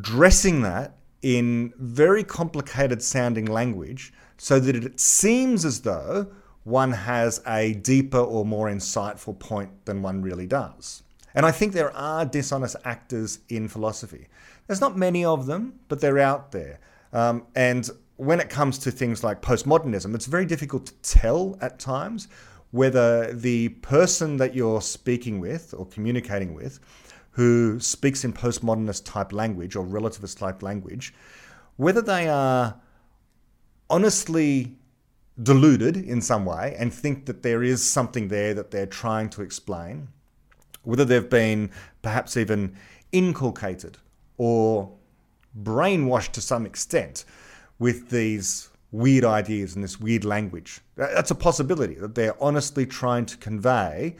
dressing 0.00 0.62
that 0.62 0.96
in 1.22 1.72
very 1.78 2.22
complicated 2.22 3.02
sounding 3.02 3.46
language 3.46 4.12
so 4.36 4.60
that 4.60 4.76
it 4.76 5.00
seems 5.00 5.64
as 5.64 5.80
though 5.80 6.28
one 6.64 6.92
has 6.92 7.40
a 7.46 7.74
deeper 7.74 8.18
or 8.18 8.44
more 8.44 8.68
insightful 8.68 9.36
point 9.38 9.70
than 9.86 10.02
one 10.02 10.22
really 10.22 10.46
does. 10.46 11.02
And 11.34 11.44
I 11.46 11.50
think 11.50 11.72
there 11.72 11.94
are 11.96 12.24
dishonest 12.24 12.76
actors 12.84 13.40
in 13.48 13.68
philosophy. 13.68 14.28
There's 14.66 14.80
not 14.80 14.96
many 14.96 15.24
of 15.24 15.46
them, 15.46 15.80
but 15.88 16.00
they're 16.00 16.18
out 16.18 16.52
there. 16.52 16.78
Um, 17.12 17.46
and 17.54 17.88
when 18.16 18.40
it 18.40 18.50
comes 18.50 18.78
to 18.80 18.90
things 18.90 19.24
like 19.24 19.40
postmodernism, 19.40 20.14
it's 20.14 20.26
very 20.26 20.44
difficult 20.44 20.86
to 20.86 20.94
tell 21.02 21.56
at 21.60 21.78
times 21.78 22.28
whether 22.70 23.32
the 23.32 23.70
person 23.70 24.36
that 24.36 24.54
you're 24.54 24.80
speaking 24.80 25.40
with 25.40 25.74
or 25.76 25.86
communicating 25.86 26.54
with, 26.54 26.80
who 27.32 27.78
speaks 27.80 28.24
in 28.24 28.32
postmodernist 28.32 29.04
type 29.04 29.32
language 29.32 29.76
or 29.76 29.84
relativist 29.84 30.38
type 30.38 30.62
language, 30.62 31.14
whether 31.76 32.02
they 32.02 32.28
are 32.28 32.80
honestly 33.88 34.76
deluded 35.42 35.96
in 35.96 36.20
some 36.20 36.44
way 36.44 36.74
and 36.78 36.92
think 36.92 37.26
that 37.26 37.42
there 37.42 37.62
is 37.62 37.82
something 37.82 38.28
there 38.28 38.52
that 38.54 38.70
they're 38.70 38.86
trying 38.86 39.28
to 39.30 39.42
explain, 39.42 40.08
whether 40.82 41.04
they've 41.04 41.30
been 41.30 41.70
perhaps 42.02 42.36
even 42.36 42.74
inculcated 43.12 43.96
or 44.36 44.92
brainwashed 45.62 46.32
to 46.32 46.40
some 46.40 46.66
extent 46.66 47.24
with 47.78 48.10
these 48.10 48.68
weird 48.90 49.24
ideas 49.24 49.74
and 49.74 49.84
this 49.84 50.00
weird 50.00 50.24
language. 50.24 50.80
That's 50.96 51.30
a 51.30 51.34
possibility 51.34 51.94
that 51.94 52.14
they're 52.14 52.42
honestly 52.42 52.86
trying 52.86 53.26
to 53.26 53.36
convey 53.36 54.16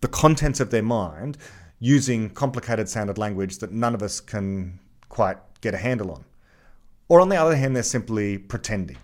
the 0.00 0.08
contents 0.08 0.60
of 0.60 0.70
their 0.70 0.82
mind 0.82 1.36
using 1.78 2.30
complicated 2.30 2.88
sounded 2.88 3.18
language 3.18 3.58
that 3.58 3.72
none 3.72 3.94
of 3.94 4.02
us 4.02 4.20
can 4.20 4.78
quite 5.08 5.38
get 5.60 5.74
a 5.74 5.78
handle 5.78 6.10
on. 6.10 6.24
Or 7.08 7.20
on 7.20 7.28
the 7.28 7.36
other 7.36 7.56
hand, 7.56 7.74
they're 7.74 7.82
simply 7.82 8.38
pretending. 8.38 8.98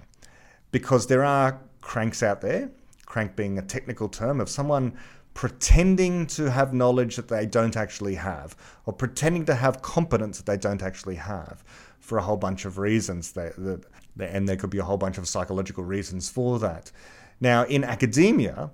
Because 0.70 1.06
there 1.06 1.24
are 1.24 1.60
cranks 1.80 2.22
out 2.22 2.40
there, 2.40 2.70
crank 3.04 3.36
being 3.36 3.58
a 3.58 3.62
technical 3.62 4.08
term 4.08 4.40
of 4.40 4.48
someone 4.48 4.96
pretending 5.34 6.26
to 6.26 6.50
have 6.50 6.72
knowledge 6.72 7.16
that 7.16 7.28
they 7.28 7.44
don't 7.44 7.76
actually 7.76 8.14
have, 8.14 8.56
or 8.86 8.92
pretending 8.92 9.44
to 9.44 9.54
have 9.54 9.82
competence 9.82 10.38
that 10.38 10.46
they 10.46 10.56
don't 10.56 10.82
actually 10.82 11.16
have 11.16 11.62
for 12.00 12.16
a 12.16 12.22
whole 12.22 12.38
bunch 12.38 12.64
of 12.64 12.78
reasons. 12.78 13.32
And 14.18 14.48
there 14.48 14.56
could 14.56 14.70
be 14.70 14.78
a 14.78 14.84
whole 14.84 14.96
bunch 14.96 15.18
of 15.18 15.28
psychological 15.28 15.84
reasons 15.84 16.28
for 16.28 16.58
that. 16.58 16.90
Now, 17.40 17.64
in 17.64 17.84
academia, 17.84 18.70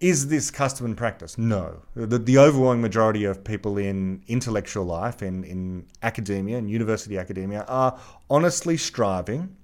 is 0.00 0.28
this 0.28 0.50
custom 0.50 0.86
and 0.86 0.96
practice? 0.96 1.36
No. 1.36 1.82
The, 1.94 2.18
the, 2.18 2.38
overwhelming 2.38 2.80
majority 2.80 3.24
of 3.24 3.44
people 3.44 3.76
in 3.76 4.22
intellectual 4.28 4.84
life, 4.84 5.22
in, 5.22 5.44
in 5.44 5.86
academia 6.02 6.56
and 6.56 6.70
university 6.70 7.18
academia, 7.18 7.64
are 7.68 7.98
honestly 8.30 8.78
striving 8.78 9.54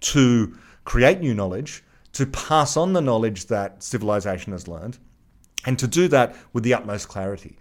to 0.00 0.56
create 0.84 1.20
new 1.20 1.34
knowledge, 1.34 1.84
to 2.14 2.26
pass 2.26 2.76
on 2.76 2.92
the 2.94 3.00
knowledge 3.00 3.46
that 3.46 3.82
civilization 3.82 4.52
has 4.52 4.66
learned, 4.66 4.98
and 5.64 5.78
to 5.78 5.86
do 5.86 6.08
that 6.08 6.34
with 6.52 6.64
the 6.64 6.74
utmost 6.74 7.08
clarity. 7.08 7.56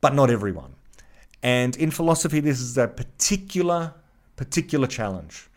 But 0.00 0.14
not 0.14 0.28
everyone. 0.28 0.74
And 1.42 1.76
in 1.76 1.92
philosophy, 1.92 2.40
this 2.40 2.60
is 2.60 2.76
a 2.76 2.88
particular, 2.88 3.94
particular 4.36 4.86
challenge 4.86 5.48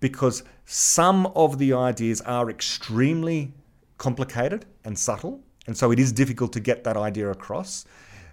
because 0.00 0.42
some 0.64 1.26
of 1.34 1.58
the 1.58 1.72
ideas 1.72 2.20
are 2.22 2.48
extremely 2.50 3.52
complicated 3.98 4.64
and 4.84 4.98
subtle. 4.98 5.40
And 5.66 5.76
so 5.76 5.90
it 5.90 5.98
is 5.98 6.12
difficult 6.12 6.52
to 6.54 6.60
get 6.60 6.84
that 6.84 6.96
idea 6.96 7.30
across, 7.30 7.84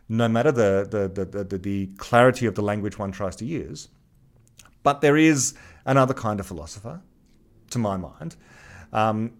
no 0.08 0.28
matter 0.28 0.52
the, 0.52 0.88
the, 0.90 1.26
the, 1.26 1.44
the, 1.44 1.58
the 1.58 1.88
clarity 1.98 2.46
of 2.46 2.56
the 2.56 2.62
language 2.62 2.98
one 2.98 3.12
tries 3.12 3.36
to 3.38 3.46
use. 3.46 3.90
But 4.84 5.02
there 5.02 5.18
is 5.18 5.56
another 5.86 6.14
kind 6.14 6.40
of 6.40 6.46
philosopher, 6.46 7.02
to 7.72 7.80
my 7.80 7.98
mind, 7.98 8.36
um, 8.94 9.34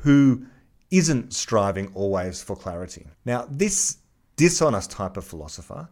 who 0.00 0.46
isn't 0.90 1.32
striving 1.32 1.90
always 1.94 2.42
for 2.42 2.54
clarity. 2.54 3.06
Now, 3.24 3.46
this 3.50 3.98
dishonest 4.36 4.90
type 4.90 5.16
of 5.16 5.24
philosopher 5.24 5.88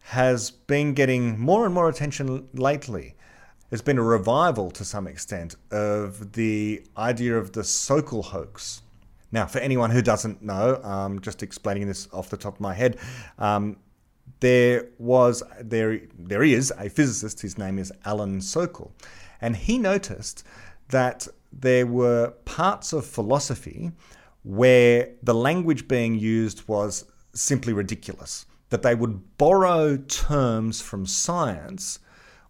has 0.00 0.50
been 0.50 0.94
getting 0.94 1.38
more 1.38 1.64
and 1.64 1.74
more 1.74 1.88
attention 1.88 2.48
lately. 2.52 3.14
There's 3.68 3.82
been 3.82 3.98
a 3.98 4.02
revival 4.02 4.70
to 4.72 4.84
some 4.84 5.08
extent 5.08 5.56
of 5.72 6.32
the 6.32 6.84
idea 6.96 7.36
of 7.36 7.52
the 7.52 7.62
Sokal 7.62 8.24
hoax. 8.24 8.82
Now, 9.32 9.46
for 9.46 9.58
anyone 9.58 9.90
who 9.90 10.02
doesn't 10.02 10.40
know, 10.40 10.80
um, 10.84 11.20
just 11.20 11.42
explaining 11.42 11.88
this 11.88 12.08
off 12.12 12.30
the 12.30 12.36
top 12.36 12.54
of 12.54 12.60
my 12.60 12.74
head, 12.74 12.96
um, 13.38 13.76
there 14.40 14.86
was 14.98 15.42
there 15.60 16.00
there 16.16 16.44
is 16.44 16.72
a 16.78 16.88
physicist. 16.88 17.40
His 17.40 17.58
name 17.58 17.78
is 17.78 17.92
Alan 18.04 18.38
Sokal, 18.38 18.92
and 19.40 19.56
he 19.56 19.78
noticed 19.78 20.44
that 20.90 21.26
there 21.52 21.86
were 21.86 22.34
parts 22.44 22.92
of 22.92 23.04
philosophy 23.04 23.90
where 24.44 25.10
the 25.24 25.34
language 25.34 25.88
being 25.88 26.14
used 26.14 26.68
was 26.68 27.04
simply 27.34 27.72
ridiculous. 27.72 28.46
That 28.70 28.82
they 28.82 28.94
would 28.94 29.38
borrow 29.38 29.96
terms 29.96 30.80
from 30.80 31.06
science 31.06 31.98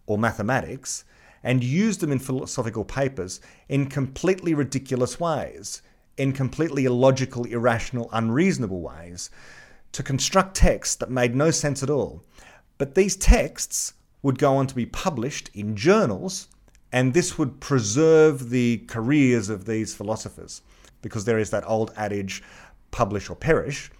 or 0.06 0.18
mathematics 0.18 1.04
and 1.42 1.62
use 1.62 1.98
them 1.98 2.10
in 2.10 2.18
philosophical 2.18 2.84
papers 2.84 3.40
in 3.68 3.86
completely 3.86 4.54
ridiculous 4.54 5.20
ways, 5.20 5.82
in 6.16 6.32
completely 6.32 6.84
illogical, 6.84 7.44
irrational, 7.44 8.08
unreasonable 8.12 8.80
ways, 8.80 9.30
to 9.92 10.02
construct 10.02 10.56
texts 10.56 10.96
that 10.96 11.10
made 11.10 11.34
no 11.34 11.50
sense 11.50 11.82
at 11.82 11.90
all. 11.90 12.22
But 12.78 12.94
these 12.94 13.16
texts 13.16 13.94
would 14.22 14.38
go 14.38 14.56
on 14.56 14.66
to 14.66 14.74
be 14.74 14.86
published 14.86 15.50
in 15.54 15.76
journals, 15.76 16.48
and 16.92 17.14
this 17.14 17.38
would 17.38 17.60
preserve 17.60 18.50
the 18.50 18.78
careers 18.88 19.48
of 19.48 19.66
these 19.66 19.94
philosophers 19.94 20.62
because 21.00 21.24
there 21.24 21.38
is 21.38 21.50
that 21.50 21.68
old 21.68 21.92
adage, 21.96 22.42
publish 22.90 23.30
or 23.30 23.36
perish, 23.36 23.90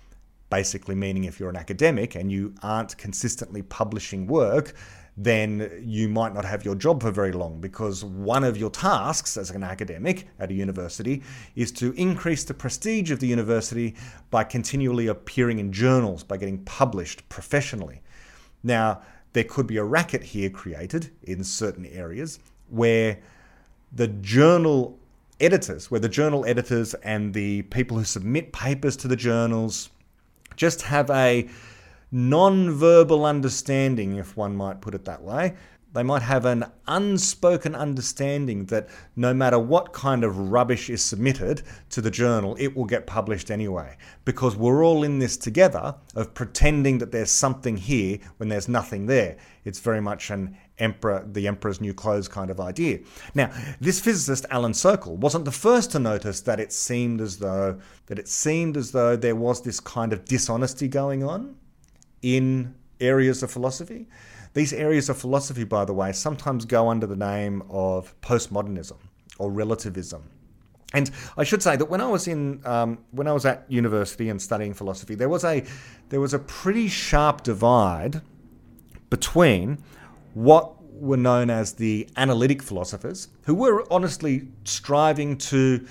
basically 0.50 0.94
meaning 0.94 1.24
if 1.24 1.38
you're 1.38 1.50
an 1.50 1.57
academic 1.57 2.14
and 2.14 2.32
you 2.32 2.54
aren't 2.62 2.96
consistently 2.98 3.62
publishing 3.62 4.26
work, 4.26 4.74
then 5.17 5.83
you 5.83 6.09
might 6.09 6.35
not 6.35 6.45
have 6.45 6.64
your 6.64 6.75
job 6.75 7.01
for 7.01 7.11
very 7.11 7.33
long 7.33 7.59
because 7.61 8.05
one 8.05 8.45
of 8.45 8.57
your 8.57 8.69
tasks 8.69 9.37
as 9.37 9.51
an 9.51 9.62
academic 9.62 10.29
at 10.39 10.51
a 10.51 10.55
university 10.55 11.23
is 11.55 11.73
to 11.73 11.93
increase 11.93 12.45
the 12.45 12.53
prestige 12.53 13.11
of 13.11 13.21
the 13.21 13.27
university 13.27 13.95
by 14.31 14.45
continually 14.45 15.07
appearing 15.07 15.59
in 15.59 15.73
journals, 15.73 16.23
by 16.23 16.37
getting 16.37 16.59
published 16.64 17.27
professionally. 17.31 18.03
Now, 18.62 19.01
there 19.33 19.45
could 19.45 19.67
be 19.67 19.79
a 19.79 19.85
racket 19.85 20.23
here 20.23 20.51
created 20.51 21.11
in 21.23 21.43
certain 21.45 21.87
areas 21.87 22.39
where 22.69 23.19
the 23.93 24.09
journal 24.09 24.99
editors, 25.41 25.91
where 25.91 26.01
the 26.01 26.09
journal 26.09 26.45
editors 26.47 26.95
and 26.95 27.33
the 27.33 27.62
people 27.62 27.97
who 27.97 28.05
submit 28.05 28.53
papers 28.53 28.97
to 28.97 29.09
the 29.09 29.17
journals 29.17 29.91
just 30.57 30.83
have 30.83 31.11
a 31.11 31.49
non-verbal 32.11 33.24
understanding, 33.24 34.16
if 34.16 34.36
one 34.36 34.57
might 34.57 34.80
put 34.80 34.94
it 34.94 35.04
that 35.04 35.22
way, 35.22 35.54
they 35.96 36.02
might 36.02 36.20
have 36.20 36.44
an 36.44 36.62
unspoken 36.88 37.74
understanding 37.74 38.66
that 38.66 38.86
no 39.16 39.32
matter 39.32 39.59
what 39.59 39.94
kind 39.94 40.24
of 40.24 40.50
rubbish 40.50 40.90
is 40.90 41.02
submitted 41.02 41.62
to 41.88 42.02
the 42.02 42.11
journal, 42.11 42.54
it 42.59 42.76
will 42.76 42.84
get 42.84 43.07
published 43.07 43.50
anyway. 43.50 43.96
Because 44.26 44.57
we're 44.57 44.84
all 44.84 45.04
in 45.04 45.20
this 45.20 45.38
together 45.38 45.94
of 46.14 46.34
pretending 46.34 46.98
that 46.98 47.12
there's 47.12 47.30
something 47.30 47.78
here 47.78 48.18
when 48.36 48.50
there's 48.50 48.68
nothing 48.68 49.07
there. 49.07 49.38
It's 49.64 49.78
very 49.78 50.02
much 50.02 50.28
an 50.28 50.59
emperor, 50.78 51.26
the 51.32 51.48
emperor's 51.48 51.80
new 51.80 51.94
clothes 51.94 52.28
kind 52.28 52.50
of 52.50 52.61
idea. 52.61 52.98
Now, 53.34 53.50
this 53.80 53.98
physicist 53.98 54.44
Alan 54.50 54.72
Sokal 54.72 55.16
wasn't 55.16 55.46
the 55.46 55.50
first 55.50 55.92
to 55.92 55.98
notice 55.98 56.42
that 56.42 56.61
it 56.61 56.74
seemed 56.74 57.22
as 57.22 57.38
though 57.38 57.80
that 58.04 58.18
it 58.18 58.28
seemed 58.28 58.76
as 58.76 58.90
though 58.90 59.16
there 59.16 59.34
was 59.34 59.62
this 59.62 59.80
kind 59.80 60.12
of 60.12 60.26
dishonesty 60.26 60.88
going 60.88 61.24
on 61.24 61.57
in 62.23 62.75
areas 63.01 63.43
of 63.43 63.51
philosophy. 63.51 64.07
These 64.55 64.73
areas 64.73 65.09
of 65.09 65.19
philosophy, 65.19 65.64
by 65.64 65.85
the 65.85 65.93
way, 65.93 66.12
sometimes 66.12 66.64
go 66.64 66.89
under 66.89 67.07
the 67.07 67.17
name 67.17 67.62
of 67.69 68.19
postmodernism 68.23 68.97
or 69.39 69.51
relativism. 69.51 70.23
And 70.95 71.11
I 71.37 71.45
should 71.45 71.62
say 71.62 71.77
that 71.77 71.87
when 71.87 72.01
I 72.01 72.07
was 72.07 72.27
in 72.27 72.62
um, 72.64 72.99
when 73.11 73.27
I 73.27 73.33
was 73.33 73.45
at 73.45 73.67
university 73.69 74.31
and 74.31 74.41
studying 74.41 74.73
philosophy, 74.73 75.14
there 75.14 75.29
was 75.29 75.45
a 75.45 75.64
there 76.09 76.21
was 76.21 76.33
a 76.33 76.39
pretty 76.39 76.89
sharp 76.89 77.43
divide 77.43 78.23
between 79.11 79.79
what 80.35 80.77
were 80.93 81.17
known 81.17 81.51
as 81.51 81.75
the 81.75 82.09
analytic 82.17 82.62
philosophers, 82.62 83.29
who 83.43 83.55
were 83.55 83.85
honestly 83.93 84.49
striving 84.64 85.37
to 85.37 85.87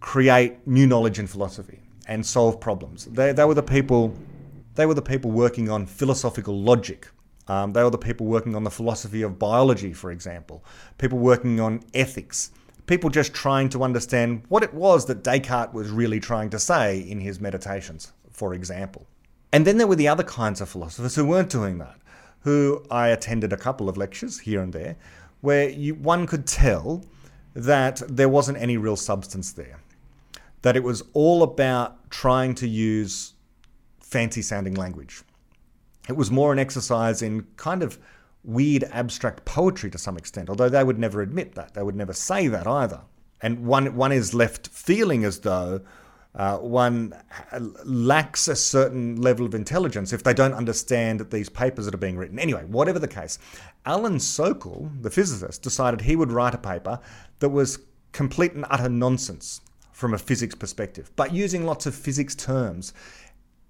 create 0.00 0.66
new 0.66 0.86
knowledge 0.86 1.18
in 1.18 1.26
philosophy 1.26 1.80
and 2.06 2.24
solve 2.24 2.60
problems. 2.60 3.06
They, 3.06 3.32
they 3.32 3.44
were 3.44 3.54
the 3.54 3.62
people 3.62 4.14
they 4.76 4.86
were 4.86 4.94
the 4.94 5.02
people 5.02 5.30
working 5.30 5.68
on 5.68 5.86
philosophical 5.86 6.62
logic 6.62 7.08
um, 7.48 7.72
they 7.72 7.82
were 7.82 7.90
the 7.90 7.98
people 7.98 8.26
working 8.26 8.54
on 8.56 8.64
the 8.64 8.70
philosophy 8.70 9.22
of 9.22 9.38
biology, 9.38 9.92
for 9.92 10.10
example, 10.10 10.64
people 10.98 11.18
working 11.18 11.60
on 11.60 11.82
ethics, 11.94 12.50
people 12.86 13.10
just 13.10 13.34
trying 13.34 13.68
to 13.70 13.84
understand 13.84 14.42
what 14.48 14.62
it 14.62 14.74
was 14.74 15.06
that 15.06 15.22
Descartes 15.22 15.72
was 15.72 15.90
really 15.90 16.18
trying 16.18 16.50
to 16.50 16.58
say 16.58 17.00
in 17.00 17.20
his 17.20 17.40
meditations, 17.40 18.12
for 18.30 18.54
example. 18.54 19.06
And 19.52 19.66
then 19.66 19.78
there 19.78 19.86
were 19.86 19.96
the 19.96 20.08
other 20.08 20.24
kinds 20.24 20.60
of 20.60 20.68
philosophers 20.68 21.14
who 21.14 21.24
weren't 21.24 21.50
doing 21.50 21.78
that, 21.78 21.96
who 22.40 22.84
I 22.90 23.08
attended 23.08 23.52
a 23.52 23.56
couple 23.56 23.88
of 23.88 23.96
lectures 23.96 24.40
here 24.40 24.60
and 24.60 24.72
there, 24.72 24.96
where 25.40 25.68
you, 25.68 25.94
one 25.94 26.26
could 26.26 26.46
tell 26.46 27.04
that 27.54 28.02
there 28.08 28.28
wasn't 28.28 28.58
any 28.58 28.76
real 28.76 28.96
substance 28.96 29.52
there. 29.52 29.80
That 30.62 30.76
it 30.76 30.82
was 30.82 31.04
all 31.12 31.44
about 31.44 32.10
trying 32.10 32.54
to 32.56 32.68
use 32.68 33.34
fancy 34.08 34.42
sounding 34.42 34.74
language. 34.74 35.22
It 36.08 36.16
was 36.16 36.30
more 36.30 36.52
an 36.52 36.58
exercise 36.58 37.22
in 37.22 37.46
kind 37.56 37.82
of 37.82 37.98
weird 38.44 38.84
abstract 38.84 39.44
poetry 39.44 39.90
to 39.90 39.98
some 39.98 40.16
extent, 40.16 40.48
although 40.48 40.68
they 40.68 40.84
would 40.84 40.98
never 40.98 41.20
admit 41.20 41.54
that. 41.56 41.74
They 41.74 41.82
would 41.82 41.96
never 41.96 42.12
say 42.12 42.46
that 42.48 42.66
either. 42.66 43.00
And 43.42 43.66
one, 43.66 43.96
one 43.96 44.12
is 44.12 44.32
left 44.32 44.68
feeling 44.68 45.24
as 45.24 45.40
though 45.40 45.80
uh, 46.36 46.58
one 46.58 47.14
lacks 47.84 48.46
a 48.46 48.54
certain 48.54 49.20
level 49.20 49.46
of 49.46 49.54
intelligence 49.54 50.12
if 50.12 50.22
they 50.22 50.34
don't 50.34 50.52
understand 50.52 51.20
these 51.30 51.48
papers 51.48 51.86
that 51.86 51.94
are 51.94 51.98
being 51.98 52.16
written. 52.16 52.38
Anyway, 52.38 52.64
whatever 52.66 52.98
the 52.98 53.08
case, 53.08 53.38
Alan 53.84 54.16
Sokal, 54.16 54.90
the 55.02 55.10
physicist, 55.10 55.62
decided 55.62 56.00
he 56.00 56.14
would 56.14 56.30
write 56.30 56.54
a 56.54 56.58
paper 56.58 57.00
that 57.40 57.48
was 57.48 57.80
complete 58.12 58.52
and 58.52 58.64
utter 58.70 58.88
nonsense 58.88 59.60
from 59.92 60.12
a 60.12 60.18
physics 60.18 60.54
perspective, 60.54 61.10
but 61.16 61.32
using 61.32 61.64
lots 61.64 61.86
of 61.86 61.94
physics 61.94 62.34
terms. 62.34 62.92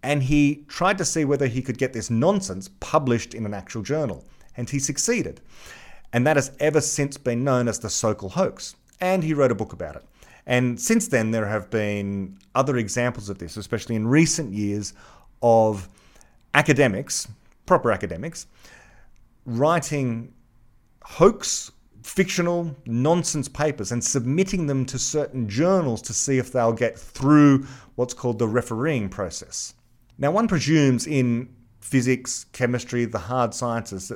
And 0.02 0.22
he 0.22 0.64
tried 0.68 0.98
to 0.98 1.04
see 1.04 1.24
whether 1.24 1.46
he 1.46 1.62
could 1.62 1.78
get 1.78 1.92
this 1.92 2.10
nonsense 2.10 2.70
published 2.80 3.34
in 3.34 3.44
an 3.44 3.54
actual 3.54 3.82
journal, 3.82 4.24
and 4.56 4.70
he 4.70 4.78
succeeded. 4.78 5.40
And 6.12 6.26
that 6.26 6.36
has 6.36 6.52
ever 6.60 6.80
since 6.80 7.16
been 7.16 7.44
known 7.44 7.68
as 7.68 7.80
the 7.80 7.88
Sokal 7.88 8.30
hoax. 8.30 8.76
And 9.00 9.22
he 9.22 9.34
wrote 9.34 9.50
a 9.50 9.56
book 9.56 9.72
about 9.72 9.96
it. 9.96 10.04
And 10.46 10.80
since 10.80 11.08
then, 11.08 11.32
there 11.32 11.46
have 11.46 11.70
been 11.70 12.38
other 12.54 12.76
examples 12.76 13.28
of 13.28 13.38
this, 13.38 13.56
especially 13.56 13.96
in 13.96 14.06
recent 14.06 14.52
years, 14.52 14.94
of 15.42 15.88
academics, 16.54 17.28
proper 17.66 17.90
academics, 17.90 18.46
writing 19.44 20.32
hoax, 21.02 21.72
fictional, 22.02 22.74
nonsense 22.86 23.48
papers 23.48 23.90
and 23.90 24.02
submitting 24.02 24.66
them 24.66 24.86
to 24.86 24.98
certain 24.98 25.48
journals 25.48 26.00
to 26.00 26.12
see 26.12 26.38
if 26.38 26.52
they'll 26.52 26.72
get 26.72 26.96
through 26.96 27.66
what's 27.96 28.14
called 28.14 28.38
the 28.38 28.46
refereeing 28.46 29.08
process. 29.08 29.74
Now, 30.18 30.30
one 30.30 30.48
presumes 30.48 31.06
in 31.06 31.54
physics, 31.80 32.46
chemistry, 32.52 33.04
the 33.04 33.18
hard 33.18 33.54
sciences, 33.54 34.10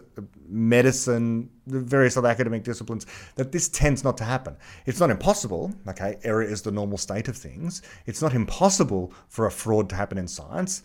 medicine, 0.48 1.48
the 1.66 1.80
various 1.80 2.16
other 2.16 2.28
academic 2.28 2.64
disciplines, 2.64 3.07
that 3.36 3.53
this 3.53 3.68
tends 3.68 4.03
not 4.03 4.16
to 4.16 4.24
happen. 4.24 4.57
It's 4.86 4.98
not 4.98 5.11
impossible, 5.11 5.72
okay, 5.86 6.16
error 6.24 6.42
is 6.42 6.62
the 6.62 6.72
normal 6.72 6.98
state 6.98 7.28
of 7.28 7.36
things. 7.36 7.82
It's 8.07 8.22
not 8.22 8.34
impossible 8.34 9.12
for 9.28 9.46
a 9.46 9.53
fraud 9.53 9.88
to 9.90 9.94
happen 9.94 10.18
in 10.18 10.26
science. 10.26 10.82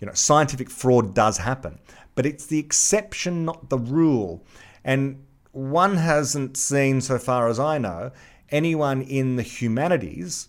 You 0.00 0.06
know, 0.08 0.14
scientific 0.14 0.68
fraud 0.68 1.14
does 1.14 1.38
happen, 1.38 1.78
but 2.16 2.26
it's 2.26 2.46
the 2.46 2.58
exception, 2.58 3.44
not 3.44 3.70
the 3.70 3.78
rule. 3.78 4.44
And 4.84 5.24
one 5.52 5.96
hasn't 5.96 6.56
seen, 6.56 7.00
so 7.00 7.18
far 7.18 7.48
as 7.48 7.60
I 7.60 7.78
know, 7.78 8.10
anyone 8.50 9.02
in 9.02 9.36
the 9.36 9.42
humanities 9.42 10.48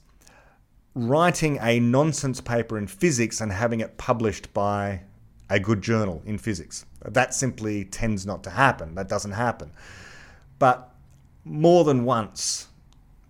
writing 0.97 1.59
a 1.61 1.79
nonsense 1.79 2.41
paper 2.41 2.77
in 2.77 2.87
physics 2.87 3.39
and 3.39 3.51
having 3.51 3.81
it 3.81 3.97
published 3.97 4.53
by 4.53 5.01
a 5.49 5.59
good 5.59 5.81
journal 5.81 6.21
in 6.25 6.37
physics. 6.37 6.85
That 7.05 7.33
simply 7.33 7.85
tends 7.85 8.25
not 8.25 8.43
to 8.43 8.49
happen. 8.49 8.95
That 8.95 9.07
doesn't 9.07 9.31
happen. 9.31 9.71
But 10.59 10.93
more 11.45 11.83
than 11.83 12.03
once, 12.03 12.67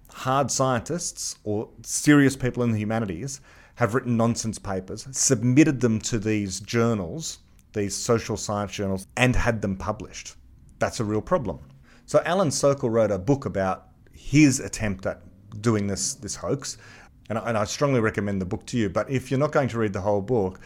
hard 0.09 0.49
scientists 0.49 1.37
or 1.43 1.69
serious 1.83 2.35
people 2.35 2.63
in 2.63 2.71
the 2.71 2.79
humanities 2.79 3.41
have 3.75 3.93
written 3.93 4.17
nonsense 4.17 4.57
papers, 4.57 5.07
submitted 5.11 5.81
them 5.81 5.99
to 5.99 6.17
these 6.17 6.59
journals, 6.61 7.39
these 7.73 7.95
social 7.95 8.37
science 8.37 8.71
journals, 8.71 9.05
and 9.17 9.35
had 9.35 9.61
them 9.61 9.75
published. 9.75 10.35
That's 10.79 10.99
a 10.99 11.05
real 11.05 11.21
problem. 11.21 11.59
So 12.05 12.21
Alan 12.25 12.49
Sokal 12.49 12.89
wrote 12.89 13.11
a 13.11 13.19
book 13.19 13.45
about 13.45 13.89
his 14.11 14.59
attempt 14.59 15.05
at 15.05 15.21
doing 15.61 15.87
this, 15.87 16.15
this 16.15 16.35
hoax, 16.35 16.77
and 17.29 17.37
I, 17.37 17.49
and 17.49 17.57
I 17.57 17.63
strongly 17.65 17.99
recommend 17.99 18.41
the 18.41 18.45
book 18.45 18.65
to 18.67 18.77
you. 18.77 18.89
But 18.89 19.09
if 19.09 19.29
you're 19.31 19.39
not 19.39 19.51
going 19.51 19.69
to 19.69 19.77
read 19.77 19.93
the 19.93 20.01
whole 20.01 20.21
book, 20.21 20.59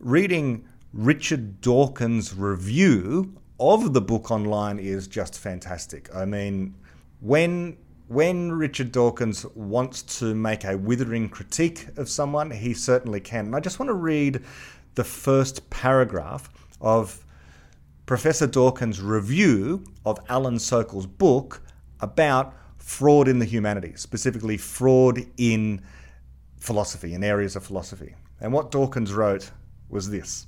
reading 0.00 0.66
Richard 0.92 1.60
Dawkins' 1.60 2.34
review 2.34 3.34
of 3.60 3.92
the 3.92 4.00
book 4.00 4.30
online 4.30 4.78
is 4.78 5.06
just 5.06 5.38
fantastic. 5.38 6.14
I 6.14 6.24
mean, 6.24 6.74
when 7.20 7.76
when 8.08 8.50
Richard 8.52 8.90
Dawkins 8.90 9.44
wants 9.54 10.02
to 10.18 10.34
make 10.34 10.64
a 10.64 10.78
withering 10.78 11.28
critique 11.28 11.88
of 11.98 12.08
someone, 12.08 12.50
he 12.50 12.72
certainly 12.72 13.20
can. 13.20 13.46
And 13.46 13.56
I 13.56 13.60
just 13.60 13.78
want 13.78 13.90
to 13.90 13.94
read 13.94 14.42
the 14.94 15.04
first 15.04 15.68
paragraph 15.68 16.48
of 16.80 17.22
Professor 18.06 18.46
Dawkins' 18.46 19.02
review 19.02 19.84
of 20.06 20.18
Alan 20.30 20.58
Sokal's 20.58 21.06
book 21.06 21.60
about 22.00 22.54
fraud 22.88 23.28
in 23.28 23.38
the 23.38 23.44
humanities, 23.44 24.00
specifically 24.00 24.56
fraud 24.56 25.20
in 25.36 25.78
philosophy, 26.58 27.12
in 27.12 27.22
areas 27.22 27.54
of 27.54 27.62
philosophy. 27.62 28.14
And 28.40 28.50
what 28.50 28.70
Dawkins 28.70 29.12
wrote 29.12 29.50
was 29.90 30.08
this 30.08 30.46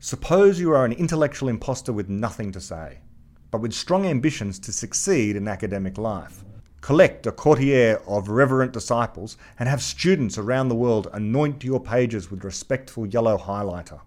Suppose 0.00 0.58
you 0.58 0.72
are 0.72 0.86
an 0.86 0.92
intellectual 0.92 1.50
impostor 1.50 1.92
with 1.92 2.08
nothing 2.08 2.50
to 2.52 2.62
say, 2.62 3.00
but 3.50 3.60
with 3.60 3.74
strong 3.74 4.06
ambitions 4.06 4.58
to 4.60 4.72
succeed 4.72 5.36
in 5.36 5.48
academic 5.48 5.98
life. 5.98 6.44
Collect 6.80 7.26
a 7.26 7.32
coterie 7.32 7.94
of 8.06 8.30
reverent 8.30 8.72
disciples 8.72 9.36
and 9.58 9.68
have 9.68 9.82
students 9.82 10.38
around 10.38 10.70
the 10.70 10.74
world 10.74 11.08
anoint 11.12 11.62
your 11.62 11.78
pages 11.78 12.30
with 12.30 12.42
respectful 12.42 13.06
yellow 13.06 13.36
highlighter. 13.36 14.00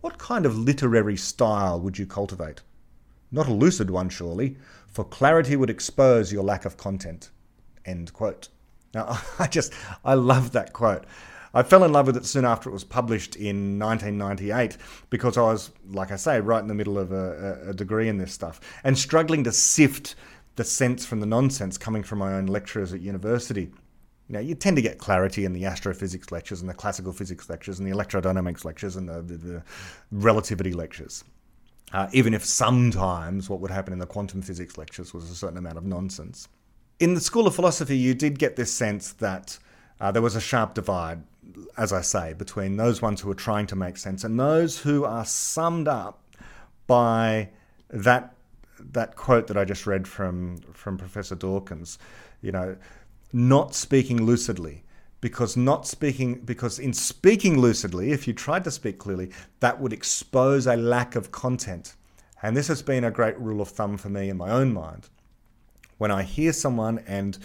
What 0.00 0.18
kind 0.18 0.44
of 0.46 0.58
literary 0.58 1.16
style 1.16 1.80
would 1.80 1.96
you 1.96 2.06
cultivate? 2.06 2.62
Not 3.30 3.46
a 3.46 3.52
lucid 3.52 3.90
one, 3.90 4.08
surely, 4.08 4.56
for 4.98 5.04
clarity 5.04 5.54
would 5.54 5.70
expose 5.70 6.32
your 6.32 6.42
lack 6.42 6.64
of 6.64 6.76
content. 6.76 7.30
End 7.84 8.12
quote. 8.12 8.48
Now, 8.92 9.20
I 9.38 9.46
just, 9.46 9.72
I 10.04 10.14
love 10.14 10.50
that 10.54 10.72
quote. 10.72 11.04
I 11.54 11.62
fell 11.62 11.84
in 11.84 11.92
love 11.92 12.08
with 12.08 12.16
it 12.16 12.26
soon 12.26 12.44
after 12.44 12.68
it 12.68 12.72
was 12.72 12.82
published 12.82 13.36
in 13.36 13.78
1998 13.78 14.76
because 15.08 15.38
I 15.38 15.42
was, 15.42 15.70
like 15.88 16.10
I 16.10 16.16
say, 16.16 16.40
right 16.40 16.60
in 16.60 16.66
the 16.66 16.74
middle 16.74 16.98
of 16.98 17.12
a, 17.12 17.68
a 17.68 17.74
degree 17.74 18.08
in 18.08 18.18
this 18.18 18.32
stuff 18.32 18.60
and 18.82 18.98
struggling 18.98 19.44
to 19.44 19.52
sift 19.52 20.16
the 20.56 20.64
sense 20.64 21.06
from 21.06 21.20
the 21.20 21.26
nonsense 21.26 21.78
coming 21.78 22.02
from 22.02 22.18
my 22.18 22.32
own 22.32 22.46
lecturers 22.46 22.92
at 22.92 23.00
university. 23.00 23.70
Know, 24.28 24.40
you 24.40 24.56
tend 24.56 24.74
to 24.78 24.82
get 24.82 24.98
clarity 24.98 25.44
in 25.44 25.52
the 25.52 25.64
astrophysics 25.64 26.32
lectures 26.32 26.60
and 26.60 26.68
the 26.68 26.74
classical 26.74 27.12
physics 27.12 27.48
lectures 27.48 27.78
and 27.78 27.86
the 27.86 27.94
electrodynamics 27.94 28.64
lectures 28.64 28.96
and 28.96 29.08
the, 29.08 29.22
the, 29.22 29.36
the 29.36 29.62
relativity 30.10 30.72
lectures. 30.72 31.22
Uh, 31.92 32.08
even 32.12 32.34
if 32.34 32.44
sometimes 32.44 33.48
what 33.48 33.60
would 33.60 33.70
happen 33.70 33.92
in 33.92 33.98
the 33.98 34.06
quantum 34.06 34.42
physics 34.42 34.76
lectures 34.76 35.14
was 35.14 35.30
a 35.30 35.34
certain 35.34 35.56
amount 35.56 35.78
of 35.78 35.84
nonsense. 35.84 36.48
In 37.00 37.14
the 37.14 37.20
School 37.20 37.46
of 37.46 37.54
Philosophy, 37.54 37.96
you 37.96 38.14
did 38.14 38.38
get 38.38 38.56
this 38.56 38.72
sense 38.72 39.12
that 39.12 39.58
uh, 40.00 40.12
there 40.12 40.22
was 40.22 40.36
a 40.36 40.40
sharp 40.40 40.74
divide 40.74 41.22
as 41.76 41.92
I 41.92 42.00
say, 42.00 42.32
between 42.32 42.76
those 42.76 43.00
ones 43.00 43.20
who 43.20 43.30
are 43.30 43.34
trying 43.34 43.66
to 43.68 43.76
make 43.76 43.96
sense 43.96 44.24
and 44.24 44.38
those 44.38 44.78
who 44.78 45.04
are 45.04 45.24
summed 45.24 45.88
up 45.88 46.20
by 46.86 47.50
that 47.90 48.34
that 48.80 49.16
quote 49.16 49.48
that 49.48 49.56
I 49.56 49.64
just 49.64 49.86
read 49.86 50.06
from 50.06 50.58
from 50.72 50.98
Professor 50.98 51.34
Dawkins, 51.34 51.98
you 52.42 52.52
know, 52.52 52.76
not 53.32 53.74
speaking 53.74 54.24
lucidly. 54.24 54.82
Because 55.20 55.56
not 55.56 55.86
speaking, 55.86 56.40
because 56.40 56.78
in 56.78 56.92
speaking 56.92 57.58
lucidly, 57.58 58.12
if 58.12 58.28
you 58.28 58.32
tried 58.32 58.64
to 58.64 58.70
speak 58.70 58.98
clearly, 58.98 59.30
that 59.60 59.80
would 59.80 59.92
expose 59.92 60.66
a 60.66 60.76
lack 60.76 61.16
of 61.16 61.32
content. 61.32 61.94
And 62.42 62.56
this 62.56 62.68
has 62.68 62.82
been 62.82 63.04
a 63.04 63.10
great 63.10 63.38
rule 63.40 63.60
of 63.60 63.68
thumb 63.68 63.96
for 63.96 64.08
me 64.08 64.28
in 64.28 64.36
my 64.36 64.50
own 64.50 64.72
mind. 64.72 65.08
When 65.96 66.12
I 66.12 66.22
hear 66.22 66.52
someone 66.52 67.00
and 67.06 67.36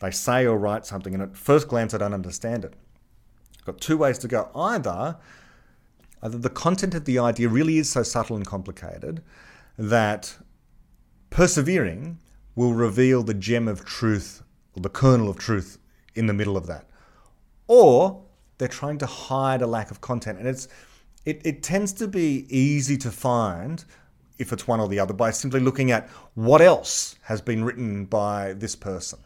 they 0.00 0.10
say 0.10 0.46
or 0.46 0.58
write 0.58 0.84
something, 0.84 1.14
and 1.14 1.22
at 1.22 1.36
first 1.36 1.68
glance 1.68 1.94
I 1.94 1.98
don't 1.98 2.12
understand 2.12 2.64
it, 2.64 2.74
I've 3.60 3.66
got 3.66 3.80
two 3.80 3.96
ways 3.96 4.18
to 4.18 4.28
go. 4.28 4.50
Either, 4.56 5.16
either 6.24 6.38
the 6.38 6.50
content 6.50 6.94
of 6.94 7.04
the 7.04 7.20
idea 7.20 7.48
really 7.48 7.78
is 7.78 7.88
so 7.88 8.02
subtle 8.02 8.34
and 8.34 8.44
complicated 8.44 9.22
that 9.78 10.36
persevering 11.30 12.18
will 12.56 12.74
reveal 12.74 13.22
the 13.22 13.34
gem 13.34 13.68
of 13.68 13.84
truth 13.84 14.42
or 14.76 14.82
the 14.82 14.88
kernel 14.88 15.28
of 15.28 15.38
truth 15.38 15.78
in 16.16 16.26
the 16.26 16.32
middle 16.32 16.56
of 16.56 16.66
that. 16.66 16.86
Or 17.74 18.22
they're 18.58 18.68
trying 18.68 18.98
to 18.98 19.06
hide 19.06 19.62
a 19.62 19.66
lack 19.66 19.90
of 19.90 20.02
content. 20.02 20.38
And 20.38 20.46
it's 20.46 20.68
it, 21.24 21.40
it 21.42 21.62
tends 21.62 21.94
to 21.94 22.06
be 22.06 22.44
easy 22.50 22.98
to 22.98 23.10
find 23.10 23.82
if 24.38 24.52
it's 24.52 24.68
one 24.68 24.78
or 24.78 24.88
the 24.88 25.00
other 25.00 25.14
by 25.14 25.30
simply 25.30 25.58
looking 25.58 25.90
at 25.90 26.06
what 26.34 26.60
else 26.60 27.16
has 27.22 27.40
been 27.40 27.64
written 27.64 28.04
by 28.04 28.52
this 28.52 28.76
person. 28.76 29.20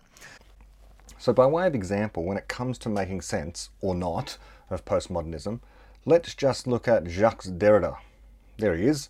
So, 1.18 1.32
by 1.32 1.47
way 1.47 1.66
of 1.66 1.74
example, 1.74 2.22
when 2.22 2.36
it 2.36 2.47
comes 2.47 2.78
to 2.78 2.88
making 2.88 3.22
sense, 3.22 3.70
or 3.80 3.97
not, 3.97 4.38
of 4.70 4.84
postmodernism, 4.84 5.59
let's 6.05 6.32
just 6.32 6.68
look 6.68 6.86
at 6.86 7.09
Jacques 7.09 7.47
Derrida. 7.47 7.97
There 8.59 8.76
he 8.76 8.86
is. 8.86 9.09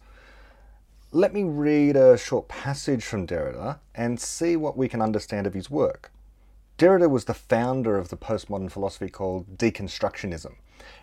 Let 1.13 1.35
me 1.35 1.45
read 1.45 1.95
a 1.95 2.17
short 2.17 2.49
passage 2.49 3.05
from 3.05 3.27
Derrida 3.27 3.81
and 3.95 4.19
see 4.19 4.57
what 4.57 4.79
we 4.79 4.89
can 4.89 5.03
understand 5.03 5.47
of 5.47 5.53
his 5.53 5.69
work. 5.69 6.11
Derrida 6.79 7.09
was 7.09 7.25
the 7.25 7.33
founder 7.33 7.97
of 7.97 8.11
the 8.11 8.19
postmodern 8.19 8.71
philosophy 8.71 9.09
called 9.09 9.57
deconstructionism. 9.57 10.57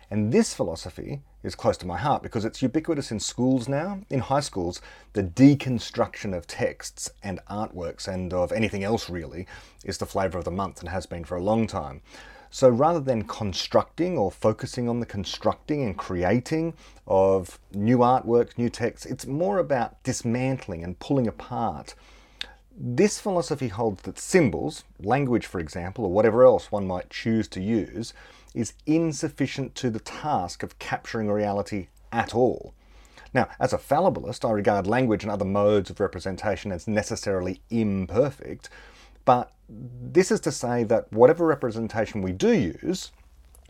And 0.08 0.32
this 0.32 0.54
philosophy 0.54 1.22
is 1.42 1.56
close 1.56 1.76
to 1.78 1.86
my 1.86 1.98
heart 1.98 2.22
because 2.22 2.44
it's 2.44 2.62
ubiquitous 2.62 3.10
in 3.10 3.18
schools 3.18 3.68
now. 3.68 4.02
In 4.08 4.20
high 4.20 4.40
schools, 4.40 4.80
the 5.14 5.24
deconstruction 5.24 6.36
of 6.36 6.46
texts 6.46 7.10
and 7.24 7.40
artworks 7.50 8.06
and 8.06 8.32
of 8.32 8.52
anything 8.52 8.84
else 8.84 9.10
really 9.10 9.48
is 9.84 9.98
the 9.98 10.06
flavour 10.06 10.38
of 10.38 10.44
the 10.44 10.52
month 10.52 10.78
and 10.78 10.90
has 10.90 11.06
been 11.06 11.24
for 11.24 11.36
a 11.36 11.42
long 11.42 11.66
time. 11.66 12.02
So 12.50 12.68
rather 12.68 13.00
than 13.00 13.24
constructing 13.24 14.16
or 14.16 14.30
focusing 14.30 14.88
on 14.88 15.00
the 15.00 15.06
constructing 15.06 15.82
and 15.82 15.98
creating 15.98 16.74
of 17.08 17.58
new 17.72 17.98
artworks, 17.98 18.56
new 18.56 18.70
texts, 18.70 19.06
it's 19.06 19.26
more 19.26 19.58
about 19.58 20.00
dismantling 20.04 20.84
and 20.84 20.96
pulling 21.00 21.26
apart. 21.26 21.96
This 22.76 23.20
philosophy 23.20 23.68
holds 23.68 24.02
that 24.02 24.18
symbols, 24.18 24.82
language 24.98 25.46
for 25.46 25.60
example, 25.60 26.04
or 26.04 26.12
whatever 26.12 26.44
else 26.44 26.72
one 26.72 26.86
might 26.86 27.08
choose 27.08 27.46
to 27.48 27.62
use, 27.62 28.12
is 28.52 28.72
insufficient 28.84 29.74
to 29.76 29.90
the 29.90 30.00
task 30.00 30.62
of 30.62 30.78
capturing 30.80 31.30
reality 31.30 31.86
at 32.10 32.34
all. 32.34 32.74
Now, 33.32 33.48
as 33.60 33.72
a 33.72 33.78
fallibilist, 33.78 34.44
I 34.48 34.52
regard 34.52 34.86
language 34.86 35.22
and 35.22 35.30
other 35.30 35.44
modes 35.44 35.90
of 35.90 36.00
representation 36.00 36.72
as 36.72 36.88
necessarily 36.88 37.60
imperfect, 37.70 38.68
but 39.24 39.52
this 39.68 40.30
is 40.30 40.40
to 40.40 40.52
say 40.52 40.84
that 40.84 41.12
whatever 41.12 41.46
representation 41.46 42.22
we 42.22 42.32
do 42.32 42.52
use, 42.52 43.12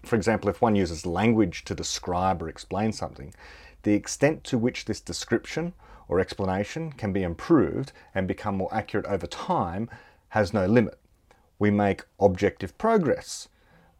for 0.02 0.16
example, 0.16 0.48
if 0.50 0.60
one 0.60 0.76
uses 0.76 1.06
language 1.06 1.64
to 1.64 1.74
describe 1.74 2.42
or 2.42 2.48
explain 2.48 2.92
something, 2.92 3.34
the 3.82 3.94
extent 3.94 4.44
to 4.44 4.58
which 4.58 4.86
this 4.86 5.00
description 5.00 5.74
or 6.08 6.20
explanation 6.20 6.92
can 6.92 7.12
be 7.12 7.22
improved 7.22 7.92
and 8.14 8.28
become 8.28 8.56
more 8.56 8.74
accurate 8.74 9.06
over 9.06 9.26
time 9.26 9.88
has 10.28 10.52
no 10.52 10.66
limit. 10.66 10.98
We 11.58 11.70
make 11.70 12.02
objective 12.20 12.76
progress, 12.78 13.48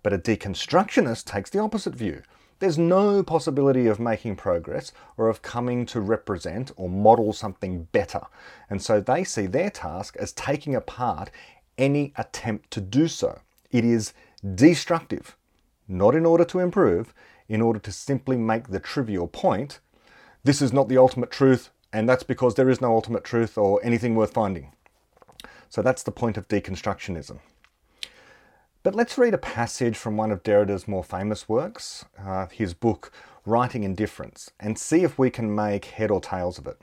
but 0.03 0.13
a 0.13 0.19
deconstructionist 0.19 1.25
takes 1.25 1.51
the 1.51 1.61
opposite 1.61 1.95
view. 1.95 2.23
There's 2.59 2.79
no 2.79 3.23
possibility 3.23 3.87
of 3.87 3.99
making 3.99 4.37
progress 4.37 4.93
or 5.17 5.29
of 5.29 5.43
coming 5.43 5.87
to 5.87 6.01
represent 6.01 6.73
or 6.77 6.89
model 6.89 7.33
something 7.33 7.85
better. 7.93 8.23
And 8.71 8.81
so 8.81 9.01
they 9.01 9.25
see 9.25 9.47
their 9.47 9.71
task 9.71 10.17
as 10.17 10.33
taking 10.33 10.75
apart 10.75 11.31
any 11.77 12.13
attempt 12.17 12.71
to 12.73 12.81
do 12.81 13.09
so. 13.09 13.41
It 13.71 13.85
is 13.85 14.15
destructive, 14.55 15.37
not 15.89 16.15
in 16.15 16.25
order 16.25 16.45
to 16.45 16.61
improve, 16.61 17.13
in 17.49 17.61
order 17.61 17.79
to 17.81 17.93
simply 17.93 18.37
make 18.37 18.69
the 18.69 18.81
trivial 18.81 19.27
point 19.27 19.81
this 20.45 20.61
is 20.61 20.75
not 20.75 20.91
the 20.91 20.99
ultimate 20.99 21.31
truth, 21.31 21.71
and 21.95 22.09
that's 22.09 22.24
because 22.24 22.57
there 22.57 22.68
is 22.68 22.80
no 22.80 22.92
ultimate 22.92 23.22
truth 23.22 23.57
or 23.57 23.80
anything 23.84 24.16
worth 24.16 24.32
finding. 24.32 24.72
So 25.68 25.80
that's 25.80 26.03
the 26.03 26.11
point 26.11 26.36
of 26.36 26.49
deconstructionism. 26.49 27.38
But 28.82 28.97
let's 28.97 29.16
read 29.16 29.32
a 29.32 29.38
passage 29.38 29.97
from 29.97 30.16
one 30.16 30.32
of 30.32 30.42
Derrida's 30.42 30.88
more 30.88 31.05
famous 31.05 31.49
works, 31.49 32.05
uh, 32.18 32.49
his 32.49 32.74
book 32.74 33.12
Writing 33.47 33.84
and 33.84 33.97
Difference, 33.97 34.51
and 34.59 34.76
see 34.76 35.05
if 35.05 35.18
we 35.18 35.30
can 35.30 35.55
make 35.55 35.84
head 35.84 36.11
or 36.11 36.20
tails 36.20 36.59
of 36.59 36.66
it. 36.66 36.80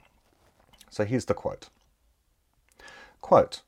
So 0.88 1.04
here's 1.04 1.26
the 1.26 1.34
quote. 1.34 1.68
Quote, 3.20 3.60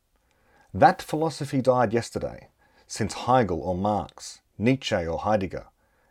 that 0.73 1.03
philosophy 1.03 1.61
died 1.61 1.93
yesterday, 1.93 2.49
since 2.87 3.13
Hegel 3.13 3.61
or 3.61 3.77
Marx, 3.77 4.41
Nietzsche 4.59 5.07
or 5.07 5.19
Heidegger, 5.19 5.67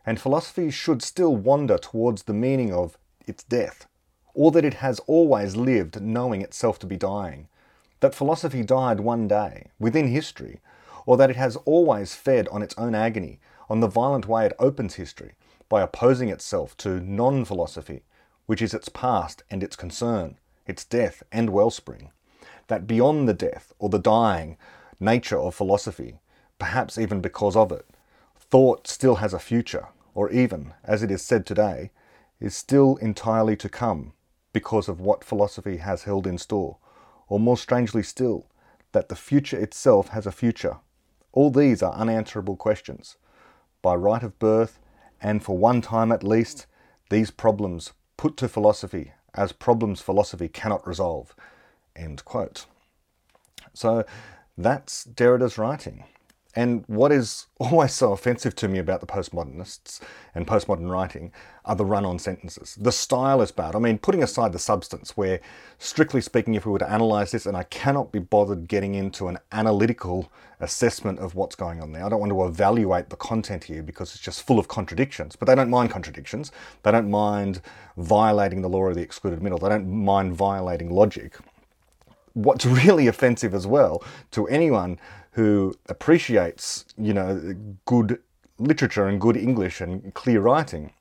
and 0.06 0.22
philosophy 0.22 0.70
should 0.70 1.02
still 1.02 1.36
wander 1.36 1.80
towards 1.80 2.24
the 2.24 2.34
meaning 2.34 2.72
of 2.72 2.98
its 3.26 3.44
death, 3.44 3.88
or 4.34 4.52
that 4.52 4.66
it 4.66 4.76
has 4.76 5.00
always 5.08 5.56
lived 5.56 6.02
knowing 6.02 6.42
itself 6.42 6.80
to 6.80 6.88
be 6.88 6.98
dying, 6.98 7.48
that 8.00 8.16
philosophy 8.16 8.64
died 8.64 9.00
one 9.00 9.28
day, 9.28 9.68
within 9.80 10.08
history, 10.08 10.60
or 11.06 11.18
that 11.18 11.30
it 11.30 11.36
has 11.36 11.56
always 11.66 12.16
fed 12.16 12.48
on 12.50 12.62
its 12.62 12.76
own 12.78 12.96
agony, 12.96 13.40
on 13.70 13.80
the 13.80 13.88
violent 13.88 14.28
way 14.28 14.46
it 14.46 14.54
opens 14.60 14.96
history, 14.96 15.34
by 15.70 15.82
opposing 15.82 16.30
itself 16.30 16.76
to 16.78 17.00
non 17.00 17.46
philosophy, 17.46 18.04
which 18.46 18.62
is 18.62 18.74
its 18.74 18.90
past 18.90 19.44
and 19.50 19.64
its 19.64 19.76
concern, 19.76 20.38
its 20.66 20.84
death 20.84 21.24
and 21.32 21.50
wellspring 21.50 22.10
that 22.68 22.88
beyond 22.88 23.28
the 23.28 23.34
death 23.34 23.74
or 23.80 23.90
the 23.90 24.00
dying 24.00 24.58
nature 25.00 25.38
of 25.38 25.56
philosophy, 25.56 26.20
perhaps 26.60 26.98
even 26.98 27.22
because 27.22 27.56
of 27.56 27.72
it, 27.72 27.86
thought 28.38 28.88
still 28.88 29.16
has 29.16 29.34
a 29.34 29.40
future, 29.40 29.88
or 30.16 30.30
even, 30.30 30.74
as 30.84 31.04
it 31.04 31.12
is 31.12 31.22
said 31.22 31.46
today, 31.46 31.92
is 32.40 32.56
still 32.56 32.98
entirely 32.98 33.56
to 33.56 33.70
come 33.70 34.14
because 34.54 34.88
of 34.88 35.02
what 35.02 35.24
philosophy 35.24 35.78
has 35.78 36.04
held 36.04 36.26
in 36.26 36.38
store, 36.38 36.78
or 37.28 37.40
more 37.40 37.58
strangely 37.58 38.04
still, 38.04 38.48
that 38.92 39.10
the 39.10 39.16
future 39.16 39.60
itself 39.60 40.10
has 40.10 40.26
a 40.26 40.32
future. 40.32 40.78
All 41.32 41.50
these 41.50 41.82
are 41.82 41.94
unanswerable 41.94 42.56
questions. 42.56 43.18
By 43.82 43.96
right 43.96 44.24
of 44.24 44.38
birth, 44.40 44.80
and 45.20 45.44
for 45.44 45.58
one 45.58 45.82
time 45.82 46.12
at 46.12 46.24
least, 46.24 46.68
these 47.10 47.32
problems 47.32 47.94
put 48.18 48.38
to 48.38 48.48
philosophy 48.48 49.14
as 49.34 49.52
problems 49.52 50.00
philosophy 50.00 50.48
cannot 50.48 50.86
resolve. 50.88 51.36
End 51.96 52.24
quote. 52.24 52.66
So 53.74 54.06
that's 54.58 55.04
Derrida's 55.04 55.58
writing. 55.58 56.06
And 56.56 56.84
what 56.88 57.12
is 57.12 57.48
always 57.58 57.94
so 57.94 58.12
offensive 58.12 58.56
to 58.58 58.68
me 58.68 58.80
about 58.80 59.00
the 59.00 59.08
postmodernists 59.08 60.00
and 60.36 60.46
postmodern 60.46 60.90
writing 60.90 61.32
are 61.66 61.76
the 61.76 61.86
run 61.86 62.06
on 62.06 62.20
sentences. 62.20 62.76
The 62.80 62.92
style 62.92 63.42
is 63.42 63.52
bad. 63.52 63.76
I 63.76 63.80
mean, 63.80 63.98
putting 63.98 64.22
aside 64.22 64.52
the 64.52 64.60
substance, 64.60 65.16
where 65.16 65.40
strictly 65.80 66.22
speaking, 66.22 66.56
if 66.56 66.66
we 66.66 66.72
were 66.72 66.80
to 66.80 66.90
analyze 66.90 67.32
this, 67.32 67.46
and 67.46 67.56
I 67.56 67.64
cannot 67.64 68.12
be 68.12 68.20
bothered 68.20 68.68
getting 68.68 68.96
into 68.96 69.28
an 69.28 69.40
analytical 69.52 70.32
assessment 70.60 71.20
of 71.20 71.36
what's 71.36 71.56
going 71.56 71.82
on 71.82 71.92
there. 71.92 72.06
I 72.06 72.10
don't 72.10 72.20
want 72.20 72.32
to 72.32 72.46
evaluate 72.46 73.10
the 73.10 73.16
content 73.16 73.64
here 73.66 73.82
because 73.82 74.14
it's 74.14 74.24
just 74.24 74.46
full 74.46 74.60
of 74.60 74.68
contradictions, 74.68 75.36
but 75.36 75.48
they 75.48 75.56
don't 75.56 75.70
mind 75.70 75.92
contradictions. 75.92 76.52
They 76.84 76.92
don't 76.92 77.10
mind 77.10 77.62
violating 77.98 78.62
the 78.62 78.70
law 78.70 78.88
of 78.88 78.96
the 78.96 79.02
excluded 79.02 79.42
middle. 79.42 79.58
They 79.58 79.70
don't 79.70 79.90
mind 79.90 80.36
violating 80.36 80.90
logic 80.90 81.38
what's 82.34 82.66
really 82.66 83.08
offensive 83.08 83.54
as 83.54 83.66
well 83.66 84.04
to 84.32 84.48
anyone 84.48 85.00
who 85.34 85.76
appreciates, 85.90 86.86
you 86.98 87.14
know, 87.14 87.56
good 87.86 88.20
literature 88.60 89.08
and 89.08 89.20
good 89.20 89.38
English 89.38 89.82
and 89.82 90.14
clear 90.14 90.42
writing 90.42 90.92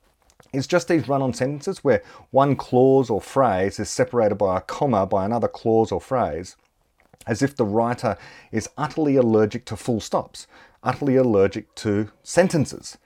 It's 0.52 0.66
just 0.66 0.88
these 0.88 1.08
run 1.08 1.22
on 1.22 1.32
sentences 1.32 1.84
where 1.84 2.02
one 2.30 2.56
clause 2.56 3.08
or 3.10 3.20
phrase 3.20 3.78
is 3.78 3.88
separated 3.90 4.36
by 4.36 4.58
a 4.58 4.60
comma 4.60 5.06
by 5.06 5.24
another 5.24 5.48
clause 5.48 5.92
or 5.92 6.00
phrase, 6.00 6.56
as 7.26 7.42
if 7.42 7.56
the 7.56 7.64
writer 7.64 8.16
is 8.50 8.68
utterly 8.76 9.16
allergic 9.16 9.64
to 9.66 9.76
full 9.76 10.00
stops, 10.00 10.46
utterly 10.82 11.16
allergic 11.16 11.74
to 11.76 12.10
sentences. 12.22 12.98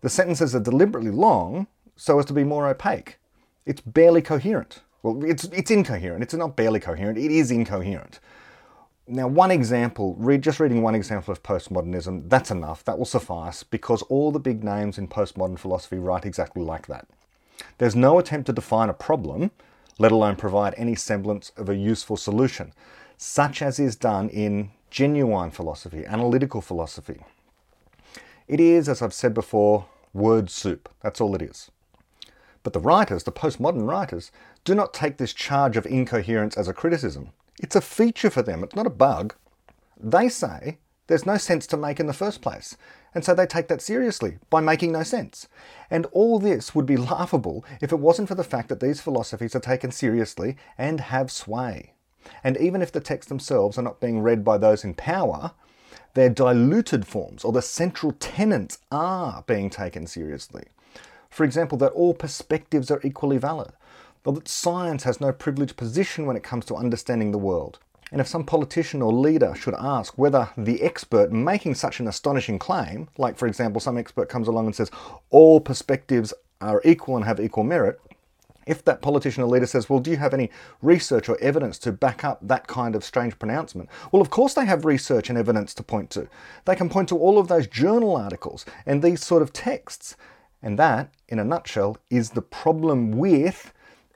The 0.00 0.08
sentences 0.08 0.54
are 0.54 0.60
deliberately 0.60 1.10
long 1.12 1.66
so 1.96 2.18
as 2.18 2.24
to 2.26 2.32
be 2.32 2.44
more 2.44 2.66
opaque. 2.68 3.18
It's 3.66 3.82
barely 3.82 4.22
coherent. 4.22 4.80
Well, 5.02 5.24
it's, 5.24 5.44
it's 5.44 5.70
incoherent. 5.70 6.22
It's 6.22 6.34
not 6.34 6.56
barely 6.56 6.80
coherent, 6.80 7.18
it 7.18 7.30
is 7.30 7.50
incoherent. 7.50 8.20
Now, 9.12 9.26
one 9.26 9.50
example, 9.50 10.14
read, 10.20 10.40
just 10.40 10.60
reading 10.60 10.82
one 10.82 10.94
example 10.94 11.32
of 11.32 11.42
postmodernism, 11.42 12.30
that's 12.30 12.52
enough, 12.52 12.84
that 12.84 12.96
will 12.96 13.04
suffice, 13.04 13.64
because 13.64 14.02
all 14.02 14.30
the 14.30 14.38
big 14.38 14.62
names 14.62 14.98
in 14.98 15.08
postmodern 15.08 15.58
philosophy 15.58 15.98
write 15.98 16.24
exactly 16.24 16.62
like 16.62 16.86
that. 16.86 17.08
There's 17.78 17.96
no 17.96 18.20
attempt 18.20 18.46
to 18.46 18.52
define 18.52 18.88
a 18.88 18.94
problem, 18.94 19.50
let 19.98 20.12
alone 20.12 20.36
provide 20.36 20.74
any 20.76 20.94
semblance 20.94 21.50
of 21.56 21.68
a 21.68 21.74
useful 21.74 22.16
solution, 22.16 22.72
such 23.16 23.62
as 23.62 23.80
is 23.80 23.96
done 23.96 24.28
in 24.28 24.70
genuine 24.90 25.50
philosophy, 25.50 26.06
analytical 26.06 26.60
philosophy. 26.60 27.24
It 28.46 28.60
is, 28.60 28.88
as 28.88 29.02
I've 29.02 29.12
said 29.12 29.34
before, 29.34 29.86
word 30.14 30.50
soup. 30.50 30.88
That's 31.02 31.20
all 31.20 31.34
it 31.34 31.42
is. 31.42 31.68
But 32.62 32.74
the 32.74 32.80
writers, 32.80 33.24
the 33.24 33.32
postmodern 33.32 33.88
writers, 33.88 34.30
do 34.64 34.72
not 34.72 34.94
take 34.94 35.16
this 35.16 35.34
charge 35.34 35.76
of 35.76 35.84
incoherence 35.86 36.56
as 36.56 36.68
a 36.68 36.72
criticism. 36.72 37.30
It's 37.62 37.76
a 37.76 37.82
feature 37.82 38.30
for 38.30 38.40
them, 38.40 38.64
it's 38.64 38.74
not 38.74 38.86
a 38.86 38.90
bug. 38.90 39.34
They 39.98 40.30
say 40.30 40.78
there's 41.08 41.26
no 41.26 41.36
sense 41.36 41.66
to 41.66 41.76
make 41.76 42.00
in 42.00 42.06
the 42.06 42.14
first 42.14 42.40
place, 42.40 42.74
and 43.14 43.22
so 43.22 43.34
they 43.34 43.44
take 43.44 43.68
that 43.68 43.82
seriously 43.82 44.38
by 44.48 44.60
making 44.60 44.92
no 44.92 45.02
sense. 45.02 45.46
And 45.90 46.06
all 46.06 46.38
this 46.38 46.74
would 46.74 46.86
be 46.86 46.96
laughable 47.12 47.64
if 47.82 47.92
it 47.92 47.98
wasn't 47.98 48.28
for 48.28 48.34
the 48.34 48.44
fact 48.44 48.70
that 48.70 48.80
these 48.80 49.02
philosophies 49.02 49.54
are 49.54 49.60
taken 49.60 49.90
seriously 49.90 50.56
and 50.78 51.00
have 51.00 51.30
sway. 51.30 51.92
And 52.42 52.56
even 52.56 52.80
if 52.80 52.92
the 52.92 53.00
texts 53.00 53.28
themselves 53.28 53.76
are 53.76 53.82
not 53.82 54.00
being 54.00 54.22
read 54.22 54.42
by 54.42 54.56
those 54.56 54.82
in 54.82 54.94
power, 54.94 55.52
their 56.14 56.30
diluted 56.30 57.06
forms 57.06 57.44
or 57.44 57.52
the 57.52 57.60
central 57.60 58.12
tenets 58.12 58.78
are 58.90 59.44
being 59.46 59.68
taken 59.68 60.06
seriously. 60.06 60.64
For 61.28 61.44
example, 61.44 61.76
that 61.78 61.92
all 61.92 62.14
perspectives 62.14 62.90
are 62.90 63.00
equally 63.04 63.36
valid, 63.36 63.72
or 64.24 64.32
that 64.34 64.48
science 64.48 65.04
has 65.04 65.20
no 65.20 65.32
privileged 65.32 65.76
position 65.76 66.26
when 66.26 66.36
it 66.36 66.42
comes 66.42 66.64
to 66.66 66.76
understanding 66.76 67.30
the 67.30 67.38
world. 67.38 67.78
And 68.12 68.20
if 68.20 68.26
some 68.26 68.44
politician 68.44 69.02
or 69.02 69.12
leader 69.12 69.54
should 69.54 69.74
ask 69.74 70.18
whether 70.18 70.50
the 70.56 70.82
expert 70.82 71.32
making 71.32 71.76
such 71.76 72.00
an 72.00 72.08
astonishing 72.08 72.58
claim, 72.58 73.08
like 73.16 73.36
for 73.36 73.46
example, 73.46 73.80
some 73.80 73.96
expert 73.96 74.28
comes 74.28 74.48
along 74.48 74.66
and 74.66 74.74
says 74.74 74.90
all 75.30 75.60
perspectives 75.60 76.34
are 76.60 76.82
equal 76.84 77.16
and 77.16 77.24
have 77.24 77.40
equal 77.40 77.64
merit, 77.64 78.00
If 78.66 78.84
that 78.84 79.00
politician 79.00 79.42
or 79.42 79.48
leader 79.48 79.66
says, 79.66 79.88
Well, 79.88 80.00
do 80.00 80.10
you 80.10 80.16
have 80.18 80.34
any 80.34 80.50
research 80.82 81.28
or 81.28 81.38
evidence 81.40 81.78
to 81.80 81.92
back 81.92 82.24
up 82.24 82.38
that 82.42 82.66
kind 82.66 82.94
of 82.94 83.04
strange 83.04 83.38
pronouncement? 83.38 83.88
Well, 84.12 84.22
of 84.22 84.30
course 84.30 84.54
they 84.54 84.66
have 84.66 84.84
research 84.84 85.28
and 85.28 85.38
evidence 85.38 85.74
to 85.74 85.82
point 85.82 86.10
to. 86.10 86.28
They 86.66 86.76
can 86.76 86.88
point 86.88 87.08
to 87.08 87.16
all 87.16 87.38
of 87.38 87.48
those 87.48 87.66
journal 87.66 88.16
articles 88.16 88.66
and 88.86 89.02
these 89.02 89.24
sort 89.24 89.42
of 89.42 89.52
texts. 89.52 90.16
And 90.62 90.78
that, 90.78 91.12
in 91.28 91.38
a 91.38 91.44
nutshell, 91.44 91.96
is 92.10 92.30
the 92.30 92.42
problem 92.42 93.12
with 93.12 93.72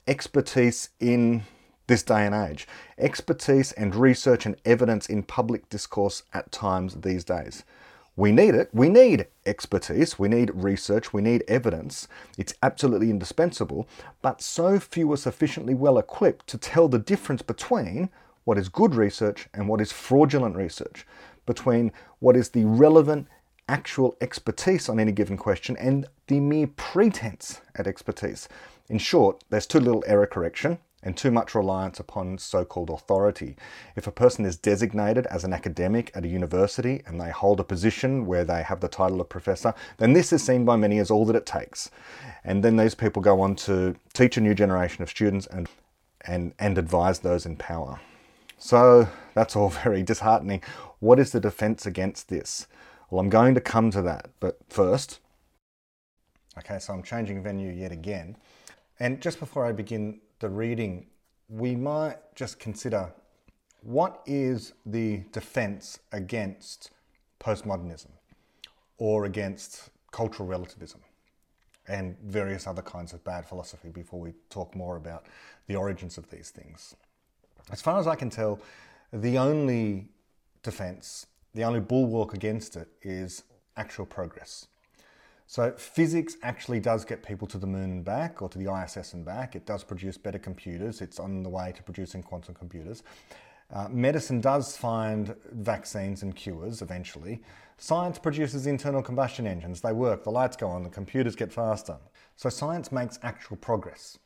expertise 0.06 0.90
in 1.00 1.42
this 1.86 2.02
day 2.02 2.26
and 2.26 2.34
age. 2.34 2.66
Expertise 2.98 3.72
and 3.72 3.94
research 3.94 4.46
and 4.46 4.56
evidence 4.64 5.06
in 5.06 5.22
public 5.22 5.68
discourse 5.68 6.22
at 6.32 6.50
times 6.50 6.94
these 6.94 7.24
days. 7.24 7.64
We 8.16 8.30
need 8.30 8.54
it. 8.54 8.70
We 8.72 8.88
need 8.88 9.26
expertise. 9.44 10.18
We 10.18 10.28
need 10.28 10.50
research. 10.54 11.12
We 11.12 11.20
need 11.20 11.42
evidence. 11.48 12.06
It's 12.38 12.54
absolutely 12.62 13.10
indispensable. 13.10 13.88
But 14.22 14.40
so 14.40 14.78
few 14.78 15.12
are 15.12 15.16
sufficiently 15.16 15.74
well 15.74 15.98
equipped 15.98 16.46
to 16.48 16.58
tell 16.58 16.88
the 16.88 17.00
difference 17.00 17.42
between 17.42 18.10
what 18.44 18.56
is 18.56 18.68
good 18.68 18.94
research 18.94 19.48
and 19.52 19.68
what 19.68 19.80
is 19.80 19.90
fraudulent 19.90 20.54
research, 20.54 21.06
between 21.44 21.90
what 22.20 22.36
is 22.36 22.50
the 22.50 22.64
relevant 22.64 23.26
actual 23.68 24.16
expertise 24.20 24.88
on 24.88 25.00
any 25.00 25.12
given 25.12 25.36
question 25.36 25.76
and 25.78 26.06
the 26.28 26.38
mere 26.38 26.66
pretense 26.68 27.62
at 27.74 27.86
expertise. 27.86 28.48
In 28.88 28.98
short, 28.98 29.42
there's 29.48 29.66
too 29.66 29.80
little 29.80 30.04
error 30.06 30.26
correction 30.26 30.78
and 31.02 31.16
too 31.16 31.30
much 31.30 31.54
reliance 31.54 32.00
upon 32.00 32.38
so 32.38 32.64
called 32.64 32.90
authority. 32.90 33.56
If 33.94 34.06
a 34.06 34.12
person 34.12 34.44
is 34.44 34.56
designated 34.56 35.26
as 35.26 35.44
an 35.44 35.52
academic 35.52 36.10
at 36.14 36.24
a 36.24 36.28
university 36.28 37.02
and 37.06 37.20
they 37.20 37.30
hold 37.30 37.60
a 37.60 37.64
position 37.64 38.26
where 38.26 38.44
they 38.44 38.62
have 38.62 38.80
the 38.80 38.88
title 38.88 39.20
of 39.20 39.28
professor, 39.28 39.74
then 39.98 40.14
this 40.14 40.32
is 40.32 40.42
seen 40.42 40.64
by 40.64 40.76
many 40.76 40.98
as 40.98 41.10
all 41.10 41.26
that 41.26 41.36
it 41.36 41.46
takes. 41.46 41.90
And 42.42 42.64
then 42.64 42.76
these 42.76 42.94
people 42.94 43.22
go 43.22 43.40
on 43.40 43.54
to 43.56 43.96
teach 44.14 44.36
a 44.36 44.40
new 44.40 44.54
generation 44.54 45.02
of 45.02 45.10
students 45.10 45.46
and, 45.46 45.68
and, 46.22 46.54
and 46.58 46.78
advise 46.78 47.20
those 47.20 47.46
in 47.46 47.56
power. 47.56 48.00
So 48.58 49.08
that's 49.34 49.56
all 49.56 49.68
very 49.84 50.02
disheartening. 50.02 50.62
What 51.00 51.18
is 51.18 51.32
the 51.32 51.40
defense 51.40 51.84
against 51.84 52.28
this? 52.28 52.66
Well, 53.10 53.20
I'm 53.20 53.30
going 53.30 53.54
to 53.54 53.60
come 53.60 53.90
to 53.90 54.02
that, 54.02 54.30
but 54.40 54.58
first, 54.68 55.20
okay, 56.58 56.78
so 56.78 56.94
I'm 56.94 57.02
changing 57.02 57.42
venue 57.42 57.70
yet 57.70 57.92
again. 57.92 58.36
And 59.00 59.20
just 59.20 59.40
before 59.40 59.66
I 59.66 59.72
begin 59.72 60.20
the 60.38 60.48
reading, 60.48 61.06
we 61.48 61.74
might 61.74 62.16
just 62.34 62.58
consider 62.58 63.12
what 63.82 64.22
is 64.24 64.72
the 64.86 65.22
defense 65.32 65.98
against 66.12 66.90
postmodernism 67.40 68.10
or 68.98 69.24
against 69.24 69.90
cultural 70.10 70.48
relativism 70.48 71.00
and 71.86 72.16
various 72.20 72.66
other 72.66 72.82
kinds 72.82 73.12
of 73.12 73.22
bad 73.24 73.44
philosophy 73.44 73.90
before 73.90 74.20
we 74.20 74.32
talk 74.48 74.74
more 74.74 74.96
about 74.96 75.26
the 75.66 75.76
origins 75.76 76.16
of 76.16 76.30
these 76.30 76.50
things. 76.50 76.96
As 77.70 77.82
far 77.82 77.98
as 77.98 78.06
I 78.06 78.14
can 78.14 78.30
tell, 78.30 78.60
the 79.12 79.36
only 79.38 80.08
defense, 80.62 81.26
the 81.52 81.64
only 81.64 81.80
bulwark 81.80 82.32
against 82.32 82.76
it 82.76 82.88
is 83.02 83.42
actual 83.76 84.06
progress. 84.06 84.66
So 85.46 85.72
physics 85.72 86.36
actually 86.42 86.80
does 86.80 87.04
get 87.04 87.22
people 87.22 87.46
to 87.48 87.58
the 87.58 87.66
moon 87.66 87.90
and 87.90 88.04
back, 88.04 88.40
or 88.40 88.48
to 88.48 88.58
the 88.58 88.72
ISS 88.72 89.12
and 89.12 89.24
back. 89.24 89.54
It 89.54 89.66
does 89.66 89.84
produce 89.84 90.16
better 90.16 90.38
computers. 90.38 91.00
It's 91.00 91.20
on 91.20 91.42
the 91.42 91.50
way 91.50 91.72
to 91.76 91.82
producing 91.82 92.22
quantum 92.22 92.54
computers. 92.54 93.02
Uh, 93.72 93.88
medicine 93.88 94.40
does 94.40 94.76
find 94.76 95.34
vaccines 95.52 96.22
and 96.22 96.34
cures 96.34 96.82
eventually. 96.82 97.42
Science 97.76 98.18
produces 98.18 98.66
internal 98.66 99.02
combustion 99.02 99.46
engines. 99.46 99.80
They 99.80 99.92
work, 99.92 100.24
the 100.24 100.30
lights 100.30 100.56
go 100.56 100.68
on, 100.68 100.82
the 100.82 100.90
computers 100.90 101.34
get 101.34 101.52
faster. 101.52 101.96
So 102.36 102.48
science 102.48 102.92
makes 102.92 103.18
actual 103.22 103.56
progress. 103.56 104.18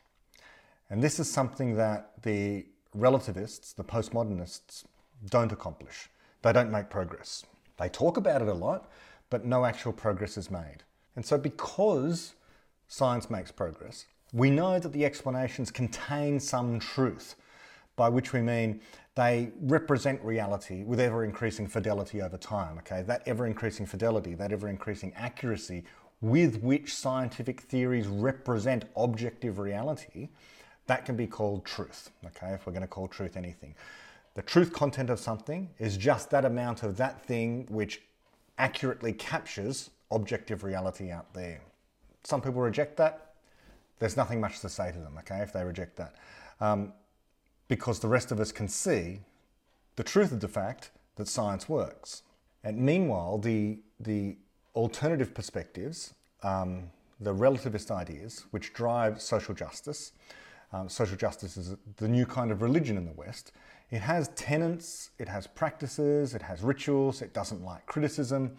And 0.90 1.02
this 1.02 1.18
is 1.18 1.30
something 1.30 1.76
that 1.76 2.22
the 2.22 2.66
relativists, 2.94 3.72
the 3.72 3.84
postmodernists, 3.84 4.84
don't 5.28 5.52
accomplish. 5.52 6.08
They 6.42 6.52
don't 6.52 6.70
make 6.70 6.90
progress. 6.90 7.44
They 7.78 7.88
talk 7.88 8.16
about 8.16 8.42
it 8.42 8.48
a 8.48 8.54
lot, 8.54 8.90
but 9.30 9.44
no 9.44 9.64
actual 9.64 9.92
progress 9.92 10.36
is 10.36 10.50
made. 10.50 10.84
And 11.18 11.26
so, 11.26 11.36
because 11.36 12.34
science 12.86 13.28
makes 13.28 13.50
progress, 13.50 14.06
we 14.32 14.50
know 14.50 14.78
that 14.78 14.92
the 14.92 15.04
explanations 15.04 15.68
contain 15.68 16.38
some 16.38 16.78
truth, 16.78 17.34
by 17.96 18.08
which 18.08 18.32
we 18.32 18.40
mean 18.40 18.80
they 19.16 19.50
represent 19.62 20.22
reality 20.22 20.84
with 20.84 21.00
ever 21.00 21.24
increasing 21.24 21.66
fidelity 21.66 22.22
over 22.22 22.36
time. 22.36 22.78
Okay, 22.78 23.02
that 23.02 23.26
ever 23.26 23.46
increasing 23.46 23.84
fidelity, 23.84 24.36
that 24.36 24.52
ever 24.52 24.68
increasing 24.68 25.12
accuracy 25.16 25.82
with 26.20 26.62
which 26.62 26.94
scientific 26.94 27.62
theories 27.62 28.06
represent 28.06 28.84
objective 28.96 29.58
reality, 29.58 30.28
that 30.86 31.04
can 31.04 31.16
be 31.16 31.26
called 31.26 31.64
truth. 31.64 32.10
Okay, 32.26 32.52
if 32.52 32.64
we're 32.64 32.72
going 32.72 32.82
to 32.82 32.86
call 32.86 33.08
truth 33.08 33.36
anything. 33.36 33.74
The 34.34 34.42
truth 34.42 34.72
content 34.72 35.10
of 35.10 35.18
something 35.18 35.68
is 35.80 35.96
just 35.96 36.30
that 36.30 36.44
amount 36.44 36.84
of 36.84 36.96
that 36.98 37.26
thing 37.26 37.66
which 37.68 38.02
accurately 38.56 39.12
captures 39.12 39.90
objective 40.10 40.64
reality 40.64 41.10
out 41.10 41.32
there. 41.34 41.60
Some 42.24 42.40
people 42.40 42.60
reject 42.60 42.96
that. 42.96 43.34
There's 43.98 44.16
nothing 44.16 44.40
much 44.40 44.60
to 44.60 44.68
say 44.68 44.92
to 44.92 44.98
them, 44.98 45.16
okay, 45.18 45.38
if 45.38 45.52
they 45.52 45.64
reject 45.64 45.96
that. 45.96 46.14
Um, 46.60 46.92
because 47.68 48.00
the 48.00 48.08
rest 48.08 48.32
of 48.32 48.40
us 48.40 48.52
can 48.52 48.68
see 48.68 49.20
the 49.96 50.04
truth 50.04 50.32
of 50.32 50.40
the 50.40 50.48
fact 50.48 50.90
that 51.16 51.28
science 51.28 51.68
works. 51.68 52.22
And 52.64 52.78
meanwhile, 52.78 53.38
the, 53.38 53.78
the 54.00 54.36
alternative 54.74 55.34
perspectives, 55.34 56.14
um, 56.42 56.90
the 57.20 57.34
relativist 57.34 57.90
ideas, 57.90 58.46
which 58.50 58.72
drive 58.72 59.20
social 59.20 59.54
justice, 59.54 60.12
um, 60.72 60.88
social 60.88 61.16
justice 61.16 61.56
is 61.56 61.74
the 61.96 62.08
new 62.08 62.26
kind 62.26 62.50
of 62.50 62.62
religion 62.62 62.96
in 62.96 63.06
the 63.06 63.12
West. 63.12 63.52
It 63.90 64.00
has 64.00 64.28
tenets, 64.28 65.10
it 65.18 65.28
has 65.28 65.46
practices, 65.46 66.34
it 66.34 66.42
has 66.42 66.62
rituals, 66.62 67.22
it 67.22 67.32
doesn't 67.32 67.64
like 67.64 67.86
criticism. 67.86 68.56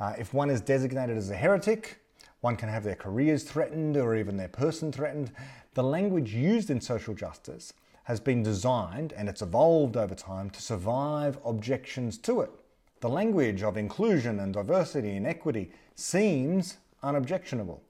Uh, 0.00 0.14
if 0.18 0.32
one 0.32 0.50
is 0.50 0.60
designated 0.60 1.16
as 1.16 1.30
a 1.30 1.36
heretic, 1.36 2.00
one 2.40 2.56
can 2.56 2.68
have 2.68 2.84
their 2.84 2.94
careers 2.94 3.42
threatened 3.42 3.96
or 3.96 4.14
even 4.14 4.36
their 4.36 4.48
person 4.48 4.92
threatened. 4.92 5.32
The 5.74 5.82
language 5.82 6.34
used 6.34 6.70
in 6.70 6.80
social 6.80 7.14
justice 7.14 7.72
has 8.04 8.20
been 8.20 8.42
designed 8.42 9.12
and 9.12 9.28
it's 9.28 9.42
evolved 9.42 9.96
over 9.96 10.14
time 10.14 10.50
to 10.50 10.62
survive 10.62 11.38
objections 11.44 12.16
to 12.18 12.42
it. 12.42 12.50
The 13.00 13.08
language 13.08 13.62
of 13.62 13.76
inclusion 13.76 14.40
and 14.40 14.52
diversity 14.52 15.16
and 15.16 15.26
equity 15.26 15.72
seems 15.94 16.78
unobjectionable. 17.02 17.82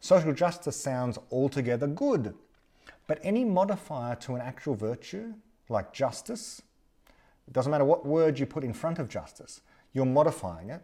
Social 0.00 0.32
justice 0.32 0.76
sounds 0.76 1.18
altogether 1.30 1.86
good, 1.86 2.34
but 3.06 3.18
any 3.22 3.44
modifier 3.44 4.14
to 4.16 4.34
an 4.34 4.42
actual 4.42 4.74
virtue, 4.74 5.34
like 5.68 5.92
justice, 5.92 6.62
it 7.46 7.52
doesn't 7.52 7.70
matter 7.70 7.84
what 7.84 8.06
word 8.06 8.38
you 8.38 8.46
put 8.46 8.64
in 8.64 8.72
front 8.72 8.98
of 8.98 9.08
justice, 9.08 9.62
you're 9.92 10.04
modifying 10.04 10.70
it 10.70 10.82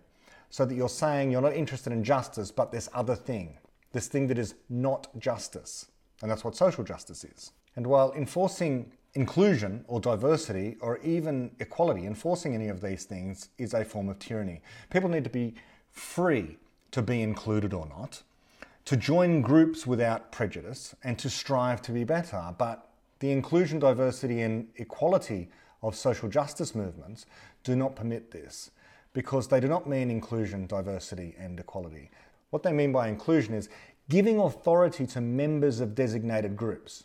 so 0.53 0.67
that 0.67 0.75
you're 0.75 0.89
saying 0.89 1.31
you're 1.31 1.41
not 1.41 1.55
interested 1.55 1.95
in 1.95 2.05
justice, 2.05 2.51
but 2.51 2.71
this 2.71 2.87
other 2.93 3.17
thing, 3.17 3.57
this 3.93 4.07
thing 4.07 4.27
that 4.27 4.39
is 4.39 4.55
not 4.69 5.09
justice. 5.19 5.87
And 6.21 6.31
that's 6.31 6.45
what 6.45 6.55
social 6.55 6.85
justice 6.85 7.25
is. 7.25 7.53
And 7.75 7.87
while 7.87 8.13
enforcing 8.13 8.93
inclusion 9.15 9.83
or 9.89 9.99
diversity 9.99 10.77
or 10.83 10.99
even 10.99 11.53
equality, 11.59 12.07
enforcing 12.07 12.55
any 12.55 12.69
of 12.69 12.83
these 12.83 13.05
things 13.05 13.49
is 13.57 13.73
a 13.73 13.83
form 13.83 14.11
of 14.11 14.19
tyranny. 14.19 14.61
People 14.91 15.09
need 15.09 15.25
to 15.25 15.31
be 15.31 15.55
free 15.91 16.59
to 16.91 17.01
be 17.01 17.23
included 17.23 17.73
or 17.73 17.87
not, 17.87 18.23
to 18.85 18.95
join 18.95 19.41
groups 19.41 19.87
without 19.87 20.33
prejudice, 20.33 20.95
and 21.03 21.19
to 21.19 21.31
strive 21.31 21.81
to 21.81 21.93
be 21.93 22.05
better. 22.05 22.55
But 22.59 22.91
the 23.21 23.31
inclusion, 23.31 23.79
diversity, 23.79 24.43
and 24.43 24.69
equality 24.77 25.49
of 25.83 25.97
social 25.97 26.29
justice 26.29 26.75
movements 26.75 27.25
do 27.65 27.75
not 27.75 27.97
permit 27.97 28.33
this 28.33 28.71
because 29.13 29.49
they 29.49 29.61
do 29.61 29.69
not 29.69 29.89
mean 29.89 30.11
inclusion, 30.11 30.67
diversity, 30.67 31.35
and 31.39 31.59
equality. 31.61 32.11
What 32.51 32.63
they 32.63 32.73
mean 32.73 32.93
by 32.93 33.09
inclusion 33.09 33.55
is 33.55 33.69
giving 34.09 34.39
authority 34.39 35.07
to 35.09 35.21
members 35.21 35.81
of 35.81 35.95
designated 35.95 36.57
groups. 36.57 37.05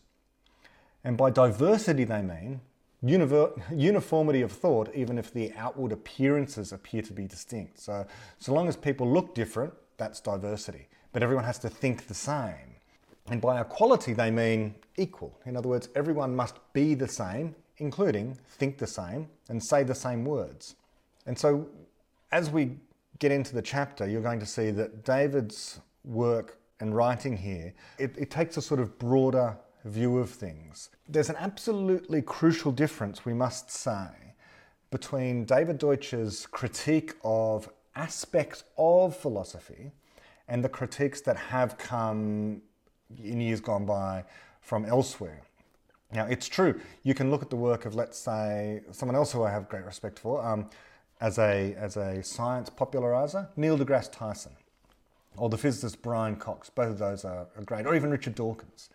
And 1.03 1.17
by 1.17 1.29
diversity, 1.29 2.03
they 2.03 2.21
mean 2.21 2.61
uniformity 3.01 4.41
of 4.41 4.51
thought, 4.51 4.93
even 4.95 5.17
if 5.17 5.31
the 5.31 5.53
outward 5.55 5.91
appearances 5.91 6.71
appear 6.71 7.01
to 7.03 7.13
be 7.13 7.27
distinct. 7.27 7.79
So, 7.79 8.05
so 8.39 8.53
long 8.53 8.67
as 8.67 8.75
people 8.75 9.09
look 9.09 9.35
different, 9.35 9.73
that's 9.97 10.19
diversity. 10.19 10.87
But 11.13 11.23
everyone 11.23 11.45
has 11.45 11.59
to 11.59 11.69
think 11.69 12.07
the 12.07 12.13
same. 12.13 12.75
And 13.29 13.41
by 13.41 13.61
equality, 13.61 14.13
they 14.13 14.31
mean 14.31 14.75
equal. 14.97 15.37
In 15.45 15.55
other 15.55 15.69
words, 15.69 15.89
everyone 15.95 16.35
must 16.35 16.55
be 16.73 16.93
the 16.95 17.07
same, 17.07 17.55
including 17.77 18.37
think 18.49 18.77
the 18.77 18.87
same 18.87 19.27
and 19.49 19.63
say 19.63 19.83
the 19.83 19.95
same 19.95 20.25
words. 20.25 20.75
And 21.25 21.37
so 21.37 21.67
as 22.31 22.49
we 22.49 22.77
get 23.19 23.31
into 23.31 23.53
the 23.53 23.61
chapter, 23.61 24.07
you're 24.07 24.21
going 24.21 24.39
to 24.39 24.45
see 24.45 24.71
that 24.71 25.03
David's 25.03 25.79
work 26.03 26.59
and 26.79 26.95
writing 26.95 27.35
here, 27.35 27.73
it, 27.97 28.15
it 28.17 28.29
takes 28.29 28.57
a 28.57 28.61
sort 28.61 28.79
of 28.79 28.97
broader 28.99 29.57
view 29.85 30.17
of 30.17 30.29
things. 30.29 30.89
There's 31.07 31.29
an 31.29 31.37
absolutely 31.37 32.21
crucial 32.21 32.71
difference, 32.71 33.25
we 33.25 33.33
must 33.33 33.71
say, 33.71 34.07
between 34.91 35.45
David 35.45 35.77
Deutsch's 35.77 36.45
critique 36.45 37.13
of 37.23 37.69
aspects 37.95 38.63
of 38.77 39.15
philosophy 39.15 39.91
and 40.47 40.63
the 40.63 40.69
critiques 40.69 41.21
that 41.21 41.35
have 41.35 41.77
come 41.77 42.61
in 43.23 43.41
years 43.41 43.59
gone 43.59 43.85
by 43.85 44.23
from 44.61 44.85
elsewhere. 44.85 45.41
Now, 46.13 46.25
it's 46.25 46.47
true, 46.47 46.79
you 47.03 47.13
can 47.13 47.31
look 47.31 47.41
at 47.41 47.49
the 47.49 47.57
work 47.57 47.85
of, 47.85 47.95
let's 47.95 48.17
say, 48.17 48.81
someone 48.91 49.15
else 49.15 49.31
who 49.31 49.43
I 49.43 49.51
have 49.51 49.67
great 49.67 49.83
respect 49.83 50.19
for, 50.19 50.45
um, 50.45 50.69
as, 51.19 51.39
a, 51.39 51.73
as 51.77 51.97
a 51.97 52.23
science 52.23 52.69
popularizer, 52.69 53.49
Neil 53.55 53.77
deGrasse 53.77 54.11
Tyson, 54.11 54.51
or 55.35 55.49
the 55.49 55.57
physicist 55.57 56.01
Brian 56.01 56.35
Cox. 56.35 56.69
Both 56.69 56.91
of 56.91 56.97
those 56.99 57.25
are, 57.25 57.47
are 57.55 57.63
great, 57.63 57.85
or 57.85 57.95
even 57.95 58.11
Richard 58.11 58.35
Dawkins. 58.35 58.89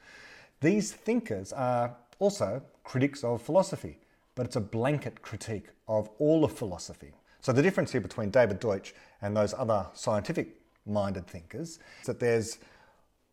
These 0.60 0.92
thinkers 0.92 1.52
are 1.52 1.96
also 2.18 2.62
critics 2.84 3.24
of 3.24 3.42
philosophy, 3.42 3.98
but 4.34 4.46
it's 4.46 4.56
a 4.56 4.60
blanket 4.60 5.22
critique 5.22 5.66
of 5.88 6.08
all 6.18 6.44
of 6.44 6.52
philosophy. 6.52 7.12
So 7.40 7.52
the 7.52 7.62
difference 7.62 7.90
here 7.90 8.00
between 8.00 8.30
David 8.30 8.60
Deutsch 8.60 8.94
and 9.20 9.36
those 9.36 9.52
other 9.54 9.86
scientific 9.94 10.56
minded 10.86 11.26
thinkers 11.26 11.78
is 12.00 12.06
that 12.06 12.20
there's 12.20 12.58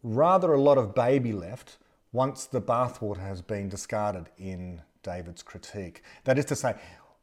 rather 0.03 0.53
a 0.53 0.61
lot 0.61 0.77
of 0.77 0.95
baby 0.95 1.31
left 1.31 1.77
once 2.11 2.45
the 2.45 2.61
bathwater 2.61 3.19
has 3.19 3.41
been 3.41 3.69
discarded 3.69 4.25
in 4.39 4.81
David's 5.03 5.43
critique. 5.43 6.03
That 6.23 6.39
is 6.39 6.45
to 6.45 6.55
say, 6.55 6.75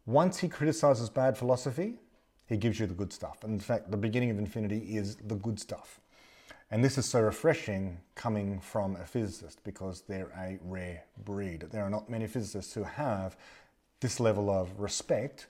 once 0.06 0.38
he 0.38 0.48
criticises 0.48 1.10
bad 1.10 1.36
philosophy, 1.36 1.94
he 2.46 2.56
gives 2.56 2.78
you 2.78 2.86
the 2.86 2.94
good 2.94 3.12
stuff. 3.12 3.42
And 3.42 3.52
in 3.52 3.60
fact, 3.60 3.90
the 3.90 3.96
beginning 3.96 4.30
of 4.30 4.38
infinity 4.38 4.96
is 4.96 5.16
the 5.16 5.34
good 5.34 5.58
stuff. 5.58 6.00
And 6.70 6.84
this 6.84 6.98
is 6.98 7.06
so 7.06 7.20
refreshing 7.20 7.98
coming 8.14 8.60
from 8.60 8.96
a 8.96 9.04
physicist 9.04 9.62
because 9.64 10.02
they're 10.02 10.32
a 10.38 10.58
rare 10.62 11.04
breed. 11.24 11.66
There 11.70 11.82
are 11.82 11.90
not 11.90 12.08
many 12.08 12.26
physicists 12.26 12.72
who 12.74 12.84
have 12.84 13.36
this 14.00 14.20
level 14.20 14.50
of 14.50 14.78
respect 14.78 15.46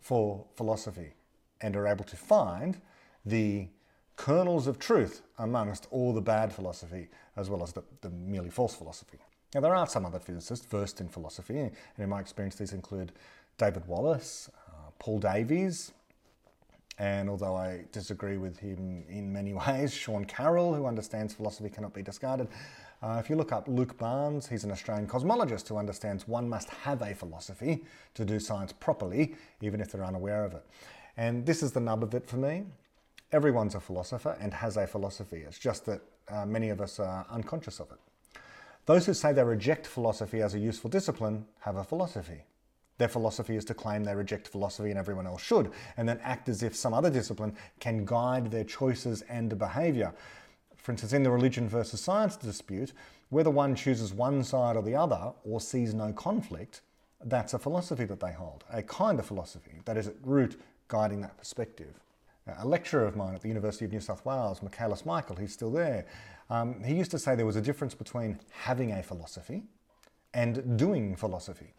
for 0.00 0.44
philosophy 0.56 1.12
and 1.60 1.76
are 1.76 1.86
able 1.86 2.04
to 2.04 2.16
find 2.16 2.80
the 3.24 3.68
kernels 4.16 4.66
of 4.66 4.78
truth 4.78 5.22
amongst 5.38 5.86
all 5.90 6.12
the 6.12 6.20
bad 6.20 6.52
philosophy 6.52 7.08
as 7.36 7.48
well 7.48 7.62
as 7.62 7.72
the, 7.72 7.82
the 8.02 8.10
merely 8.10 8.50
false 8.50 8.74
philosophy. 8.74 9.18
Now, 9.54 9.62
there 9.62 9.74
are 9.74 9.86
some 9.86 10.06
other 10.06 10.20
physicists 10.20 10.64
versed 10.66 11.00
in 11.00 11.08
philosophy, 11.08 11.58
and 11.58 11.72
in 11.98 12.08
my 12.08 12.20
experience, 12.20 12.54
these 12.54 12.72
include 12.72 13.12
David 13.60 13.86
Wallace, 13.86 14.50
uh, 14.68 14.90
Paul 14.98 15.18
Davies, 15.18 15.92
and 16.98 17.28
although 17.28 17.56
I 17.56 17.84
disagree 17.92 18.38
with 18.38 18.58
him 18.58 19.04
in 19.06 19.30
many 19.30 19.52
ways, 19.66 19.92
Sean 19.92 20.24
Carroll, 20.24 20.74
who 20.74 20.86
understands 20.86 21.34
philosophy 21.34 21.68
cannot 21.68 21.92
be 21.92 22.02
discarded. 22.02 22.48
Uh, 23.02 23.20
if 23.22 23.28
you 23.28 23.36
look 23.36 23.52
up 23.52 23.68
Luke 23.68 23.98
Barnes, 23.98 24.48
he's 24.48 24.64
an 24.64 24.70
Australian 24.70 25.06
cosmologist 25.06 25.68
who 25.68 25.76
understands 25.76 26.26
one 26.26 26.48
must 26.48 26.70
have 26.70 27.02
a 27.02 27.14
philosophy 27.14 27.84
to 28.14 28.24
do 28.24 28.40
science 28.40 28.72
properly, 28.72 29.34
even 29.60 29.80
if 29.82 29.92
they're 29.92 30.04
unaware 30.04 30.44
of 30.46 30.54
it. 30.54 30.64
And 31.18 31.44
this 31.44 31.62
is 31.62 31.72
the 31.72 31.80
nub 31.80 32.02
of 32.02 32.14
it 32.14 32.26
for 32.26 32.38
me. 32.38 32.64
Everyone's 33.30 33.74
a 33.74 33.80
philosopher 33.80 34.38
and 34.40 34.54
has 34.54 34.78
a 34.78 34.86
philosophy. 34.86 35.44
It's 35.46 35.58
just 35.58 35.84
that 35.84 36.00
uh, 36.28 36.46
many 36.46 36.70
of 36.70 36.80
us 36.80 36.98
are 36.98 37.26
unconscious 37.30 37.78
of 37.78 37.90
it. 37.92 38.40
Those 38.86 39.04
who 39.04 39.12
say 39.12 39.34
they 39.34 39.44
reject 39.44 39.86
philosophy 39.86 40.40
as 40.40 40.54
a 40.54 40.58
useful 40.58 40.88
discipline 40.88 41.46
have 41.60 41.76
a 41.76 41.84
philosophy. 41.84 42.44
Their 43.00 43.08
philosophy 43.08 43.56
is 43.56 43.64
to 43.64 43.72
claim 43.72 44.04
they 44.04 44.14
reject 44.14 44.46
philosophy 44.46 44.90
and 44.90 44.98
everyone 44.98 45.26
else 45.26 45.40
should, 45.40 45.72
and 45.96 46.06
then 46.06 46.20
act 46.22 46.50
as 46.50 46.62
if 46.62 46.76
some 46.76 46.92
other 46.92 47.08
discipline 47.08 47.56
can 47.78 48.04
guide 48.04 48.50
their 48.50 48.62
choices 48.62 49.22
and 49.22 49.58
behaviour. 49.58 50.12
For 50.76 50.92
instance, 50.92 51.14
in 51.14 51.22
the 51.22 51.30
religion 51.30 51.66
versus 51.66 52.02
science 52.02 52.36
dispute, 52.36 52.92
whether 53.30 53.48
one 53.48 53.74
chooses 53.74 54.12
one 54.12 54.44
side 54.44 54.76
or 54.76 54.82
the 54.82 54.96
other 54.96 55.32
or 55.44 55.62
sees 55.62 55.94
no 55.94 56.12
conflict, 56.12 56.82
that's 57.24 57.54
a 57.54 57.58
philosophy 57.58 58.04
that 58.04 58.20
they 58.20 58.32
hold, 58.32 58.64
a 58.70 58.82
kind 58.82 59.18
of 59.18 59.24
philosophy 59.24 59.80
that 59.86 59.96
is 59.96 60.06
at 60.06 60.16
root 60.22 60.60
guiding 60.88 61.22
that 61.22 61.38
perspective. 61.38 61.94
A 62.58 62.68
lecturer 62.68 63.06
of 63.06 63.16
mine 63.16 63.34
at 63.34 63.40
the 63.40 63.48
University 63.48 63.86
of 63.86 63.92
New 63.92 64.00
South 64.00 64.22
Wales, 64.26 64.62
Michaelis 64.62 65.06
Michael, 65.06 65.36
he's 65.36 65.54
still 65.54 65.70
there, 65.70 66.04
um, 66.50 66.84
he 66.84 66.96
used 66.96 67.12
to 67.12 67.18
say 67.18 67.34
there 67.34 67.46
was 67.46 67.56
a 67.56 67.62
difference 67.62 67.94
between 67.94 68.38
having 68.50 68.92
a 68.92 69.02
philosophy 69.02 69.62
and 70.34 70.76
doing 70.76 71.16
philosophy. 71.16 71.72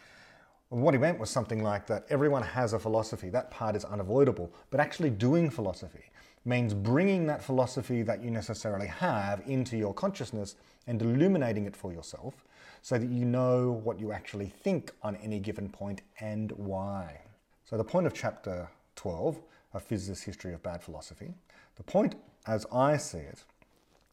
What 0.71 0.93
he 0.93 0.97
meant 1.01 1.19
was 1.19 1.29
something 1.29 1.61
like 1.61 1.85
that 1.87 2.05
everyone 2.09 2.43
has 2.43 2.71
a 2.71 2.79
philosophy, 2.79 3.29
that 3.31 3.51
part 3.51 3.75
is 3.75 3.83
unavoidable, 3.83 4.53
but 4.69 4.79
actually 4.79 5.09
doing 5.09 5.49
philosophy 5.49 6.05
means 6.45 6.73
bringing 6.73 7.27
that 7.27 7.43
philosophy 7.43 8.03
that 8.03 8.23
you 8.23 8.31
necessarily 8.31 8.87
have 8.87 9.43
into 9.47 9.75
your 9.75 9.93
consciousness 9.93 10.55
and 10.87 11.01
illuminating 11.01 11.65
it 11.65 11.75
for 11.75 11.91
yourself 11.91 12.45
so 12.81 12.97
that 12.97 13.09
you 13.09 13.25
know 13.25 13.81
what 13.83 13.99
you 13.99 14.13
actually 14.13 14.45
think 14.45 14.93
on 15.03 15.17
any 15.17 15.39
given 15.39 15.67
point 15.67 16.03
and 16.21 16.53
why. 16.53 17.19
So, 17.65 17.75
the 17.75 17.83
point 17.83 18.07
of 18.07 18.13
chapter 18.13 18.69
12, 18.95 19.41
A 19.73 19.79
Physicist's 19.81 20.23
History 20.23 20.53
of 20.53 20.63
Bad 20.63 20.81
Philosophy, 20.81 21.33
the 21.75 21.83
point 21.83 22.15
as 22.47 22.65
I 22.71 22.95
see 22.95 23.17
it, 23.17 23.43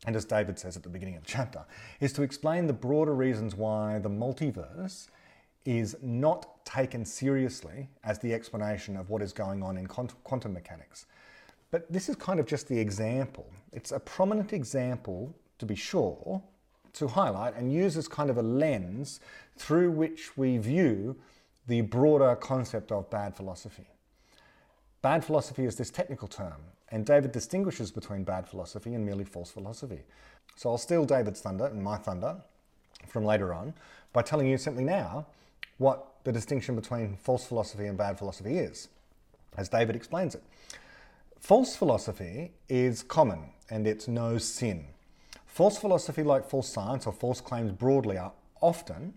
and 0.07 0.17
as 0.17 0.25
David 0.25 0.59
says 0.59 0.77
at 0.77 0.83
the 0.83 0.89
beginning 0.89 1.15
of 1.15 1.23
the 1.23 1.31
chapter, 1.31 1.65
is 2.01 2.13
to 2.15 2.23
explain 2.23 2.67
the 2.67 2.73
broader 2.73 3.15
reasons 3.15 3.55
why 3.55 4.01
the 4.01 4.11
multiverse 4.11 5.07
is 5.69 5.97
not 6.01 6.65
taken 6.65 7.05
seriously 7.05 7.91
as 8.03 8.19
the 8.19 8.33
explanation 8.33 8.97
of 8.97 9.11
what 9.11 9.21
is 9.21 9.35
going 9.35 9.63
on 9.63 9.77
in 9.77 9.87
quantum 9.87 10.53
mechanics. 10.55 11.05
But 11.71 11.93
this 11.93 12.09
is 12.09 12.17
kind 12.17 12.41
of 12.41 12.47
just 12.47 12.69
the 12.69 12.79
example. 12.79 13.47
It's 13.75 13.93
a 13.93 14.01
prominent 14.01 14.55
example, 14.55 15.35
to 15.59 15.67
be 15.67 15.75
sure, 15.75 16.43
to 16.95 17.07
highlight 17.07 17.55
and 17.55 17.71
use 17.71 17.99
as 17.99 18.09
kind 18.09 18.31
of 18.31 18.39
a 18.39 18.43
lens 18.43 19.21
through 19.59 19.91
which 19.91 20.39
we 20.39 20.57
view 20.57 21.15
the 21.67 21.83
broader 21.83 22.35
concept 22.37 22.91
of 22.91 23.11
bad 23.11 23.37
philosophy. 23.37 23.89
Bad 25.03 25.23
philosophy 25.23 25.67
is 25.67 25.77
this 25.77 25.91
technical 25.91 26.29
term, 26.29 26.63
and 26.89 27.05
David 27.05 27.31
distinguishes 27.31 27.91
between 27.91 28.25
bad 28.25 28.49
philosophy 28.49 28.95
and 28.95 29.05
merely 29.05 29.25
false 29.25 29.51
philosophy. 29.51 30.01
So 30.57 30.71
I'll 30.71 30.79
steal 30.79 31.05
David's 31.05 31.43
thunder 31.43 31.67
and 31.67 31.85
my 31.85 31.99
thunder 31.99 32.37
from 33.07 33.27
later 33.27 33.53
on 33.53 33.75
by 34.15 34.23
telling 34.23 34.47
you 34.47 34.57
simply 34.57 34.85
now 34.85 35.27
what 35.79 36.07
the 36.25 36.33
distinction 36.33 36.77
between 36.77 37.17
false 37.17 37.47
philosophy 37.47 37.87
and 37.87 37.97
bad 37.97 38.19
philosophy 38.19 38.59
is, 38.59 38.89
as 39.57 39.69
David 39.69 39.97
explains 39.97 40.35
it. 40.35 40.43
False 41.39 41.77
philosophy 41.77 42.53
is 42.69 43.03
common 43.03 43.51
and 43.71 43.87
it's 43.87 44.09
no 44.09 44.39
sin. 44.39 44.87
False 45.47 45.79
philosophy, 45.79 46.23
like 46.23 46.45
false 46.45 46.69
science 46.69 47.07
or 47.07 47.13
false 47.13 47.41
claims 47.41 47.73
broadly, 47.73 48.17
are 48.17 48.33
often, 48.61 49.15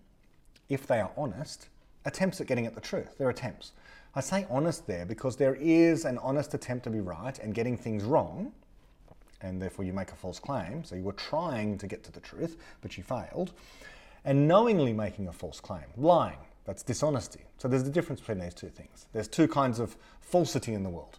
if 0.68 0.86
they 0.86 1.00
are 1.00 1.10
honest, 1.16 1.68
attempts 2.04 2.40
at 2.40 2.46
getting 2.46 2.66
at 2.66 2.74
the 2.74 2.80
truth. 2.80 3.16
They're 3.18 3.30
attempts. 3.30 3.72
I 4.14 4.20
say 4.20 4.46
honest 4.50 4.86
there 4.86 5.06
because 5.06 5.36
there 5.36 5.54
is 5.54 6.04
an 6.04 6.18
honest 6.18 6.54
attempt 6.54 6.84
to 6.84 6.90
be 6.90 7.00
right 7.00 7.38
and 7.38 7.54
getting 7.54 7.76
things 7.76 8.04
wrong, 8.04 8.52
and 9.40 9.60
therefore 9.60 9.84
you 9.84 9.92
make 9.92 10.10
a 10.12 10.16
false 10.16 10.38
claim. 10.38 10.84
So 10.84 10.94
you 10.94 11.02
were 11.02 11.12
trying 11.12 11.78
to 11.78 11.86
get 11.86 12.04
to 12.04 12.12
the 12.12 12.20
truth, 12.20 12.56
but 12.80 12.96
you 12.96 13.02
failed. 13.02 13.52
And 14.24 14.46
knowingly 14.46 14.92
making 14.92 15.28
a 15.28 15.32
false 15.32 15.60
claim, 15.60 15.84
lying, 15.96 16.38
that's 16.64 16.82
dishonesty. 16.82 17.40
So 17.58 17.68
there's 17.68 17.86
a 17.86 17.90
difference 17.90 18.20
between 18.20 18.38
these 18.38 18.54
two 18.54 18.68
things. 18.68 19.06
There's 19.12 19.28
two 19.28 19.48
kinds 19.48 19.78
of 19.78 19.96
falsity 20.20 20.74
in 20.74 20.82
the 20.82 20.90
world 20.90 21.18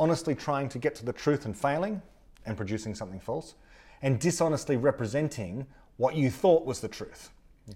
honestly 0.00 0.34
trying 0.34 0.66
to 0.70 0.78
get 0.78 0.94
to 0.94 1.04
the 1.04 1.12
truth 1.12 1.44
and 1.44 1.56
failing 1.56 2.00
and 2.46 2.56
producing 2.56 2.94
something 2.94 3.20
false, 3.20 3.54
and 4.00 4.18
dishonestly 4.18 4.76
representing 4.76 5.66
what 5.98 6.16
you 6.16 6.30
thought 6.30 6.64
was 6.64 6.80
the 6.80 6.88
truth. 6.88 7.28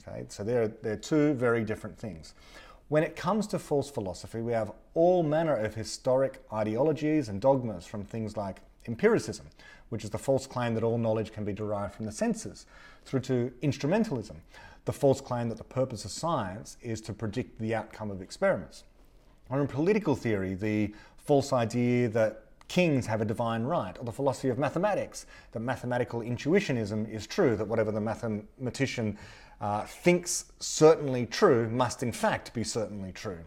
Okay, 0.08 0.24
so 0.28 0.42
they're, 0.42 0.68
they're 0.68 0.96
two 0.96 1.34
very 1.34 1.62
different 1.62 1.96
things. 1.98 2.32
When 2.88 3.02
it 3.02 3.14
comes 3.14 3.46
to 3.48 3.58
false 3.58 3.90
philosophy, 3.90 4.40
we 4.40 4.52
have 4.52 4.72
all 4.94 5.22
manner 5.22 5.54
of 5.54 5.74
historic 5.74 6.42
ideologies 6.50 7.28
and 7.28 7.40
dogmas 7.40 7.84
from 7.84 8.04
things 8.04 8.38
like 8.38 8.60
empiricism, 8.88 9.46
which 9.90 10.02
is 10.02 10.10
the 10.10 10.18
false 10.18 10.46
claim 10.46 10.74
that 10.74 10.82
all 10.82 10.96
knowledge 10.96 11.30
can 11.30 11.44
be 11.44 11.52
derived 11.52 11.94
from 11.94 12.06
the 12.06 12.12
senses, 12.12 12.64
through 13.04 13.20
to 13.20 13.52
instrumentalism, 13.62 14.36
the 14.84 14.92
false 14.92 15.20
claim 15.20 15.48
that 15.48 15.58
the 15.58 15.64
purpose 15.64 16.04
of 16.04 16.10
science 16.10 16.76
is 16.82 17.00
to 17.02 17.12
predict 17.12 17.58
the 17.58 17.74
outcome 17.74 18.10
of 18.10 18.20
experiments. 18.20 18.84
Or 19.48 19.60
in 19.60 19.66
political 19.66 20.14
theory, 20.14 20.54
the 20.54 20.94
false 21.16 21.52
idea 21.52 22.08
that 22.08 22.44
kings 22.68 23.06
have 23.06 23.20
a 23.20 23.24
divine 23.24 23.64
right, 23.64 23.96
or 23.98 24.04
the 24.04 24.12
philosophy 24.12 24.48
of 24.48 24.58
mathematics, 24.58 25.26
that 25.52 25.60
mathematical 25.60 26.20
intuitionism 26.20 27.10
is 27.10 27.26
true, 27.26 27.56
that 27.56 27.66
whatever 27.66 27.92
the 27.92 28.00
mathematician 28.00 29.18
uh, 29.60 29.82
thinks 29.84 30.46
certainly 30.60 31.26
true 31.26 31.68
must 31.68 32.02
in 32.02 32.12
fact 32.12 32.52
be 32.54 32.64
certainly 32.64 33.12
true. 33.12 33.40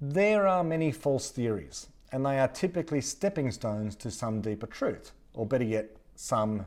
There 0.00 0.46
are 0.46 0.64
many 0.64 0.92
false 0.92 1.30
theories, 1.30 1.88
and 2.12 2.24
they 2.24 2.38
are 2.38 2.48
typically 2.48 3.00
stepping 3.00 3.50
stones 3.50 3.94
to 3.96 4.10
some 4.10 4.40
deeper 4.40 4.66
truth, 4.66 5.12
or 5.34 5.46
better 5.46 5.64
yet, 5.64 5.96
some 6.16 6.66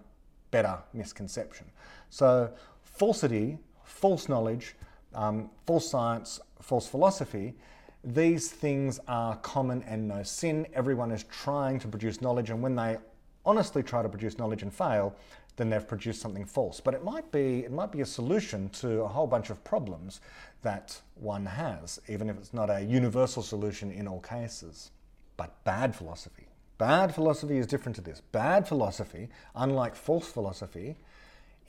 better 0.51 0.80
misconception. 0.93 1.68
So, 2.10 2.51
falsity, 2.99 3.57
false 3.85 4.27
knowledge, 4.27 4.76
um, 5.15 5.49
false 5.65 5.89
science, 5.89 6.39
false 6.61 6.85
philosophy, 6.85 7.55
these 8.03 8.51
things 8.51 8.99
are 9.07 9.38
common 9.38 9.84
and 9.84 10.07
no 10.07 10.21
sin. 10.21 10.67
Everyone 10.73 11.11
is 11.11 11.23
trying 11.23 11.80
to 11.80 11.88
produce 11.88 12.21
knowledge, 12.21 12.49
and 12.49 12.61
when 12.61 12.76
they 12.76 12.97
honestly 13.45 13.81
try 13.81 14.01
to 14.01 14.09
produce 14.09 14.38
knowledge 14.38 14.63
and 14.63 14.73
fail, 14.73 15.15
then 15.55 15.69
they've 15.69 15.88
produced 15.88 16.21
something 16.21 16.45
false. 16.45 16.80
But 16.81 16.93
it 16.93 17.03
might 17.03 17.31
be 17.31 17.59
it 17.59 17.71
might 17.71 17.91
be 17.91 18.01
a 18.01 18.05
solution 18.05 18.69
to 18.81 19.01
a 19.01 19.07
whole 19.07 19.27
bunch 19.27 19.49
of 19.49 19.63
problems 19.63 20.19
that 20.61 20.99
one 21.15 21.45
has, 21.45 22.01
even 22.09 22.30
if 22.30 22.38
it's 22.38 22.53
not 22.53 22.69
a 22.69 22.81
universal 22.81 23.43
solution 23.43 23.91
in 23.91 24.07
all 24.07 24.19
cases. 24.21 24.91
But 25.38 25.63
bad 25.63 25.95
philosophy. 25.95 26.47
Bad 26.77 27.13
philosophy 27.13 27.57
is 27.57 27.67
different 27.67 27.95
to 27.97 28.01
this. 28.01 28.21
Bad 28.31 28.67
philosophy, 28.67 29.30
unlike 29.55 29.95
false 29.95 30.30
philosophy, 30.30 30.95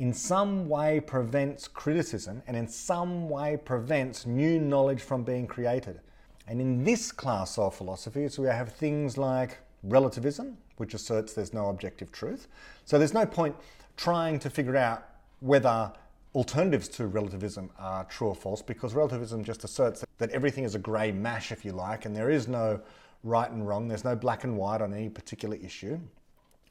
in 0.01 0.15
some 0.15 0.67
way 0.67 0.99
prevents 0.99 1.69
criticism 1.69 2.43
and 2.47 2.57
in 2.57 2.67
some 2.67 3.29
way 3.29 3.59
prevents 3.59 4.25
new 4.25 4.59
knowledge 4.59 5.03
from 5.03 5.23
being 5.23 5.47
created. 5.47 6.01
And 6.49 6.59
in 6.59 6.83
this 6.83 7.13
class 7.13 7.59
of 7.59 7.75
philosophies, 7.75 8.39
we 8.39 8.47
have 8.47 8.73
things 8.73 9.19
like 9.19 9.59
relativism, 9.83 10.57
which 10.79 10.95
asserts 10.95 11.35
there's 11.35 11.53
no 11.53 11.69
objective 11.69 12.11
truth. 12.13 12.49
So 12.87 12.99
there's 12.99 13.13
no 13.13 13.27
point 13.27 13.55
trying 13.99 14.39
to 14.39 14.49
figure 14.49 14.75
out 14.75 15.07
whether 15.41 15.93
alternatives 16.35 16.89
to 16.89 17.07
relativism 17.07 17.69
are 17.79 18.05
true 18.05 18.29
or 18.29 18.35
false 18.35 18.63
because 18.63 18.95
relativism 18.95 19.45
just 19.45 19.65
asserts 19.65 20.03
that 20.17 20.31
everything 20.31 20.65
is 20.65 20.75
a 20.75 20.79
grey 20.79 21.13
mash, 21.13 21.53
if 21.53 21.63
you 21.63 21.73
like, 21.73 22.07
and 22.07 22.17
there 22.17 22.31
is 22.31 22.49
no 22.49 22.81
right 23.23 23.51
and 23.51 23.69
wrong, 23.69 23.87
there's 23.87 24.05
no 24.05 24.17
black 24.17 24.45
and 24.45 24.57
white 24.57 24.81
on 24.81 24.95
any 24.95 25.11
particular 25.11 25.57
issue, 25.57 26.01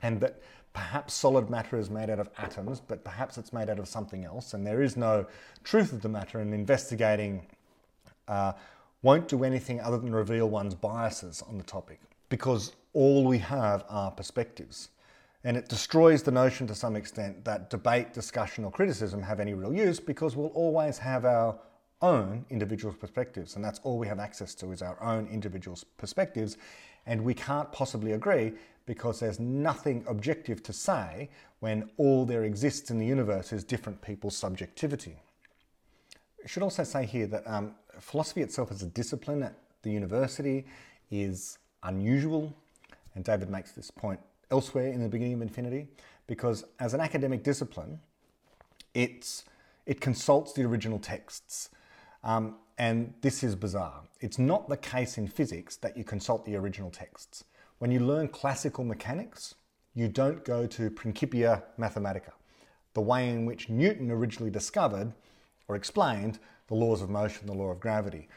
and 0.01 0.19
that 0.19 0.41
perhaps 0.73 1.13
solid 1.13 1.49
matter 1.49 1.77
is 1.77 1.89
made 1.89 2.09
out 2.09 2.19
of 2.19 2.29
atoms, 2.37 2.79
but 2.79 3.03
perhaps 3.03 3.37
it's 3.37 3.51
made 3.51 3.69
out 3.69 3.79
of 3.79 3.87
something 3.87 4.25
else, 4.25 4.53
and 4.53 4.65
there 4.65 4.81
is 4.81 4.95
no 4.95 5.25
truth 5.63 5.93
of 5.93 6.01
the 6.01 6.09
matter, 6.09 6.39
and 6.39 6.53
investigating 6.53 7.45
uh, 8.27 8.53
won't 9.01 9.27
do 9.27 9.43
anything 9.43 9.79
other 9.81 9.97
than 9.97 10.13
reveal 10.13 10.49
one's 10.49 10.75
biases 10.75 11.41
on 11.47 11.57
the 11.57 11.63
topic 11.63 11.99
because 12.29 12.73
all 12.93 13.25
we 13.25 13.37
have 13.37 13.83
are 13.89 14.11
perspectives. 14.11 14.89
And 15.43 15.55
it 15.55 15.69
destroys 15.69 16.21
the 16.21 16.31
notion 16.31 16.67
to 16.67 16.75
some 16.75 16.95
extent 16.95 17.45
that 17.45 17.69
debate, 17.69 18.13
discussion, 18.13 18.65
or 18.65 18.71
criticism 18.71 19.21
have 19.21 19.39
any 19.39 19.53
real 19.53 19.73
use 19.73 19.99
because 19.99 20.35
we'll 20.35 20.47
always 20.47 20.97
have 20.97 21.25
our 21.25 21.57
own 22.01 22.45
individual 22.49 22.93
perspectives. 22.93 23.55
And 23.55 23.63
that's 23.63 23.79
all 23.83 23.97
we 23.97 24.07
have 24.07 24.19
access 24.19 24.53
to 24.55 24.71
is 24.71 24.81
our 24.81 25.01
own 25.01 25.27
individual 25.27 25.77
perspectives. 25.97 26.57
And 27.05 27.23
we 27.23 27.33
can't 27.33 27.71
possibly 27.71 28.11
agree 28.13 28.53
because 28.89 29.19
there's 29.19 29.39
nothing 29.39 30.03
objective 30.07 30.63
to 30.63 30.73
say 30.73 31.29
when 31.59 31.87
all 31.97 32.25
there 32.25 32.43
exists 32.43 32.89
in 32.89 32.97
the 32.97 33.05
universe 33.05 33.53
is 33.53 33.63
different 33.63 34.01
people's 34.01 34.35
subjectivity. 34.35 35.15
I 36.43 36.47
should 36.47 36.63
also 36.63 36.83
say 36.83 37.05
here 37.05 37.27
that 37.27 37.43
um, 37.45 37.75
philosophy 37.99 38.41
itself 38.41 38.71
as 38.71 38.81
a 38.81 38.87
discipline 38.87 39.43
at 39.43 39.53
the 39.83 39.91
university 39.91 40.65
is 41.11 41.59
unusual. 41.83 42.51
And 43.13 43.23
David 43.23 43.51
makes 43.51 43.73
this 43.73 43.91
point 43.91 44.19
elsewhere 44.49 44.87
in 44.87 45.03
the 45.03 45.07
beginning 45.07 45.35
of 45.35 45.43
Infinity, 45.43 45.85
because 46.25 46.65
as 46.79 46.95
an 46.95 46.99
academic 46.99 47.43
discipline, 47.43 47.99
it's, 48.95 49.43
it 49.85 50.01
consults 50.01 50.53
the 50.53 50.63
original 50.63 50.97
texts. 50.97 51.69
Um, 52.23 52.55
and 52.79 53.13
this 53.21 53.43
is 53.43 53.55
bizarre. 53.55 54.01
It's 54.19 54.39
not 54.39 54.67
the 54.67 54.77
case 54.77 55.19
in 55.19 55.27
physics 55.27 55.75
that 55.75 55.95
you 55.95 56.03
consult 56.03 56.43
the 56.43 56.55
original 56.55 56.89
texts. 56.89 57.43
When 57.79 57.91
you 57.91 58.01
learn 58.01 58.27
classical 58.27 58.83
mechanics, 58.83 59.55
you 59.95 60.09
don't 60.09 60.43
go 60.43 60.67
to 60.67 60.89
Principia 60.89 61.63
Mathematica, 61.79 62.33
the 62.93 62.99
way 63.01 63.29
in 63.29 63.45
which 63.45 63.69
Newton 63.69 64.11
originally 64.11 64.51
discovered 64.51 65.13
or 65.69 65.77
explained 65.77 66.39
the 66.67 66.75
laws 66.75 67.01
of 67.01 67.09
motion, 67.09 67.47
the 67.47 67.53
law 67.53 67.71
of 67.71 67.79
gravity. 67.79 68.27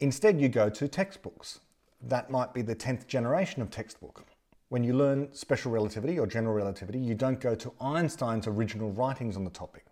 Instead, 0.00 0.40
you 0.40 0.48
go 0.48 0.68
to 0.68 0.88
textbooks. 0.88 1.60
That 2.02 2.28
might 2.28 2.52
be 2.52 2.62
the 2.62 2.74
10th 2.74 3.06
generation 3.06 3.62
of 3.62 3.70
textbook. 3.70 4.24
When 4.70 4.82
you 4.82 4.94
learn 4.94 5.32
special 5.32 5.70
relativity 5.70 6.18
or 6.18 6.26
general 6.26 6.54
relativity, 6.54 6.98
you 6.98 7.14
don't 7.14 7.40
go 7.40 7.54
to 7.54 7.72
Einstein's 7.80 8.48
original 8.48 8.90
writings 8.90 9.36
on 9.36 9.44
the 9.44 9.50
topic. 9.50 9.86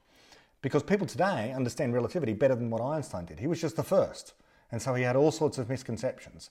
Because 0.61 0.82
people 0.82 1.06
today 1.06 1.52
understand 1.52 1.94
relativity 1.94 2.32
better 2.32 2.56
than 2.56 2.69
what 2.69 2.82
Einstein 2.82 3.27
did. 3.27 3.39
He 3.39 3.47
was 3.47 3.61
just 3.61 3.77
the 3.77 3.85
first. 3.85 4.35
And 4.73 4.82
so 4.82 4.94
he 4.94 5.05
had 5.05 5.15
all 5.15 5.31
sorts 5.31 5.59
of 5.59 5.69
misconceptions. 5.69 6.51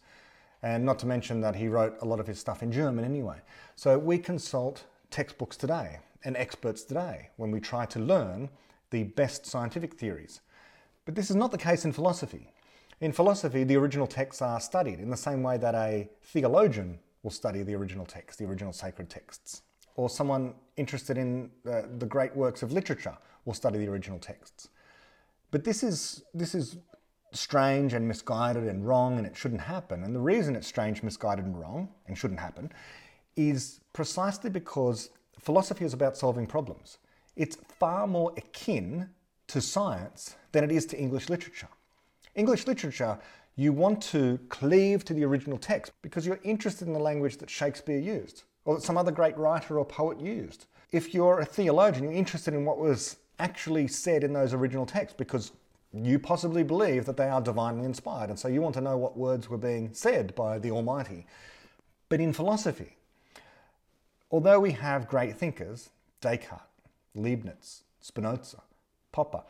And 0.63 0.85
not 0.85 0.97
to 0.99 1.05
mention 1.05 1.41
that 1.41 1.55
he 1.55 1.67
wrote 1.67 1.97
a 2.01 2.05
lot 2.05 2.19
of 2.19 2.25
his 2.25 2.39
stuff 2.39 2.63
in 2.63 2.71
German 2.71 3.03
anyway. 3.03 3.37
So 3.75 3.99
we 3.99 4.17
consult 4.17 4.85
textbooks 5.11 5.57
today 5.57 5.99
and 6.23 6.37
experts 6.37 6.83
today 6.83 7.29
when 7.35 7.51
we 7.51 7.59
try 7.59 7.85
to 7.87 7.99
learn 7.99 8.49
the 8.89 9.03
best 9.03 9.45
scientific 9.45 9.95
theories. 9.95 10.39
But 11.05 11.15
this 11.15 11.29
is 11.29 11.35
not 11.35 11.51
the 11.51 11.57
case 11.57 11.83
in 11.83 11.91
philosophy. 11.91 12.53
In 13.01 13.11
philosophy, 13.11 13.65
the 13.65 13.75
original 13.75 14.07
texts 14.07 14.41
are 14.41 14.59
studied 14.61 14.99
in 14.99 15.09
the 15.09 15.17
same 15.17 15.43
way 15.43 15.57
that 15.57 15.75
a 15.75 16.09
theologian 16.23 16.99
will 17.23 17.31
study 17.31 17.61
the 17.63 17.75
original 17.75 18.05
text, 18.05 18.39
the 18.39 18.45
original 18.45 18.71
sacred 18.71 19.09
texts. 19.09 19.63
Or 19.95 20.09
someone 20.09 20.53
interested 20.77 21.17
in 21.17 21.51
uh, 21.69 21.83
the 21.97 22.05
great 22.05 22.33
works 22.35 22.63
of 22.63 22.71
literature 22.71 23.17
will 23.43 23.53
study 23.53 23.79
the 23.79 23.87
original 23.87 24.19
texts. 24.19 24.69
But 25.51 25.63
this 25.65 25.83
is, 25.83 26.23
this 26.33 26.55
is 26.55 26.77
strange 27.35 27.93
and 27.93 28.07
misguided 28.07 28.63
and 28.63 28.87
wrong, 28.87 29.17
and 29.17 29.27
it 29.27 29.35
shouldn't 29.35 29.61
happen. 29.61 30.03
And 30.03 30.15
the 30.15 30.19
reason 30.19 30.55
it's 30.55 30.67
strange, 30.67 31.03
misguided, 31.03 31.45
and 31.45 31.59
wrong, 31.59 31.89
and 32.07 32.17
shouldn't 32.17 32.39
happen, 32.39 32.71
is 33.35 33.79
precisely 33.93 34.49
because 34.49 35.09
philosophy 35.39 35.85
is 35.85 35.93
about 35.93 36.17
solving 36.17 36.47
problems. 36.47 36.99
It's 37.35 37.57
far 37.79 38.07
more 38.07 38.33
akin 38.37 39.09
to 39.47 39.61
science 39.61 40.35
than 40.51 40.63
it 40.63 40.71
is 40.71 40.85
to 40.87 40.99
English 40.99 41.29
literature. 41.29 41.67
English 42.35 42.67
literature 42.67 43.19
you 43.55 43.71
want 43.71 44.01
to 44.01 44.39
cleave 44.49 45.05
to 45.05 45.13
the 45.13 45.23
original 45.23 45.57
text 45.57 45.91
because 46.01 46.25
you're 46.25 46.39
interested 46.43 46.87
in 46.87 46.93
the 46.93 46.99
language 46.99 47.37
that 47.37 47.49
Shakespeare 47.49 47.99
used 47.99 48.43
or 48.65 48.75
that 48.75 48.81
some 48.81 48.97
other 48.97 49.11
great 49.11 49.37
writer 49.37 49.77
or 49.77 49.85
poet 49.85 50.19
used. 50.19 50.65
If 50.91 51.13
you're 51.13 51.39
a 51.39 51.45
theologian, 51.45 52.05
you're 52.05 52.13
interested 52.13 52.53
in 52.53 52.65
what 52.65 52.79
was 52.79 53.17
actually 53.39 53.87
said 53.87 54.23
in 54.23 54.33
those 54.33 54.53
original 54.53 54.85
texts 54.85 55.15
because 55.17 55.51
you 55.93 56.17
possibly 56.17 56.63
believe 56.63 57.05
that 57.05 57.17
they 57.17 57.29
are 57.29 57.41
divinely 57.41 57.85
inspired, 57.85 58.29
and 58.29 58.39
so 58.39 58.47
you 58.47 58.61
want 58.61 58.75
to 58.75 58.81
know 58.81 58.97
what 58.97 59.15
words 59.15 59.49
were 59.49 59.57
being 59.57 59.93
said 59.93 60.33
by 60.35 60.57
the 60.57 60.71
Almighty. 60.71 61.27
But 62.09 62.19
in 62.19 62.33
philosophy, 62.33 62.97
although 64.31 64.59
we 64.59 64.71
have 64.71 65.07
great 65.07 65.37
thinkers, 65.37 65.89
Descartes, 66.21 66.63
Leibniz, 67.15 67.83
Spinoza, 68.01 68.63
Popper, 69.11 69.43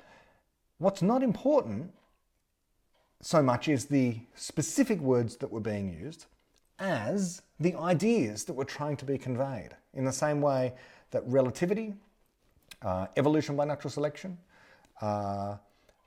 what's 0.79 1.01
not 1.01 1.23
important 1.23 1.93
so 3.21 3.41
much 3.41 3.69
is 3.69 3.85
the 3.85 4.17
specific 4.35 4.99
words 4.99 5.37
that 5.37 5.49
were 5.49 5.61
being 5.61 5.97
used 5.97 6.25
as 6.79 7.41
the 7.57 7.73
ideas 7.75 8.43
that 8.43 8.53
were 8.53 8.65
trying 8.65 8.97
to 8.97 9.05
be 9.05 9.17
conveyed. 9.17 9.69
In 9.93 10.03
the 10.03 10.11
same 10.11 10.41
way 10.41 10.73
that 11.11 11.23
relativity, 11.25 11.93
uh, 12.81 13.07
evolution 13.15 13.55
by 13.55 13.63
natural 13.63 13.91
selection, 13.91 14.37
uh, 15.01 15.55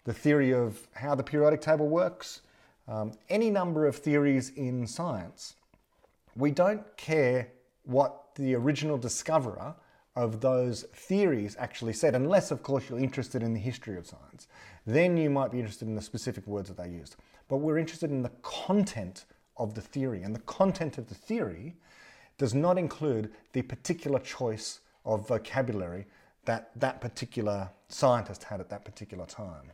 the 0.06 0.14
theory 0.14 0.54
of 0.54 0.86
how 0.94 1.14
the 1.14 1.22
periodic 1.22 1.60
table 1.60 1.88
works, 1.88 2.40
um, 2.88 3.12
any 3.28 3.50
number 3.50 3.86
of 3.86 3.96
theories 3.96 4.50
in 4.50 4.86
science, 4.86 5.56
we 6.36 6.52
don't 6.52 6.96
care 6.96 7.48
what 7.82 8.34
the 8.36 8.54
original 8.54 8.96
discoverer 8.96 9.74
of 10.14 10.40
those 10.40 10.84
theories 10.94 11.56
actually 11.58 11.92
said, 11.92 12.14
unless, 12.14 12.50
of 12.52 12.62
course, 12.62 12.88
you're 12.88 13.00
interested 13.00 13.42
in 13.42 13.52
the 13.52 13.60
history 13.60 13.98
of 13.98 14.06
science. 14.06 14.46
Then 14.86 15.16
you 15.16 15.28
might 15.28 15.50
be 15.50 15.58
interested 15.58 15.88
in 15.88 15.96
the 15.96 16.02
specific 16.02 16.46
words 16.46 16.68
that 16.68 16.76
they 16.76 16.88
used. 16.88 17.16
But 17.48 17.56
we're 17.56 17.76
interested 17.76 18.10
in 18.10 18.22
the 18.22 18.32
content 18.42 19.24
of 19.56 19.74
the 19.74 19.80
theory, 19.80 20.22
and 20.22 20.34
the 20.34 20.40
content 20.40 20.98
of 20.98 21.08
the 21.08 21.14
theory 21.14 21.74
does 22.38 22.54
not 22.54 22.78
include 22.78 23.32
the 23.52 23.62
particular 23.62 24.20
choice 24.20 24.80
of 25.04 25.26
vocabulary 25.26 26.06
that 26.44 26.70
that 26.76 27.00
particular 27.00 27.70
scientist 27.88 28.44
had 28.44 28.60
at 28.60 28.68
that 28.70 28.84
particular 28.84 29.26
time. 29.26 29.72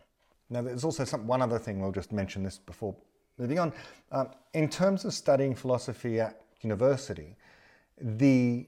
Now, 0.52 0.60
there's 0.60 0.84
also 0.84 1.04
some, 1.04 1.26
one 1.26 1.40
other 1.40 1.58
thing, 1.58 1.80
we'll 1.80 1.92
just 1.92 2.12
mention 2.12 2.42
this 2.42 2.58
before 2.58 2.94
moving 3.38 3.58
on. 3.58 3.72
Um, 4.10 4.28
in 4.52 4.68
terms 4.68 5.06
of 5.06 5.14
studying 5.14 5.54
philosophy 5.54 6.20
at 6.20 6.42
university, 6.60 7.36
the 7.98 8.66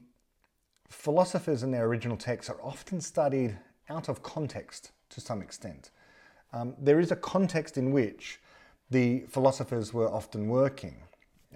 philosophers 0.89 1.61
and 1.61 1.71
their 1.71 1.85
original 1.85 2.17
texts 2.17 2.49
are 2.49 2.59
often 2.63 2.99
studied 2.99 3.55
out 3.87 4.09
of 4.09 4.23
context 4.23 4.91
to 5.09 5.21
some 5.21 5.43
extent. 5.43 5.91
Um, 6.53 6.73
there 6.79 6.99
is 6.99 7.11
a 7.11 7.15
context 7.15 7.77
in 7.77 7.91
which 7.91 8.39
the 8.89 9.19
philosophers 9.29 9.93
were 9.93 10.09
often 10.09 10.47
working. 10.47 10.95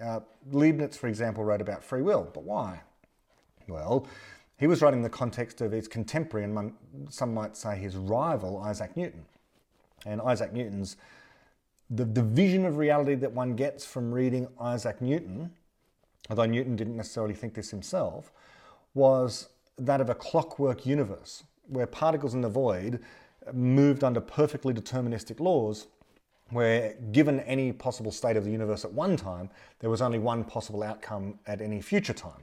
Uh, 0.00 0.20
Leibniz, 0.52 0.96
for 0.96 1.08
example, 1.08 1.42
wrote 1.42 1.60
about 1.60 1.82
free 1.82 2.02
will, 2.02 2.30
but 2.32 2.44
why? 2.44 2.80
Well, 3.66 4.06
he 4.58 4.68
was 4.68 4.80
writing 4.80 5.00
in 5.00 5.04
the 5.04 5.10
context 5.10 5.60
of 5.60 5.72
his 5.72 5.88
contemporary 5.88 6.44
and 6.44 6.72
some 7.08 7.34
might 7.34 7.56
say 7.56 7.76
his 7.76 7.96
rival, 7.96 8.58
Isaac 8.58 8.96
Newton. 8.96 9.24
And 10.06 10.20
Isaac 10.20 10.52
Newton's, 10.52 10.96
the, 11.90 12.04
the 12.04 12.22
vision 12.22 12.64
of 12.64 12.76
reality 12.76 13.14
that 13.16 13.32
one 13.32 13.56
gets 13.56 13.84
from 13.84 14.12
reading 14.12 14.48
Isaac 14.60 15.00
Newton, 15.00 15.50
although 16.28 16.46
Newton 16.46 16.76
didn't 16.76 16.96
necessarily 16.96 17.34
think 17.34 17.54
this 17.54 17.70
himself, 17.70 18.32
was 18.94 19.48
that 19.78 20.00
of 20.00 20.10
a 20.10 20.14
clockwork 20.14 20.86
universe 20.86 21.44
where 21.66 21.86
particles 21.86 22.34
in 22.34 22.40
the 22.40 22.48
void 22.48 23.00
moved 23.52 24.04
under 24.04 24.20
perfectly 24.20 24.74
deterministic 24.74 25.40
laws 25.40 25.86
where 26.50 26.94
given 27.12 27.40
any 27.40 27.72
possible 27.72 28.10
state 28.10 28.36
of 28.36 28.44
the 28.44 28.50
universe 28.50 28.84
at 28.84 28.92
one 28.92 29.16
time, 29.16 29.48
there 29.78 29.90
was 29.90 30.02
only 30.02 30.18
one 30.18 30.44
possible 30.44 30.82
outcome 30.82 31.38
at 31.46 31.60
any 31.60 31.80
future 31.80 32.12
time. 32.12 32.42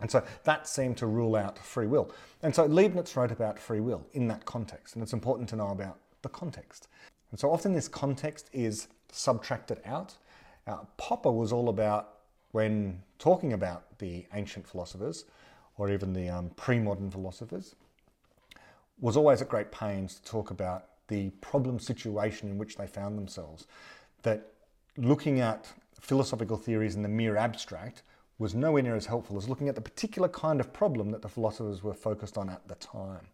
And 0.00 0.10
so 0.10 0.22
that 0.44 0.68
seemed 0.68 0.96
to 0.98 1.06
rule 1.06 1.36
out 1.36 1.58
free 1.58 1.86
will. 1.86 2.12
And 2.42 2.54
so 2.54 2.66
Leibniz 2.66 3.16
wrote 3.16 3.30
about 3.30 3.58
free 3.58 3.80
will 3.80 4.06
in 4.12 4.28
that 4.28 4.44
context, 4.44 4.94
and 4.94 5.02
it's 5.02 5.12
important 5.12 5.48
to 5.50 5.56
know 5.56 5.68
about 5.68 5.98
the 6.24 6.28
context. 6.28 6.88
And 7.30 7.38
so 7.38 7.50
often 7.50 7.72
this 7.72 7.88
context 7.88 8.50
is 8.52 8.88
subtracted 9.10 9.80
out. 9.84 10.16
Popper 10.96 11.30
was 11.30 11.52
all 11.52 11.68
about, 11.68 12.18
when 12.52 13.02
talking 13.18 13.52
about 13.52 13.98
the 13.98 14.26
ancient 14.34 14.66
philosophers, 14.66 15.24
or 15.76 15.90
even 15.90 16.12
the 16.12 16.28
um, 16.28 16.50
pre 16.56 16.78
modern 16.78 17.10
philosophers, 17.10 17.74
was 19.00 19.16
always 19.16 19.42
at 19.42 19.48
great 19.48 19.70
pains 19.70 20.14
to 20.16 20.24
talk 20.24 20.50
about 20.50 20.86
the 21.08 21.30
problem 21.40 21.78
situation 21.78 22.48
in 22.48 22.58
which 22.58 22.76
they 22.76 22.86
found 22.86 23.18
themselves. 23.18 23.66
That 24.22 24.52
looking 24.96 25.40
at 25.40 25.72
philosophical 26.00 26.56
theories 26.56 26.94
in 26.94 27.02
the 27.02 27.08
mere 27.08 27.36
abstract 27.36 28.02
was 28.38 28.54
nowhere 28.54 28.82
near 28.82 28.96
as 28.96 29.06
helpful 29.06 29.36
as 29.36 29.48
looking 29.48 29.68
at 29.68 29.74
the 29.74 29.80
particular 29.80 30.28
kind 30.28 30.60
of 30.60 30.72
problem 30.72 31.10
that 31.10 31.22
the 31.22 31.28
philosophers 31.28 31.82
were 31.82 31.94
focused 31.94 32.36
on 32.36 32.48
at 32.48 32.66
the 32.68 32.74
time. 32.76 33.26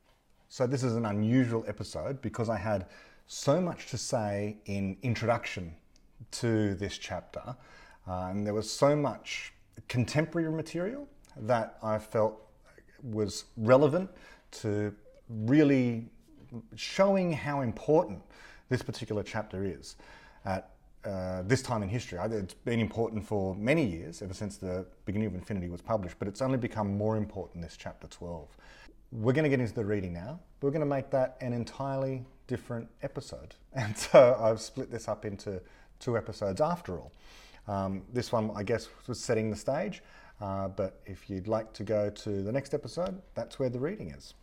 So, 0.53 0.67
this 0.67 0.83
is 0.83 0.97
an 0.97 1.07
unusual 1.07 1.65
episode 1.69 2.21
because 2.21 2.49
I 2.49 2.57
had 2.57 2.87
so 3.29 3.61
much 3.61 3.87
to 3.91 3.97
say 3.97 4.57
in 4.67 4.97
introduction 5.05 5.77
to 6.33 6.75
this 6.75 6.99
chapter, 6.99 7.55
uh, 8.09 8.31
and 8.31 8.45
there 8.45 8.53
was 8.53 8.69
so 8.69 8.97
much 8.97 9.53
contemporary 9.87 10.51
material 10.51 11.07
that 11.37 11.79
I 11.85 11.99
felt 11.99 12.49
was 13.01 13.45
relevant 13.59 14.11
to 14.63 14.93
really 15.29 16.09
showing 16.75 17.33
how 17.33 17.61
important 17.61 18.21
this 18.71 18.83
particular 18.83 19.23
chapter 19.23 19.63
is 19.63 19.95
at 20.45 20.71
uh, 21.05 21.43
this 21.43 21.63
time 21.63 21.85
in 21.85 21.89
history. 21.89 22.19
It's 22.21 22.55
been 22.55 22.81
important 22.81 23.25
for 23.25 23.55
many 23.55 23.87
years, 23.87 24.21
ever 24.21 24.35
since 24.35 24.57
the 24.57 24.85
beginning 25.05 25.29
of 25.29 25.35
Infinity 25.37 25.69
was 25.69 25.81
published, 25.81 26.17
but 26.19 26.27
it's 26.27 26.43
only 26.43 26.59
become 26.59 26.99
more 26.99 27.17
important 27.17 27.63
this 27.63 27.77
chapter 27.77 28.09
12. 28.09 28.49
We're 29.13 29.33
going 29.33 29.45
to 29.45 29.51
get 29.51 29.61
into 29.61 29.75
the 29.75 29.85
reading 29.85 30.13
now. 30.13 30.39
We're 30.63 30.71
going 30.71 30.81
to 30.81 30.87
make 30.87 31.11
that 31.11 31.37
an 31.41 31.53
entirely 31.53 32.25
different 32.47 32.89
episode. 33.03 33.55
And 33.73 33.97
so 33.97 34.37
I've 34.41 34.61
split 34.61 34.91
this 34.91 35.07
up 35.07 35.25
into 35.25 35.63
two 36.01 36.17
episodes 36.17 36.61
after 36.61 36.99
all. 36.99 37.13
Um, 37.69 38.03
this 38.13 38.33
one, 38.33 38.51
I 38.57 38.65
guess, 38.65 38.89
was 39.07 39.21
setting 39.21 39.49
the 39.49 39.57
stage, 39.57 40.03
uh, 40.41 40.67
but 40.69 41.01
if 41.07 41.31
you'd 41.31 41.47
like 41.47 41.73
to 41.75 41.85
go 41.85 42.11
to 42.11 42.43
the 42.43 42.51
next 42.51 42.75
episode, 42.75 43.23
that's 43.35 43.61
where 43.61 43.69
the 43.69 43.79
reading 43.79 44.11
is. 44.11 44.35